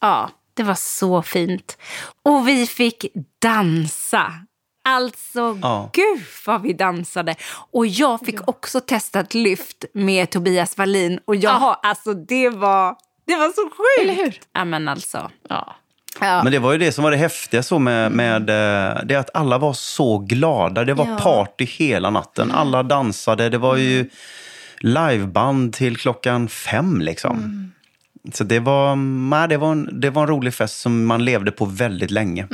Ja, 0.00 0.30
det 0.54 0.62
var 0.62 0.74
så 0.74 1.22
fint. 1.22 1.78
Och 2.22 2.48
vi 2.48 2.66
fick 2.66 3.06
dansa. 3.38 4.32
Alltså, 4.84 5.58
Ja. 5.62 5.90
gud 5.92 6.24
vad 6.46 6.62
vi 6.62 6.72
dansade. 6.72 7.34
Och 7.70 7.86
jag 7.86 8.20
fick 8.20 8.48
också 8.48 8.80
testa 8.80 9.20
ett 9.20 9.34
lyft 9.34 9.84
med 9.94 10.30
Tobias 10.30 10.78
Wallin. 10.78 11.20
Och 11.24 11.36
jag 11.36 11.50
har, 11.50 11.76
alltså 11.82 12.14
det 12.14 12.48
var, 12.48 12.96
det 13.26 13.36
var 13.36 13.48
så 13.48 13.62
sjukt. 13.62 14.02
Eller 14.02 14.24
hur? 14.24 14.40
Ja, 14.52 14.64
men 14.64 14.88
alltså. 14.88 15.30
Ja. 15.48 15.74
Ja. 16.20 16.42
Men 16.42 16.52
det 16.52 16.58
var 16.58 16.72
ju 16.72 16.78
det 16.78 16.92
som 16.92 17.04
var 17.04 17.10
det 17.10 17.16
häftiga 17.16 17.62
så 17.62 17.78
med, 17.78 18.12
med 18.12 18.50
eh, 18.50 19.00
det 19.04 19.14
att 19.16 19.30
alla 19.34 19.58
var 19.58 19.72
så 19.72 20.18
glada. 20.18 20.84
Det 20.84 20.94
var 20.94 21.06
Ja. 21.06 21.16
party 21.18 21.64
hela 21.64 22.10
natten. 22.10 22.50
Alla 22.52 22.82
dansade. 22.82 23.48
Det 23.48 23.58
var 23.58 23.76
ju 23.76 24.10
liveband 24.78 25.72
till 25.72 25.96
klockan 25.96 26.48
fem 26.48 27.00
liksom. 27.00 27.68
Så 28.32 28.44
det 28.44 28.58
var, 28.60 28.96
nej, 29.30 29.48
det, 29.48 29.56
var 29.56 29.72
en, 29.72 30.00
det 30.00 30.10
var 30.10 30.22
en 30.22 30.28
rolig 30.28 30.54
fest 30.54 30.80
som 30.80 31.06
man 31.06 31.24
levde 31.24 31.50
på 31.50 31.64
väldigt 31.64 32.10
länge. 32.10 32.46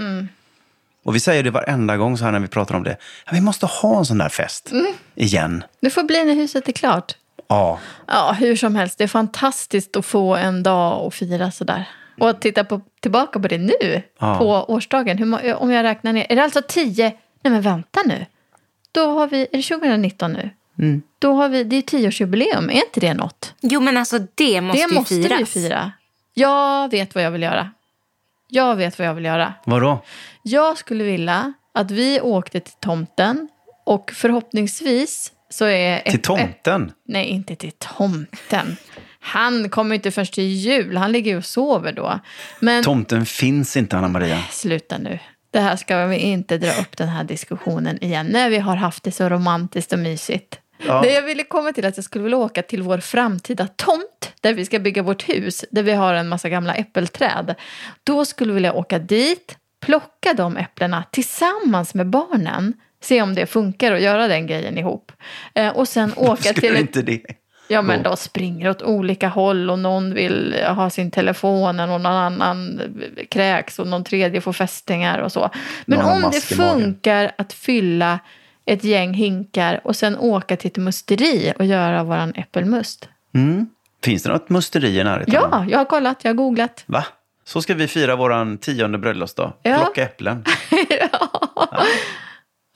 Och 1.05 1.15
vi 1.15 1.21
säger 1.21 1.43
det 1.43 1.51
varenda 1.51 1.97
gång 1.97 2.19
så 2.19 2.25
här 2.25 2.33
när 2.33 2.41
vi 2.41 2.49
pratar 2.49 2.75
om 2.75 2.83
det. 2.83 2.97
Vi 3.33 3.41
måste 3.41 3.67
ha 3.67 3.99
en 3.99 4.05
sån 4.05 4.19
där 4.19 4.29
fest 4.29 4.73
igen. 5.15 5.65
Det 5.81 5.91
får 5.91 6.03
bli 6.03 6.25
när 6.25 6.35
huset 6.35 6.69
är 6.69 6.73
klart. 6.73 7.13
Ja, 7.49 7.79
Ja, 8.07 8.37
hur 8.39 8.57
som 8.57 8.77
helst. 8.77 8.99
Det 8.99 9.05
är 9.05 9.09
fantastiskt 9.09 9.97
att 9.97 10.07
få 10.07 10.37
en 10.37 10.63
dag 10.63 11.07
och 11.07 11.15
fira 11.15 11.51
sådär. 11.51 11.89
Och 12.21 12.31
att 12.31 12.41
titta 12.41 12.65
på, 12.65 12.81
tillbaka 13.01 13.41
på 13.41 13.49
det 13.49 13.59
nu, 13.59 14.03
Ja. 14.21 14.39
på 14.39 14.65
årsdagen. 14.73 15.19
Hur, 15.19 15.55
om 15.55 15.71
jag 15.71 15.83
räknar 15.83 16.13
ner. 16.13 16.27
Är 16.29 16.37
det 16.37 16.43
alltså 16.45 16.63
10? 16.69 17.05
Nej 17.43 17.53
men 17.53 17.61
vänta 17.63 18.01
nu. 18.07 18.27
Då 18.93 19.07
har 19.19 19.27
vi, 19.27 19.41
är 19.53 19.57
det 19.57 19.63
2019 19.63 20.33
nu? 20.33 20.51
Mm. 20.79 21.03
Då 21.19 21.33
har 21.33 21.49
vi, 21.49 21.65
det 21.65 21.77
är 21.77 21.83
tioårsjubileum. 21.83 22.71
Är 22.71 22.75
inte 22.75 23.01
det 23.01 23.15
något? 23.15 23.55
Jo, 23.61 23.81
men 23.81 23.97
alltså 23.97 24.19
det 24.35 24.61
måste 24.61 24.83
det 24.87 24.89
ju 24.89 24.95
måste 24.99 25.15
firas. 25.15 25.41
vi 25.41 25.45
fira. 25.47 25.93
Jag 26.35 26.91
vet 26.91 27.15
vad 27.15 27.25
jag 27.25 27.31
vill 27.31 27.43
göra. 27.43 27.71
Jag 28.49 28.77
vet 28.77 28.99
vad 28.99 29.09
jag 29.09 29.15
vill 29.15 29.25
göra. 29.25 29.55
vadå? 29.65 30.03
Jag 30.43 30.79
skulle 30.79 31.05
vilja 31.05 31.53
att 31.75 31.91
vi 31.91 32.21
åkte 32.21 32.61
till 32.61 32.75
tomten 32.81 33.49
och 33.85 34.11
förhoppningsvis 34.15 35.33
så 35.51 35.65
är... 35.65 36.01
Till 36.01 36.23
tomten? 36.23 36.93
Nej, 37.05 37.27
inte 37.27 37.57
till 37.57 37.73
tomten. 37.79 38.77
Han 39.21 39.69
kommer 39.69 39.95
inte 39.95 40.11
först 40.11 40.35
till 40.35 40.45
jul. 40.45 40.97
Han 40.97 41.13
ligger 41.13 41.37
och 41.37 41.45
sover 41.45 41.93
då. 41.93 42.21
Men 42.61 42.85
Tomten 42.85 43.27
finns 43.27 43.77
inte, 43.77 43.97
Anna 43.97 44.09
Maria. 44.09 44.43
sluta 44.51 44.99
nu. 44.99 45.19
Det 45.51 45.61
här 45.61 45.77
ska 45.77 46.07
vi 46.07 46.17
inte 46.17 46.59
dra 46.59 46.71
upp 46.81 46.97
den 46.97 47.09
här 47.09 47.25
diskussionen 47.25 48.05
igen. 48.05 48.27
När 48.27 48.51
vi 48.51 48.59
har 48.59 48.77
haft 48.77 49.03
det 49.05 49.13
så 49.13 49.29
romantiskt 49.29 49.93
och 49.93 49.99
mysigt. 49.99 50.59
Ja. 50.87 51.01
Det 51.01 51.13
jag 51.13 51.23
ville 51.23 51.45
komma 51.45 51.73
till 51.73 51.87
att 51.87 51.97
jag 51.97 52.05
skulle 52.05 52.25
vilja 52.25 52.39
åka 52.39 52.63
till 52.63 52.83
vår 52.83 52.99
framtida 52.99 53.69
tomt 53.77 54.33
där 54.41 54.55
vi 54.55 54.65
ska 54.65 54.79
bygga 54.79 55.03
vårt 55.03 55.29
hus, 55.29 55.65
där 55.71 55.83
vi 55.83 55.93
har 55.93 56.15
en 56.15 56.29
massa 56.29 56.49
gamla 56.49 56.75
äppelträd. 56.75 57.55
Då 58.05 58.25
skulle 58.25 58.51
jag 58.51 58.55
vilja 58.55 58.73
åka 58.73 58.99
dit, 58.99 59.57
plocka 59.81 60.35
de 60.35 60.57
äpplena 60.57 61.05
tillsammans 61.13 61.95
med 61.95 62.07
barnen, 62.07 62.75
se 63.03 63.23
om 63.23 63.35
det 63.35 63.47
funkar 63.47 63.93
att 63.93 64.03
göra 64.03 64.29
den 64.29 64.47
grejen 64.47 64.79
ihop. 64.79 65.13
Eh, 65.55 65.69
och 65.69 65.89
sen 65.89 66.13
åka 66.17 66.43
Skulle 66.43 66.61
till 66.61 66.75
ett 66.75 66.81
inte 66.81 67.03
det? 67.03 67.23
Ja, 67.69 67.83
men 67.83 68.03
de 68.03 68.17
springer 68.17 68.71
åt 68.71 68.83
olika 68.83 69.29
håll 69.29 69.71
och 69.71 69.79
någon 69.79 70.15
vill 70.15 70.55
ha 70.67 70.91
sin 70.91 71.11
telefon 71.11 71.81
och 71.81 71.89
någon 71.89 72.07
annan 72.07 72.81
kräks 73.31 73.79
och 73.79 73.87
någon 73.87 74.05
tredje 74.05 74.41
får 74.41 74.53
fästingar 74.53 75.19
och 75.19 75.33
så. 75.33 75.51
Men 75.87 75.99
Någon 75.99 76.25
om 76.25 76.31
det 76.31 76.41
funkar 76.41 77.33
att 77.39 77.53
fylla 77.53 78.19
ett 78.67 78.85
gäng 78.85 79.15
hinkar 79.15 79.81
och 79.85 79.97
sen 79.97 80.19
åka 80.19 80.57
till 80.57 80.71
ett 80.71 80.77
musteri 80.77 81.53
och 81.59 81.65
göra 81.65 82.05
våran 82.05 82.33
äppelmust. 82.35 83.09
Mm. 83.35 83.67
Finns 84.05 84.23
det 84.23 84.29
något 84.29 84.49
musteri 84.49 85.01
i 85.01 85.05
närheten? 85.05 85.35
Ja, 85.35 85.67
jag 85.69 85.79
har 85.79 85.85
kollat, 85.85 86.19
jag 86.23 86.31
har 86.31 86.37
googlat. 86.37 86.85
Va? 86.87 87.05
Så 87.45 87.63
ska 87.63 87.75
vi 87.75 87.89
fira 87.89 88.17
vår 88.17 88.57
tionde 88.57 88.99
bröllopsdag. 88.99 89.53
Ja. 89.63 89.79
Plocka 89.79 90.03
äpplen. 90.03 90.45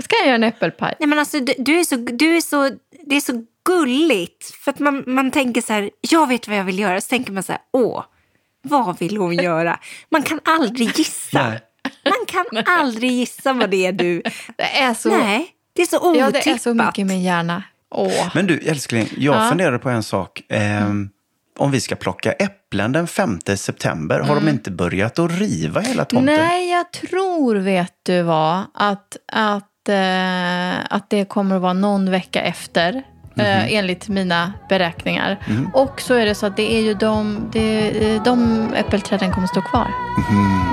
Ska 0.02 0.16
jag 0.16 0.26
göra 0.26 0.35
en 0.35 0.44
äppelpaj? 0.44 0.94
Nej, 0.98 1.09
men 1.09 1.18
alltså, 1.18 1.40
du, 1.40 1.55
du 1.59 1.81
är 1.81 1.85
så, 1.85 1.96
du 1.96 2.37
är 2.37 2.40
så, 2.40 2.70
det 3.07 3.16
är 3.16 3.20
så 3.20 3.44
gulligt. 3.64 4.55
För 4.55 4.70
att 4.70 4.79
man, 4.79 5.05
man 5.07 5.31
tänker 5.31 5.61
så 5.61 5.72
här, 5.72 5.90
jag 6.01 6.29
vet 6.29 6.48
vad 6.48 6.57
jag 6.57 6.64
vill 6.64 6.79
göra. 6.79 7.01
Så 7.01 7.09
tänker 7.09 7.33
man 7.33 7.42
så 7.42 7.53
här, 7.53 7.61
åh, 7.72 8.05
vad 8.62 8.98
vill 8.98 9.16
hon 9.16 9.35
göra? 9.35 9.79
Man 10.11 10.22
kan 10.22 10.40
aldrig 10.44 10.98
gissa. 10.98 11.48
Nej. 11.48 11.61
Man 12.05 12.27
kan 12.27 12.44
aldrig 12.66 13.11
gissa 13.12 13.53
vad 13.53 13.70
det 13.70 13.87
är 13.87 13.92
du... 13.92 14.22
Det 14.57 14.81
är 14.83 14.94
så, 14.94 15.09
Nej, 15.18 15.46
det 15.77 15.83
är 15.83 15.87
så 15.87 15.96
ja, 16.03 16.11
otippat. 16.11 16.33
det 16.44 16.51
är 16.51 16.59
så 16.59 16.75
mycket 16.75 16.98
i 16.98 17.05
min 17.05 17.22
hjärna. 17.22 17.62
Åh. 17.94 18.29
Men 18.35 18.46
du, 18.46 18.59
älskling, 18.59 19.09
jag 19.16 19.37
Ja. 19.37 19.48
funderade 19.48 19.79
på 19.79 19.88
en 19.88 20.03
sak. 20.03 20.42
Ehm, 20.48 21.11
Om 21.59 21.70
vi 21.70 21.81
ska 21.81 21.94
plocka 21.94 22.33
äpplen 22.33 22.92
den 22.92 23.07
5 23.07 23.38
september, 23.57 24.20
har 24.20 24.35
de 24.35 24.48
inte 24.48 24.70
börjat 24.70 25.18
att 25.18 25.38
riva 25.38 25.81
hela 25.81 26.05
tomten? 26.05 26.29
Mm. 26.35 26.46
Nej, 26.48 26.70
jag 26.70 26.92
tror, 26.92 27.55
vet 27.57 27.94
du 28.03 28.22
vad, 28.22 28.62
att, 28.75 29.16
att, 29.33 29.88
eh, 29.88 30.85
att 30.96 31.11
det 31.11 31.25
kommer 31.29 31.57
att 31.57 31.62
vara 31.62 31.72
någon 31.72 32.11
vecka 32.11 32.40
efter. 32.42 33.03
Mhm. 33.35 33.47
eh, 33.47 33.75
enligt 33.75 34.09
mina 34.09 34.53
beräkningar. 34.68 35.38
Och 35.73 36.01
så 36.01 36.14
är 36.14 36.27
det 36.27 36.35
så 36.35 36.47
att 36.47 36.57
det 36.57 36.75
är 36.75 36.81
ju 36.81 36.95
de, 36.95 37.49
det, 37.53 38.18
de 38.25 38.68
äppelträden 38.75 39.33
kommer 39.33 39.47
stå 39.47 39.61
kvar. 39.62 39.88
Här 40.16 40.73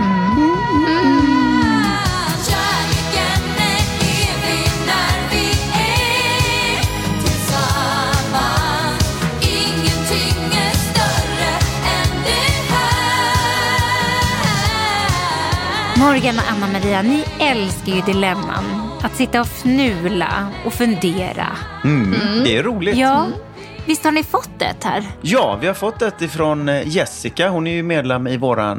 Morgan 16.00 16.36
och 16.40 16.52
Anna-Maria, 16.52 17.02
ni 17.02 17.24
älskar 17.40 17.92
ju 17.92 18.02
dilemman. 18.02 18.89
Att 19.02 19.16
sitta 19.16 19.42
och 19.42 19.48
fnula 19.48 20.48
och 20.66 20.74
fundera. 20.74 21.48
Mm, 21.84 22.44
Det 22.44 22.58
är 22.58 22.64
roligt. 22.64 22.98
Ja, 22.98 23.28
visst 23.86 24.04
har 24.04 24.12
ni 24.12 24.24
fått 24.24 24.62
ett 24.62 24.84
här? 24.84 25.04
Ja, 25.22 25.58
vi 25.62 25.68
har 25.68 25.74
fått 25.74 26.02
ett 26.02 26.22
ifrån 26.22 26.70
eh, 26.70 26.88
Jessica. 26.88 27.50
Hon 27.50 27.68
är 27.68 27.72
ju 27.72 27.84
medlem 27.84 28.28
i 28.28 28.38
vår 28.38 28.60
eh, 28.60 28.76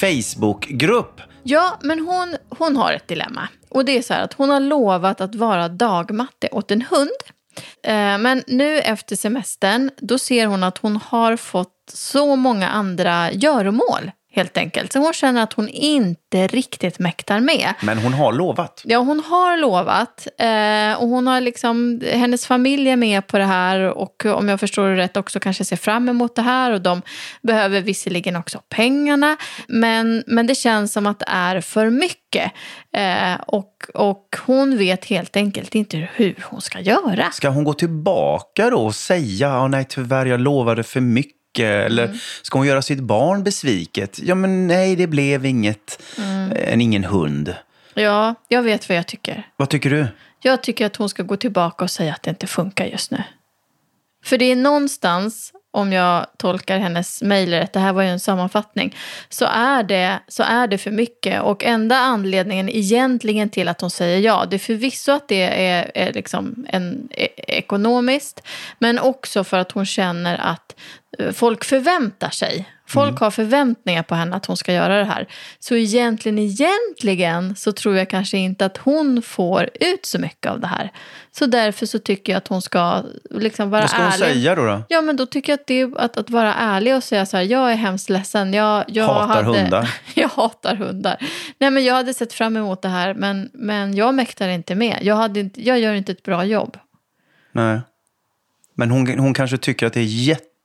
Facebookgrupp. 0.00 1.20
Ja, 1.42 1.78
men 1.82 2.00
hon, 2.06 2.36
hon 2.58 2.76
har 2.76 2.92
ett 2.92 3.08
dilemma. 3.08 3.48
Och 3.68 3.84
det 3.84 3.98
är 3.98 4.02
så 4.02 4.14
här 4.14 4.22
att 4.22 4.32
hon 4.32 4.50
har 4.50 4.60
lovat 4.60 5.20
att 5.20 5.34
vara 5.34 5.68
dagmatte 5.68 6.48
åt 6.52 6.70
en 6.70 6.82
hund. 6.82 7.10
Eh, 7.86 8.18
Men 8.18 8.42
nu 8.46 8.78
efter 8.80 9.16
semestern, 9.16 9.90
då 9.98 10.18
ser 10.18 10.46
hon 10.46 10.62
att 10.62 10.78
hon 10.78 11.00
har 11.04 11.36
fått 11.36 11.72
så 11.92 12.36
många 12.36 12.68
andra 12.68 13.32
göromål. 13.32 14.10
Helt 14.36 14.58
enkelt. 14.58 14.92
Så 14.92 14.98
hon 14.98 15.12
känner 15.12 15.42
att 15.42 15.52
hon 15.52 15.68
inte 15.68 16.46
riktigt 16.46 16.98
mäktar 16.98 17.40
med. 17.40 17.74
Men 17.82 17.98
hon 17.98 18.12
har 18.12 18.32
lovat. 18.32 18.82
Ja, 18.84 18.98
hon 18.98 19.20
har 19.20 19.56
lovat. 19.56 20.26
Eh, 20.38 21.02
och 21.02 21.08
hon 21.08 21.26
har 21.26 21.40
liksom, 21.40 22.00
hennes 22.12 22.46
familj 22.46 22.90
är 22.90 22.96
med 22.96 23.26
på 23.26 23.38
det 23.38 23.44
här 23.44 23.80
och 23.80 24.26
om 24.26 24.48
jag 24.48 24.60
förstår 24.60 24.88
det 24.88 24.96
rätt 24.96 25.16
också 25.16 25.40
kanske 25.40 25.64
ser 25.64 25.76
fram 25.76 26.08
emot 26.08 26.36
det 26.36 26.42
här. 26.42 26.72
Och 26.72 26.80
de 26.80 27.02
behöver 27.42 27.80
visserligen 27.80 28.36
också 28.36 28.60
pengarna. 28.68 29.36
Men, 29.68 30.24
men 30.26 30.46
det 30.46 30.54
känns 30.54 30.92
som 30.92 31.06
att 31.06 31.18
det 31.18 31.28
är 31.28 31.60
för 31.60 31.90
mycket. 31.90 32.52
Eh, 32.96 33.34
och, 33.46 33.72
och 33.94 34.36
hon 34.46 34.78
vet 34.78 35.04
helt 35.04 35.36
enkelt 35.36 35.74
inte 35.74 36.08
hur 36.14 36.34
hon 36.42 36.60
ska 36.60 36.80
göra. 36.80 37.30
Ska 37.30 37.48
hon 37.48 37.64
gå 37.64 37.72
tillbaka 37.72 38.70
då 38.70 38.78
och 38.78 38.94
säga 38.94 39.62
oh, 39.62 39.68
nej 39.68 39.86
tyvärr 39.88 40.26
jag 40.26 40.40
lovade 40.40 40.82
för 40.82 41.00
mycket? 41.00 41.36
Eller 41.64 42.18
ska 42.42 42.58
hon 42.58 42.66
göra 42.66 42.82
sitt 42.82 43.00
barn 43.00 43.44
besviket? 43.44 44.18
Ja 44.22 44.34
men 44.34 44.66
nej 44.66 44.96
det 44.96 45.06
blev 45.06 45.46
inget, 45.46 46.02
en 46.54 46.80
ingen 46.80 47.04
hund. 47.04 47.54
Ja, 47.94 48.34
jag 48.48 48.62
vet 48.62 48.88
vad 48.88 48.98
jag 48.98 49.06
tycker. 49.06 49.46
Vad 49.56 49.68
tycker 49.68 49.90
du? 49.90 50.06
Jag 50.42 50.62
tycker 50.62 50.86
att 50.86 50.96
hon 50.96 51.08
ska 51.08 51.22
gå 51.22 51.36
tillbaka 51.36 51.84
och 51.84 51.90
säga 51.90 52.12
att 52.12 52.22
det 52.22 52.30
inte 52.30 52.46
funkar 52.46 52.84
just 52.84 53.10
nu. 53.10 53.22
För 54.24 54.38
det 54.38 54.44
är 54.44 54.56
någonstans, 54.56 55.52
om 55.70 55.92
jag 55.92 56.26
tolkar 56.38 56.78
hennes 56.78 57.22
mejl 57.22 57.50
rätt, 57.50 57.72
det 57.72 57.80
här 57.80 57.92
var 57.92 58.02
ju 58.02 58.08
en 58.08 58.20
sammanfattning, 58.20 58.96
så 59.28 59.44
är, 59.44 59.82
det, 59.82 60.18
så 60.28 60.42
är 60.42 60.66
det 60.66 60.78
för 60.78 60.90
mycket. 60.90 61.42
Och 61.42 61.64
enda 61.64 61.96
anledningen 61.96 62.68
egentligen 62.68 63.50
till 63.50 63.68
att 63.68 63.80
hon 63.80 63.90
säger 63.90 64.18
ja, 64.18 64.46
det 64.50 64.56
är 64.56 64.58
förvisso 64.58 65.12
att 65.12 65.28
det 65.28 65.42
är, 65.42 65.90
är 65.94 66.12
liksom 66.12 66.66
en, 66.68 67.08
e- 67.10 67.28
ekonomiskt, 67.36 68.42
men 68.78 68.98
också 68.98 69.44
för 69.44 69.58
att 69.58 69.72
hon 69.72 69.86
känner 69.86 70.38
att 70.38 70.74
eh, 71.05 71.05
folk 71.32 71.64
förväntar 71.64 72.30
sig. 72.30 72.68
Folk 72.88 73.08
Mm. 73.10 73.20
har 73.20 73.30
förväntningar 73.30 74.02
på 74.02 74.14
henne 74.14 74.36
att 74.36 74.46
hon 74.46 74.56
ska 74.56 74.72
göra 74.72 74.98
det 74.98 75.04
här. 75.04 75.26
Så 75.58 75.74
egentligen, 75.76 76.38
egentligen 76.38 77.56
så 77.56 77.72
tror 77.72 77.96
jag 77.96 78.10
kanske 78.10 78.38
inte 78.38 78.66
att 78.66 78.76
hon 78.76 79.22
får 79.22 79.70
ut 79.80 80.06
så 80.06 80.18
mycket 80.18 80.52
av 80.52 80.60
det 80.60 80.66
här. 80.66 80.92
Så 81.32 81.46
därför 81.46 81.86
så 81.86 81.98
tycker 81.98 82.32
jag 82.32 82.36
att 82.38 82.48
hon 82.48 82.62
ska 82.62 83.02
liksom 83.30 83.70
vara 83.70 83.80
Vad 83.80 83.90
ska 83.90 83.98
hon 84.02 84.06
ärlig. 84.12 84.18
säga 84.28 84.54
då? 84.54 84.62
då? 84.66 84.82
Ja, 84.88 85.00
men 85.00 85.16
då 85.16 85.26
tycker 85.26 85.52
jag 85.52 85.60
att, 85.60 85.66
det, 85.66 85.80
är- 85.80 85.98
att, 86.00 86.16
att 86.16 86.30
vara 86.30 86.54
ärlig 86.54 86.94
och 86.96 87.04
säga 87.04 87.26
så 87.26 87.36
här, 87.36 87.44
jag 87.44 87.72
är 87.72 87.76
hemskt 87.76 88.10
ledsen. 88.10 88.52
Jag, 88.54 88.84
jag 88.88 89.06
Hatar 89.06 89.42
hade, 89.42 89.58
hundar. 89.60 89.94
jag 90.14 90.28
hatar 90.28 90.76
hundar. 90.76 91.16
Nej, 91.58 91.70
men 91.70 91.84
jag 91.84 91.94
hade 91.94 92.14
sett 92.14 92.32
fram 92.32 92.56
emot 92.56 92.82
det 92.82 92.88
här, 92.88 93.14
men, 93.14 93.50
men 93.54 93.94
jag 93.96 94.14
mäktar 94.14 94.48
inte 94.48 94.74
med. 94.74 94.98
Jag, 95.02 95.14
hade 95.16 95.40
inte, 95.40 95.62
jag 95.66 95.78
gör 95.80 95.94
inte 95.94 96.12
ett 96.12 96.22
bra 96.22 96.44
jobb. 96.44 96.76
Nej. 97.52 97.80
Men 98.74 98.90
hon, 98.90 99.18
hon 99.18 99.34
kanske 99.34 99.56
tycker 99.58 99.86
att 99.86 99.92
det 99.92 100.00
är 100.00 100.04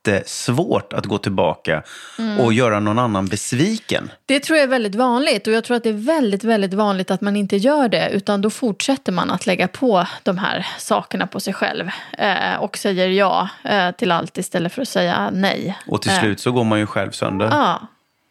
jättesvårt 0.07 0.93
att 0.93 1.05
gå 1.05 1.17
tillbaka 1.17 1.83
Mm. 2.19 2.39
och 2.39 2.53
göra 2.53 2.79
någon 2.79 2.99
annan 2.99 3.25
besviken. 3.25 4.11
Det 4.25 4.39
tror 4.39 4.57
jag 4.57 4.63
är 4.63 4.67
väldigt 4.67 4.95
vanligt 4.95 5.47
och 5.47 5.53
jag 5.53 5.63
tror 5.63 5.77
att 5.77 5.83
det 5.83 5.89
är 5.89 5.93
väldigt, 5.93 6.43
väldigt 6.43 6.73
vanligt 6.73 7.11
att 7.11 7.21
man 7.21 7.35
inte 7.35 7.57
gör 7.57 7.87
det 7.89 8.09
utan 8.09 8.41
då 8.41 8.49
fortsätter 8.49 9.11
man 9.11 9.31
att 9.31 9.45
lägga 9.47 9.67
på 9.67 10.07
de 10.23 10.37
här 10.37 10.67
sakerna 10.77 11.27
på 11.27 11.39
sig 11.39 11.53
själv 11.53 11.89
eh, 12.17 12.55
och 12.59 12.77
säger 12.77 13.07
ja 13.07 13.49
eh, 13.63 13.91
till 13.91 14.11
allt 14.11 14.37
istället 14.37 14.73
för 14.73 14.81
att 14.81 14.87
säga 14.87 15.29
nej. 15.33 15.77
Och 15.87 16.01
till 16.01 16.11
Eh, 16.11 16.19
slut 16.19 16.39
så 16.39 16.51
går 16.51 16.63
man 16.63 16.79
ju 16.79 16.85
själv 16.85 17.11
sönder. 17.11 17.47
Ja. 17.51 17.81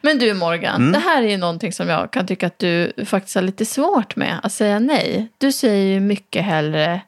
Men 0.03 0.19
du 0.19 0.35
Morgan, 0.35 0.75
Mm. 0.77 0.93
det 0.93 0.99
här 0.99 1.23
är 1.23 1.29
ju 1.29 1.37
någonting 1.37 1.73
som 1.73 1.89
jag 1.89 2.11
kan 2.11 2.27
tycka 2.27 2.47
att 2.47 2.59
du 2.59 2.93
faktiskt 3.07 3.35
har 3.35 3.43
lite 3.43 3.65
svårt 3.67 4.17
med 4.17 4.41
att 4.43 4.53
säga 4.53 4.79
nej. 4.79 5.29
Du 5.39 5.53
säger 5.53 5.95
ju 5.95 6.01
mycket 6.01 6.45
hellre 6.45 7.01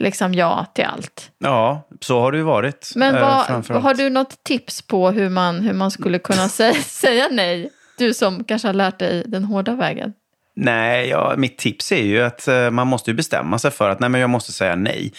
liksom 0.00 0.34
ja 0.34 0.66
till 0.74 0.84
allt. 0.84 1.30
Ja, 1.38 1.88
så 2.00 2.20
har 2.20 2.32
det 2.32 2.38
ju 2.38 2.44
varit. 2.44 2.92
Men 2.96 3.14
eh, 3.14 3.20
vad, 3.20 3.82
har 3.82 3.94
du 3.94 4.10
något 4.10 4.44
tips 4.44 4.82
på 4.82 5.10
hur 5.10 5.28
man, 5.28 5.60
hur 5.60 5.72
man 5.72 5.90
skulle 5.90 6.18
kunna 6.18 6.48
säga, 6.48 6.74
säga 6.74 7.28
nej? 7.30 7.70
Du 7.98 8.14
som 8.14 8.44
kanske 8.44 8.68
har 8.68 8.72
lärt 8.72 8.98
dig 8.98 9.24
den 9.26 9.44
hårda 9.44 9.74
vägen. 9.74 10.12
Nej, 10.56 11.08
ja, 11.08 11.34
mitt 11.36 11.58
tips 11.58 11.92
är 11.92 12.02
ju 12.02 12.22
att 12.22 12.48
eh, 12.48 12.70
man 12.70 12.86
måste 12.86 13.14
bestämma 13.14 13.58
sig 13.58 13.70
för 13.70 13.90
att 13.90 14.00
nej, 14.00 14.08
men 14.08 14.20
jag 14.20 14.30
måste 14.30 14.52
säga 14.52 14.76
nej. 14.76 15.12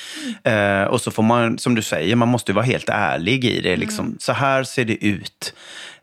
Eh, 0.43 0.83
och 0.83 1.01
så 1.01 1.11
får 1.11 1.23
man, 1.23 1.57
som 1.57 1.75
du 1.75 1.81
säger, 1.81 2.15
man 2.15 2.27
måste 2.27 2.51
ju 2.51 2.55
vara 2.55 2.65
helt 2.65 2.89
ärlig 2.89 3.45
i 3.45 3.61
det. 3.61 3.75
Liksom. 3.75 4.15
Så 4.19 4.33
här 4.33 4.63
ser 4.63 4.85
det 4.85 5.05
ut. 5.05 5.53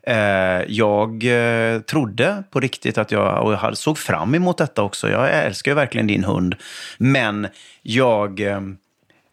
Eh, 0.09 0.63
jag 0.67 1.23
eh, 1.23 1.79
trodde 1.79 2.43
på 2.51 2.59
riktigt 2.59 2.97
att 2.97 3.11
jag, 3.11 3.43
och 3.45 3.53
jag 3.53 3.77
såg 3.77 3.97
fram 3.97 4.35
emot 4.35 4.57
detta 4.57 4.81
också. 4.81 5.09
Jag 5.09 5.33
älskar 5.33 5.71
ju 5.71 5.75
verkligen 5.75 6.07
din 6.07 6.23
hund. 6.23 6.55
Men 6.97 7.47
jag 7.81 8.39
eh, 8.39 8.61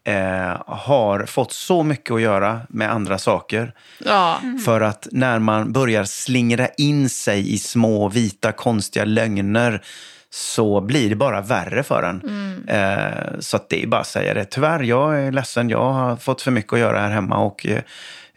eh, 0.05 0.63
har 0.67 1.27
fått 1.27 1.53
så 1.53 1.83
mycket 1.83 2.11
att 2.11 2.21
göra 2.21 2.61
med 2.69 2.93
andra 2.93 3.19
saker. 3.19 3.73
Ja, 4.05 4.41
För 4.65 4.81
att 4.81 5.09
när 5.13 5.39
man 5.39 5.73
börjar 5.73 6.05
slingra 6.05 6.69
in 6.69 7.09
sig 7.09 7.55
i 7.55 7.59
små 7.59 8.09
vita 8.09 8.53
konstiga 8.53 9.05
lögner 9.05 9.83
så 10.31 10.81
blir 10.81 11.09
det 11.11 11.17
bara 11.17 11.41
värre 11.41 11.83
för 11.83 12.03
en. 12.03 12.23
Eh, 12.69 13.39
så 13.41 13.57
att 13.57 13.69
det 13.69 13.83
är 13.83 13.87
bara 13.87 14.01
att 14.01 14.07
säga 14.07 14.35
det. 14.35 14.45
Tyvärr, 14.45 14.83
jag 14.83 15.21
är 15.21 15.33
ledsen. 15.33 15.69
Jag 15.71 15.93
har 15.93 16.17
fått 16.17 16.43
för 16.43 16.51
mycket 16.51 16.73
att 16.73 16.79
göra 16.79 17.01
här 17.01 17.11
hemma. 17.11 17.39
Och, 17.39 17.67
eh, 17.67 17.81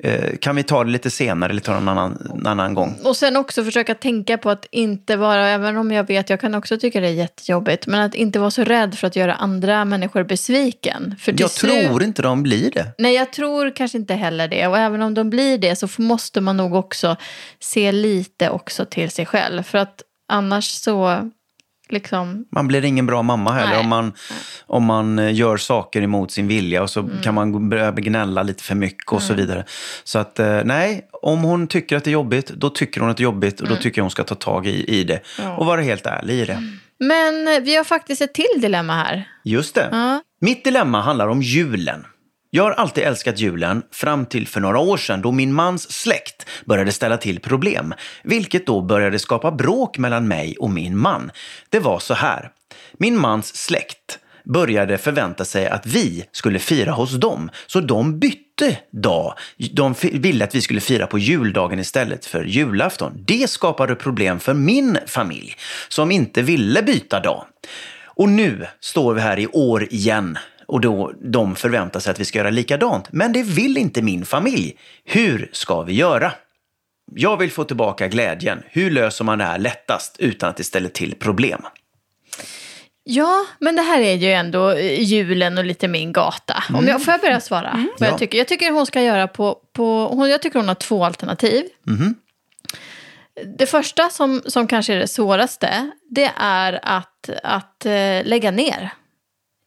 eh, 0.03 0.37
kan 0.41 0.55
vi 0.55 0.63
ta 0.63 0.83
det 0.83 0.89
lite 0.89 1.09
senare 1.11 1.49
eller 1.49 1.61
ta 1.61 1.71
det 1.71 1.77
en 1.77 1.87
annan, 1.87 2.43
annan 2.45 2.73
gång? 2.73 2.95
och 3.03 3.15
sen 3.17 3.37
också 3.37 3.63
försöka 3.63 3.95
tänka 3.95 4.37
på 4.37 4.49
att 4.49 4.65
inte 4.71 5.15
vara, 5.17 5.47
även 5.47 5.77
om 5.77 5.91
jag 5.91 6.07
vet, 6.07 6.29
jag 6.29 6.39
kan 6.41 6.55
också 6.55 6.77
tycka 6.79 6.99
det 6.99 7.07
är 7.07 7.11
jättejobbigt, 7.11 7.87
men 7.87 8.01
att 8.01 8.15
inte 8.15 8.39
vara 8.39 8.51
så 8.51 8.63
rädd 8.63 8.95
för 8.97 9.07
att 9.07 9.15
göra 9.15 9.33
andra 9.33 9.85
människor 9.85 10.23
besviken. 10.23 11.15
För 11.19 11.35
Jag 11.37 11.49
slut- 11.51 11.71
tror 11.87 12.03
inte 12.03 12.21
de 12.21 12.43
blir 12.43 12.71
det. 12.71 12.85
Nej, 12.97 13.15
jag 13.15 13.33
tror 13.33 13.75
kanske 13.75 13.97
inte 13.97 14.13
heller 14.13 14.47
det. 14.47 14.67
Och 14.67 14.77
även 14.77 15.01
om 15.01 15.13
de 15.13 15.29
blir 15.29 15.57
det 15.57 15.75
så 15.75 15.87
måste 15.97 16.41
man 16.41 16.57
nog 16.57 16.73
också 16.75 17.15
se 17.59 17.91
lite 17.91 18.49
också 18.49 18.85
till 18.85 19.09
sig 19.09 19.25
själv. 19.25 19.63
För 19.63 19.77
att 19.77 20.01
annars 20.31 20.65
så, 20.65 21.29
liksom, 21.91 22.45
Man 22.51 22.67
blir 22.67 22.85
ingen 22.85 23.05
bra 23.05 23.21
mamma 23.23 23.51
heller 23.51 23.71
Nej. 23.71 23.79
om 23.79 23.89
man, 23.89 24.13
om 24.67 24.83
man 24.83 25.19
eh, 25.19 25.33
gör 25.33 25.57
saker 25.57 26.01
emot 26.01 26.31
sin 26.31 26.47
vilja 26.47 26.81
och 26.83 26.89
så 26.89 26.99
Mm. 26.99 27.21
kan 27.21 27.33
man 27.33 27.69
börja 27.69 27.91
gnälla 27.91 28.43
lite 28.43 28.63
för 28.63 28.75
mycket 28.75 29.11
och 29.11 29.21
så 29.21 29.33
vidare. 29.33 29.65
Så 30.03 30.19
att 30.19 30.39
eh, 30.39 30.61
nej, 30.65 31.01
om 31.21 31.43
hon 31.43 31.67
tycker 31.67 31.97
att 31.97 32.03
det 32.03 32.09
är 32.09 32.13
jobbigt, 32.13 32.47
då 32.49 32.69
tycker 32.69 33.01
hon 33.01 33.09
att 33.09 33.17
det 33.17 33.21
är 33.21 33.23
jobbigt 33.23 33.59
och 33.61 33.67
Mm. 33.67 33.75
då 33.77 33.81
tycker 33.83 33.99
jag 33.99 34.03
hon 34.03 34.11
ska 34.11 34.23
ta 34.23 34.35
tag 34.35 34.67
i, 34.67 34.83
i 34.99 35.03
det 35.03 35.19
och 35.57 35.65
vara 35.65 35.81
helt 35.81 36.05
ärlig 36.05 36.33
i 36.33 36.45
det. 36.45 36.63
Men 36.99 37.47
eh, 37.47 37.59
vi 37.63 37.75
har 37.75 37.83
faktiskt 37.83 38.21
ett 38.21 38.33
till 38.33 38.61
dilemma 38.61 38.93
här. 38.93 39.27
Just 39.43 39.75
det. 39.75 39.89
Ja. 39.91 40.21
Mitt 40.41 40.63
dilemma 40.63 41.01
handlar 41.01 41.27
om 41.27 41.41
julen. 41.41 42.05
Jag 42.51 42.63
har 42.63 42.71
alltid 42.71 43.03
älskat 43.03 43.39
julen 43.39 43.83
fram 43.91 44.25
till 44.25 44.47
för 44.47 44.59
några 44.61 44.79
år 44.79 44.97
sedan 44.97 45.21
då 45.21 45.31
min 45.31 45.53
mans 45.53 45.91
släkt 45.91 46.45
började 46.65 46.91
ställa 46.91 47.17
till 47.17 47.39
problem. 47.39 47.93
Vilket 48.23 48.65
då 48.65 48.81
började 48.81 49.19
skapa 49.19 49.51
bråk 49.51 49.97
mellan 49.97 50.27
mig 50.27 50.55
och 50.59 50.69
min 50.69 50.97
man. 50.97 51.31
Det 51.69 51.79
var 51.79 51.99
så 51.99 52.13
här. 52.13 52.51
Min 52.97 53.17
mans 53.17 53.55
släkt 53.55 54.19
började 54.45 54.97
förvänta 54.97 55.45
sig 55.45 55.67
att 55.67 55.85
vi 55.85 56.25
skulle 56.31 56.59
fira 56.59 56.91
hos 56.91 57.11
dem. 57.11 57.49
Så 57.67 57.79
de 57.79 58.19
bytte 58.19 58.77
dag. 58.91 59.33
De 59.71 59.95
ville 60.01 60.43
att 60.43 60.55
vi 60.55 60.61
skulle 60.61 60.81
fira 60.81 61.07
på 61.07 61.19
juldagen 61.19 61.79
istället 61.79 62.25
för 62.25 62.43
julafton. 62.43 63.23
Det 63.27 63.49
skapade 63.49 63.95
problem 63.95 64.39
för 64.39 64.53
min 64.53 64.97
familj 65.07 65.55
som 65.89 66.11
inte 66.11 66.41
ville 66.41 66.81
byta 66.81 67.19
dag. 67.19 67.45
Och 68.05 68.29
nu 68.29 68.67
står 68.79 69.13
vi 69.13 69.21
här 69.21 69.39
i 69.39 69.47
år 69.47 69.87
igen 69.89 70.37
och 70.69 70.81
då 70.81 71.13
de 71.21 71.55
förväntar 71.55 71.99
sig 71.99 72.11
att 72.11 72.19
vi 72.19 72.25
ska 72.25 72.39
göra 72.39 72.49
likadant. 72.49 73.07
Men 73.11 73.33
det 73.33 73.43
vill 73.43 73.77
inte 73.77 74.01
min 74.01 74.25
familj. 74.25 74.77
Hur 75.05 75.49
ska 75.53 75.81
vi 75.81 75.93
göra? 75.93 76.31
Jag 77.15 77.37
vill 77.37 77.51
få 77.51 77.63
tillbaka 77.63 78.07
glädjen. 78.07 78.63
Hur 78.67 78.91
löser 78.91 79.23
man 79.25 79.37
det 79.37 79.43
här 79.43 79.57
lättast 79.59 80.15
utan 80.19 80.49
att 80.49 80.57
det 80.57 80.63
ställer 80.63 80.89
till 80.89 81.15
problem? 81.15 81.61
Ja, 83.03 83.45
men 83.59 83.75
det 83.75 83.81
här 83.81 83.99
är 84.01 84.13
ju 84.13 84.31
ändå 84.31 84.79
julen 84.79 85.57
och 85.57 85.65
lite 85.65 85.87
min 85.87 86.13
gata. 86.13 86.63
Om 86.73 86.87
jag, 86.87 87.05
får 87.05 87.11
jag 87.11 87.21
börja 87.21 87.39
svara? 87.41 87.87
Vad 87.99 88.07
Ja. 88.07 88.11
jag, 88.11 88.19
tycker? 88.19 88.37
jag 88.37 88.47
tycker 88.47 88.71
hon 88.71 88.85
ska 88.85 89.01
göra 89.01 89.27
på... 89.27 89.57
på 89.73 90.07
hon, 90.07 90.29
jag 90.29 90.41
tycker 90.41 90.59
hon 90.59 90.67
har 90.67 90.75
två 90.75 91.05
alternativ. 91.05 91.65
Det 93.57 93.65
första 93.65 94.09
som, 94.09 94.41
som 94.45 94.67
kanske 94.67 94.93
är 94.93 94.97
det 94.99 95.07
svåraste, 95.07 95.91
det 96.09 96.31
är 96.37 96.79
att, 96.83 97.29
att 97.43 97.85
eh, 97.85 97.91
lägga 98.23 98.51
ner. 98.51 98.89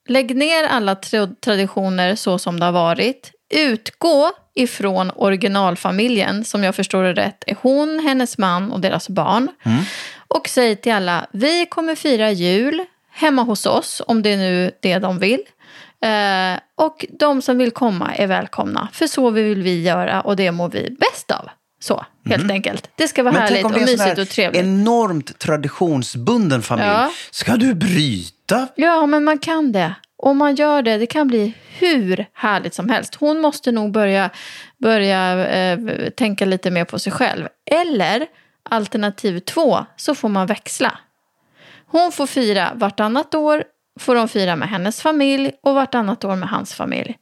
Lägg 0.08 0.36
ner 0.36 0.64
alla 0.64 0.94
tra- 0.94 1.34
traditioner 1.40 2.14
så 2.14 2.38
som 2.38 2.60
det 2.60 2.66
har 2.66 2.72
varit. 2.72 3.30
Utgå 3.54 4.30
ifrån 4.54 5.10
originalfamiljen, 5.16 6.44
som 6.44 6.64
jag 6.64 6.74
förstår 6.74 7.02
det 7.04 7.12
rätt, 7.12 7.44
är 7.46 7.56
hon, 7.62 8.00
hennes 8.04 8.38
man 8.38 8.72
och 8.72 8.80
deras 8.80 9.08
barn. 9.08 9.48
Och 10.28 10.48
säg 10.48 10.76
till 10.76 10.92
alla, 10.92 11.26
vi 11.32 11.66
kommer 11.66 11.94
fira 11.94 12.30
jul 12.30 12.84
hemma 13.12 13.42
hos 13.42 13.66
oss, 13.66 14.02
om 14.06 14.22
det 14.22 14.30
är 14.32 14.36
nu 14.36 14.70
det 14.82 14.98
de 14.98 15.18
vill. 15.18 15.40
Eh, 16.04 16.60
och 16.74 17.06
de 17.18 17.42
som 17.42 17.58
vill 17.58 17.70
komma 17.70 18.14
är 18.14 18.26
välkomna, 18.26 18.88
för 18.92 19.06
så 19.06 19.30
vill 19.30 19.62
vi 19.62 19.82
göra 19.82 20.20
och 20.20 20.36
det 20.36 20.52
mår 20.52 20.68
vi 20.68 20.96
bäst 21.00 21.30
av. 21.30 21.48
Så, 21.80 22.06
helt 22.26 22.50
enkelt. 22.50 22.90
Det 22.96 23.08
ska 23.08 23.22
vara 23.22 23.34
härligt 23.34 23.64
och 23.64 23.72
det 23.72 23.78
är 23.78 23.82
en 23.82 23.86
sån 23.86 23.92
mysigt 23.96 24.16
här 24.16 24.20
och 24.22 24.28
trevligt. 24.28 24.62
enormt 24.62 25.38
traditionsbunden 25.38 26.62
familj. 26.62 26.88
Ja. 26.88 27.10
Ska 27.30 27.56
du 27.56 27.74
bryta? 27.74 28.41
Ja, 28.74 29.06
men 29.06 29.24
man 29.24 29.38
kan 29.38 29.72
det. 29.72 29.94
Om 30.16 30.38
man 30.38 30.54
gör 30.54 30.82
det, 30.82 30.98
det 30.98 31.06
kan 31.06 31.28
bli 31.28 31.54
hur 31.78 32.26
härligt 32.32 32.74
som 32.74 32.88
helst. 32.88 33.14
Hon 33.14 33.40
måste 33.40 33.72
nog 33.72 33.92
börja, 33.92 34.30
börja 34.78 35.46
eh, 35.46 35.78
tänka 36.10 36.44
lite 36.44 36.70
mer 36.70 36.84
på 36.84 36.98
sig 36.98 37.12
själv. 37.12 37.48
Eller 37.70 38.26
alternativ 38.62 39.38
två, 39.38 39.78
så 39.96 40.14
får 40.14 40.28
man 40.28 40.46
växla. 40.46 40.98
Hon 41.86 42.12
får 42.12 42.26
fira 42.26 42.72
vartannat 42.74 43.34
år, 43.34 43.64
får 44.00 44.14
de 44.14 44.28
fira 44.28 44.56
med 44.56 44.68
hennes 44.68 45.02
familj 45.02 45.52
och 45.62 45.74
vartannat 45.74 46.24
år 46.24 46.36
med 46.36 46.48
hans 46.48 46.74
familj. 46.74 47.16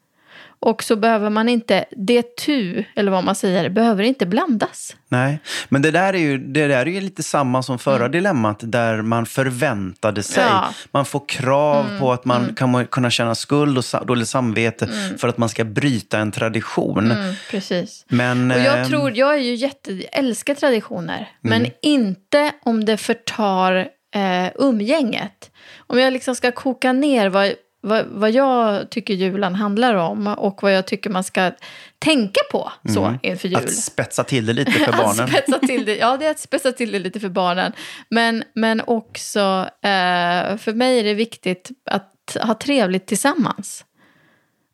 Och 0.62 0.82
så 0.82 0.96
behöver 0.96 1.30
man 1.30 1.48
inte, 1.48 1.84
det 1.90 2.36
tu, 2.36 2.84
eller 2.96 3.10
vad 3.10 3.24
man 3.24 3.34
säger, 3.34 3.68
behöver 3.68 4.02
inte 4.02 4.26
blandas. 4.26 4.96
Nej, 5.08 5.38
men 5.68 5.82
det 5.82 5.90
där 5.90 6.14
är 6.14 6.18
ju, 6.18 6.38
det 6.38 6.66
där 6.66 6.86
är 6.86 6.86
ju 6.86 7.00
lite 7.00 7.22
samma 7.22 7.62
som 7.62 7.78
förra 7.78 8.08
dilemmat 8.08 8.58
där 8.62 9.02
man 9.02 9.26
förväntade 9.26 10.22
sig. 10.22 10.42
Mm. 10.42 10.54
Ja. 10.54 10.62
Mm. 10.62 10.72
Man 10.90 11.04
får 11.04 11.28
krav 11.28 11.98
på 11.98 12.12
att 12.12 12.24
man 12.24 12.54
kan 12.54 12.86
kunna 12.86 13.10
känna 13.10 13.34
skuld 13.34 13.78
och 13.78 14.06
dåligt 14.06 14.28
samvete 14.28 14.88
för 15.18 15.28
att 15.28 15.38
man 15.38 15.48
ska 15.48 15.64
bryta 15.64 16.18
en 16.18 16.32
tradition. 16.32 17.10
Mm, 17.10 17.34
precis. 17.50 18.04
Men, 18.08 18.50
Och 18.50 18.58
jag 18.58 18.78
ehm, 18.78 18.88
tror, 18.88 19.16
jag 19.16 19.34
är 19.34 19.38
ju 19.38 19.54
jätte, 19.54 20.02
älskar 20.12 20.54
traditioner. 20.54 21.28
Men 21.40 21.66
inte 21.82 22.52
om 22.62 22.84
det 22.84 22.96
förtar 22.96 23.88
eh, 24.14 24.50
umgänget. 24.54 25.50
Om 25.86 25.98
jag 25.98 26.12
liksom 26.12 26.36
ska 26.36 26.52
koka 26.52 26.92
ner 26.92 27.28
vad, 27.28 27.52
vad, 27.80 28.06
vad 28.06 28.30
jag 28.30 28.90
tycker 28.90 29.14
julen 29.14 29.54
handlar 29.54 29.94
om 29.94 30.26
och 30.26 30.62
vad 30.62 30.72
jag 30.72 30.86
tycker 30.86 31.10
man 31.10 31.24
ska 31.24 31.52
tänka 31.98 32.40
på 32.52 32.72
så 32.88 33.18
inför 33.22 33.48
jul. 33.48 33.56
Att 33.56 33.74
spetsa 33.74 34.24
till 34.24 34.46
det 34.46 34.52
lite 34.52 34.72
för 34.72 34.92
Att 34.92 34.96
barnen. 34.98 35.28
spetsa 35.28 35.58
till 35.58 35.84
det. 35.84 35.96
Ja, 35.96 36.16
det 36.16 36.26
är 36.26 36.30
att 36.30 36.38
spetsa 36.38 36.72
till 36.72 36.92
det 36.92 36.98
lite 36.98 37.20
för 37.20 37.28
barnen. 37.28 37.72
Men, 38.08 38.44
men 38.54 38.82
också, 38.86 39.40
eh, 39.82 40.56
för 40.56 40.72
mig 40.72 40.98
är 41.00 41.04
det 41.04 41.14
viktigt 41.14 41.70
att 41.90 42.36
ha 42.42 42.54
trevligt 42.54 43.06
tillsammans. 43.06 43.84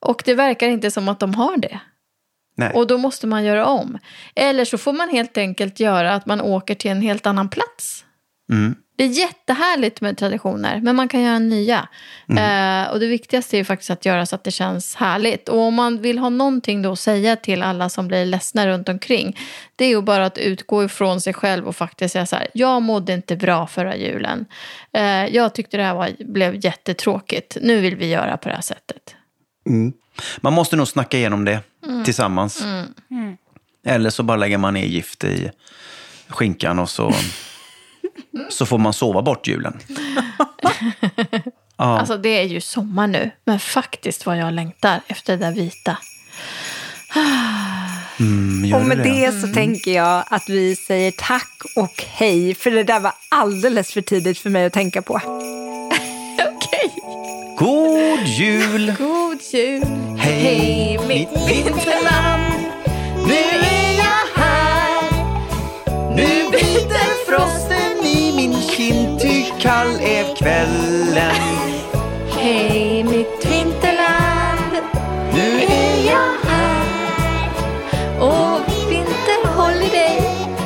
Och 0.01 0.23
det 0.25 0.35
verkar 0.35 0.69
inte 0.69 0.91
som 0.91 1.09
att 1.09 1.21
de 1.21 1.35
har 1.35 1.57
det. 1.57 1.81
Nej. 2.57 2.73
Och 2.75 2.87
då 2.87 2.99
måste 2.99 3.27
man 3.27 3.45
göra 3.45 3.67
om. 3.67 3.99
Eller 4.35 4.65
så 4.65 4.79
får 4.79 4.93
man 4.93 5.09
helt 5.09 5.39
enkelt 5.39 5.81
göra 5.81 6.15
att 6.15 6.27
man 6.27 6.41
åker 6.41 6.75
till 6.75 6.91
en 6.91 7.03
helt 7.03 7.27
annan 7.27 7.49
plats. 7.49 8.05
Mm. 8.53 8.75
Det 8.97 9.05
är 9.05 9.09
jättehärligt 9.09 10.01
med 10.01 10.19
traditioner, 10.19 10.81
men 10.81 10.97
man 10.97 11.09
kan 11.09 11.23
göra 11.23 11.39
nya. 11.39 11.89
Eh, 12.29 12.91
och 12.93 13.01
det 13.01 13.07
viktigaste 13.07 13.57
är 13.57 13.59
ju 13.59 13.65
faktiskt 13.65 13.91
att 13.91 14.05
göra 14.05 14.27
så 14.27 14.35
att 14.35 14.45
det 14.45 14.51
känns 14.51 14.95
härligt. 14.95 15.49
Och 15.49 15.59
om 15.59 15.75
man 15.75 16.03
vill 16.03 16.19
ha 16.19 16.29
någonting 16.29 16.83
då 16.83 16.93
att 16.93 16.99
säga 16.99 17.37
till 17.37 17.63
alla 17.63 17.89
som 17.89 18.09
blir 18.09 18.25
ledsna 18.25 18.67
runt 18.67 18.89
omkring, 18.89 19.39
det 19.77 19.85
är 19.85 19.89
ju 19.89 20.03
bara 20.03 20.27
att 20.27 20.39
utgå 20.39 20.85
ifrån 20.85 21.21
sig 21.21 21.35
själv 21.35 21.67
och 21.69 21.77
faktiskt 21.77 22.13
säga 22.13 22.27
så 22.27 22.37
här, 22.37 22.49
jag 22.55 22.83
mådde 22.83 23.13
inte 23.13 23.37
bra 23.37 23.67
förra 23.67 23.97
julen. 23.97 24.47
Eh, 24.93 25.27
jag 25.27 25.55
tyckte 25.55 25.77
det 25.77 25.83
här 25.83 25.95
var, 25.95 26.11
blev 26.19 26.65
jättetråkigt. 26.65 27.57
Nu 27.63 27.81
vill 27.81 27.97
vi 27.97 28.07
göra 28.07 28.37
på 28.37 28.49
det 28.49 28.55
här 28.55 28.63
sättet. 28.63 29.15
Man 30.41 30.53
måste 30.53 30.77
nog 30.77 30.89
snacka 30.89 31.17
igenom 31.19 31.45
det 31.45 31.61
tillsammans. 32.05 32.65
Eller 33.87 34.11
så 34.11 34.23
bara 34.23 34.37
lägger 34.37 34.59
man 34.59 34.75
ner 34.75 34.87
gift 34.87 35.25
i 35.25 35.51
skinkan 36.29 36.79
och 36.79 36.91
så, 36.91 37.13
så 38.49 38.67
får 38.67 38.79
man 38.79 38.93
sova 38.93 39.23
bort 39.23 39.47
julen. 39.47 39.79
Ja. 41.79 41.99
Alltså 41.99 42.17
det 42.17 42.29
är 42.29 42.43
ju 42.43 42.61
sommar 42.61 43.07
nu, 43.07 43.31
men 43.45 43.59
faktiskt 43.61 44.27
vad 44.27 44.39
jag 44.39 44.53
längtar 44.55 45.01
efter 45.07 45.37
det 45.37 45.45
där 45.47 45.53
vita. 45.53 45.97
Mm, 48.21 48.75
Och 48.75 48.87
med 48.87 48.97
du 48.99 49.03
det 49.03 49.33
så 49.41 49.47
tänker 49.55 49.91
jag 49.93 50.25
att 50.31 50.49
vi 50.49 50.77
säger 50.77 51.11
tack 51.19 51.51
och 51.77 52.05
hej, 52.09 52.55
för 52.55 52.71
det 52.71 52.83
där 52.85 53.01
var 53.01 53.13
alldeles 53.31 53.93
för 53.93 54.01
tidigt 54.01 54.39
för 54.39 54.51
mig 54.51 54.65
att 54.67 54.73
tänka 54.73 55.03
på. 55.03 55.15
Okej, 56.55 56.93
God 57.59 58.21
jul! 58.27 58.95
god 58.99 59.39
jul. 59.53 59.83
Hej, 60.19 60.99
mitt 61.09 61.29
vinterland. 61.49 62.55
Nu 63.27 63.35
är 63.35 63.97
jag 63.99 64.43
här. 64.43 65.03
Nu 66.17 66.51
biter 66.51 67.27
frosten 67.31 67.76
i 68.79 68.93
min 68.93 69.19
kind, 69.19 69.21
ty 69.21 69.45
kall 69.61 70.01
är 70.01 70.37
kvällen. 70.37 71.35
Hej 72.31 73.05
mitt 73.05 73.47
vinterland. 73.47 74.73
Nu 75.35 75.61
är 75.61 76.07
jag 76.07 76.51
här. 76.51 77.59
Och 78.21 78.61
vinter 78.91 79.49
håller 79.57 79.91
dig. 79.91 80.21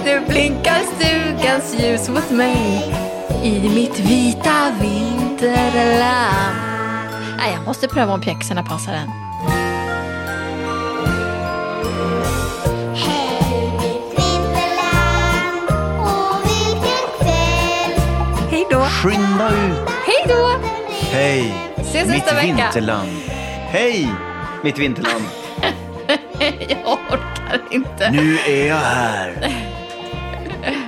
Nu 0.04 0.20
blinkar 0.28 0.80
stugans 0.96 1.74
ljus 1.78 2.08
mot 2.08 2.30
mig. 2.30 2.94
I 3.42 3.68
mitt 3.68 3.98
vita 3.98 4.72
vinterland. 4.80 6.56
Nej, 7.38 7.52
jag 7.54 7.64
måste 7.64 7.88
pröva 7.88 8.12
om 8.12 8.20
pjäxorna 8.20 8.62
passar 8.62 8.92
än. 8.92 9.30
Skynda 19.03 19.48
ut. 19.48 19.90
Hej 20.07 20.24
då! 20.28 20.51
Hej, 21.11 21.55
Ses 21.76 21.94
mitt 21.94 22.16
nästa 22.16 22.34
vecka. 22.34 22.46
vinterland. 22.46 23.09
Hej, 23.70 24.09
mitt 24.62 24.78
vinterland. 24.78 25.24
Jag 26.68 26.92
orkar 26.92 27.61
inte. 27.70 28.11
Nu 28.11 28.38
är 28.38 28.68
jag 28.68 28.76
här. 28.76 29.30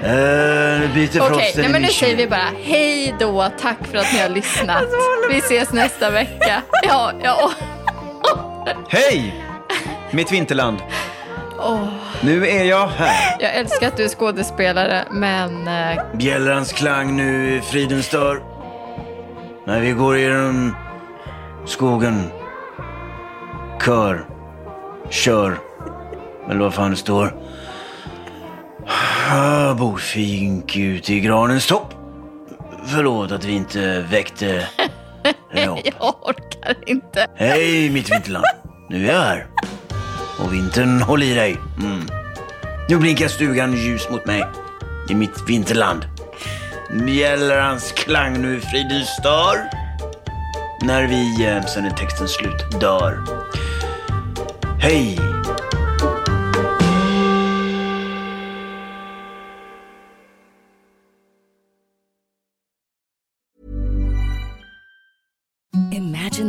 Uh, 0.03 0.81
nu 0.81 0.91
biter 0.95 1.21
Okej, 1.21 1.29
frosten 1.29 1.63
nej, 1.63 1.73
men 1.73 1.83
nu 1.83 1.89
säger 1.89 2.17
vi 2.17 2.27
bara 2.27 2.49
hej 2.63 3.15
då. 3.19 3.49
Tack 3.61 3.77
för 3.91 3.99
att 3.99 4.13
ni 4.13 4.19
har 4.21 4.29
lyssnat. 4.29 4.85
Vi 5.31 5.39
ses 5.39 5.73
nästa 5.73 6.11
vecka. 6.11 6.63
Ja, 6.89 7.13
ja. 7.23 7.53
Hej, 8.89 9.35
mitt 10.11 10.33
vinterland. 10.33 10.79
Nu 12.21 12.47
är 12.49 12.65
jag 12.65 12.87
här. 12.87 13.37
Jag 13.41 13.55
älskar 13.55 13.89
att 13.89 13.97
du 13.97 14.05
är 14.05 14.09
skådespelare, 14.09 15.05
men 15.11 15.69
eh, 15.69 16.03
Bjällrans 16.15 16.73
klang 16.73 17.17
nu 17.17 17.61
friden 17.61 18.03
stör. 18.03 18.43
När 19.67 19.81
vi 19.81 19.91
går 19.91 20.19
genom 20.19 20.77
skogen. 21.67 22.31
Kör. 23.85 24.25
Kör. 25.11 25.59
Eller 26.51 26.61
vad 26.61 26.75
fan 26.75 26.91
det 26.91 26.97
står. 26.97 27.35
Bor 29.79 29.97
fink 29.97 30.77
ut 30.77 31.11
i 31.11 31.21
granens 31.21 31.67
topp. 31.67 31.95
Förlåt 32.87 33.33
att 33.33 33.45
vi 33.45 33.53
inte 33.53 34.01
väckte 34.11 34.69
jag 35.53 35.79
orkar 36.21 36.77
inte. 36.87 37.27
Hej 37.35 37.91
mitt 37.91 38.13
vinterland. 38.13 38.45
Nu 38.89 39.09
är 39.09 39.13
jag 39.13 39.21
här. 39.21 39.47
Och 40.43 40.53
vintern 40.53 41.01
håll 41.01 41.23
i 41.23 41.35
dig. 41.35 41.57
Mm. 41.79 42.01
Nu 42.89 42.97
blinkar 42.97 43.29
stugan 43.29 43.73
ljus 43.73 44.09
mot 44.11 44.27
mig. 44.27 44.45
I 45.09 45.15
mitt 45.15 45.49
vinterland. 45.49 46.07
Bjällrans 47.07 47.93
klang 47.93 48.43
nu 48.43 48.61
friden 48.61 49.05
stör. 49.21 49.59
När 50.83 51.07
vi, 51.07 51.47
eh, 51.47 51.65
sen 51.65 51.85
är 51.85 51.91
texten 51.91 52.29
slut, 52.29 52.81
dör. 52.81 53.25
Hej! 54.81 55.19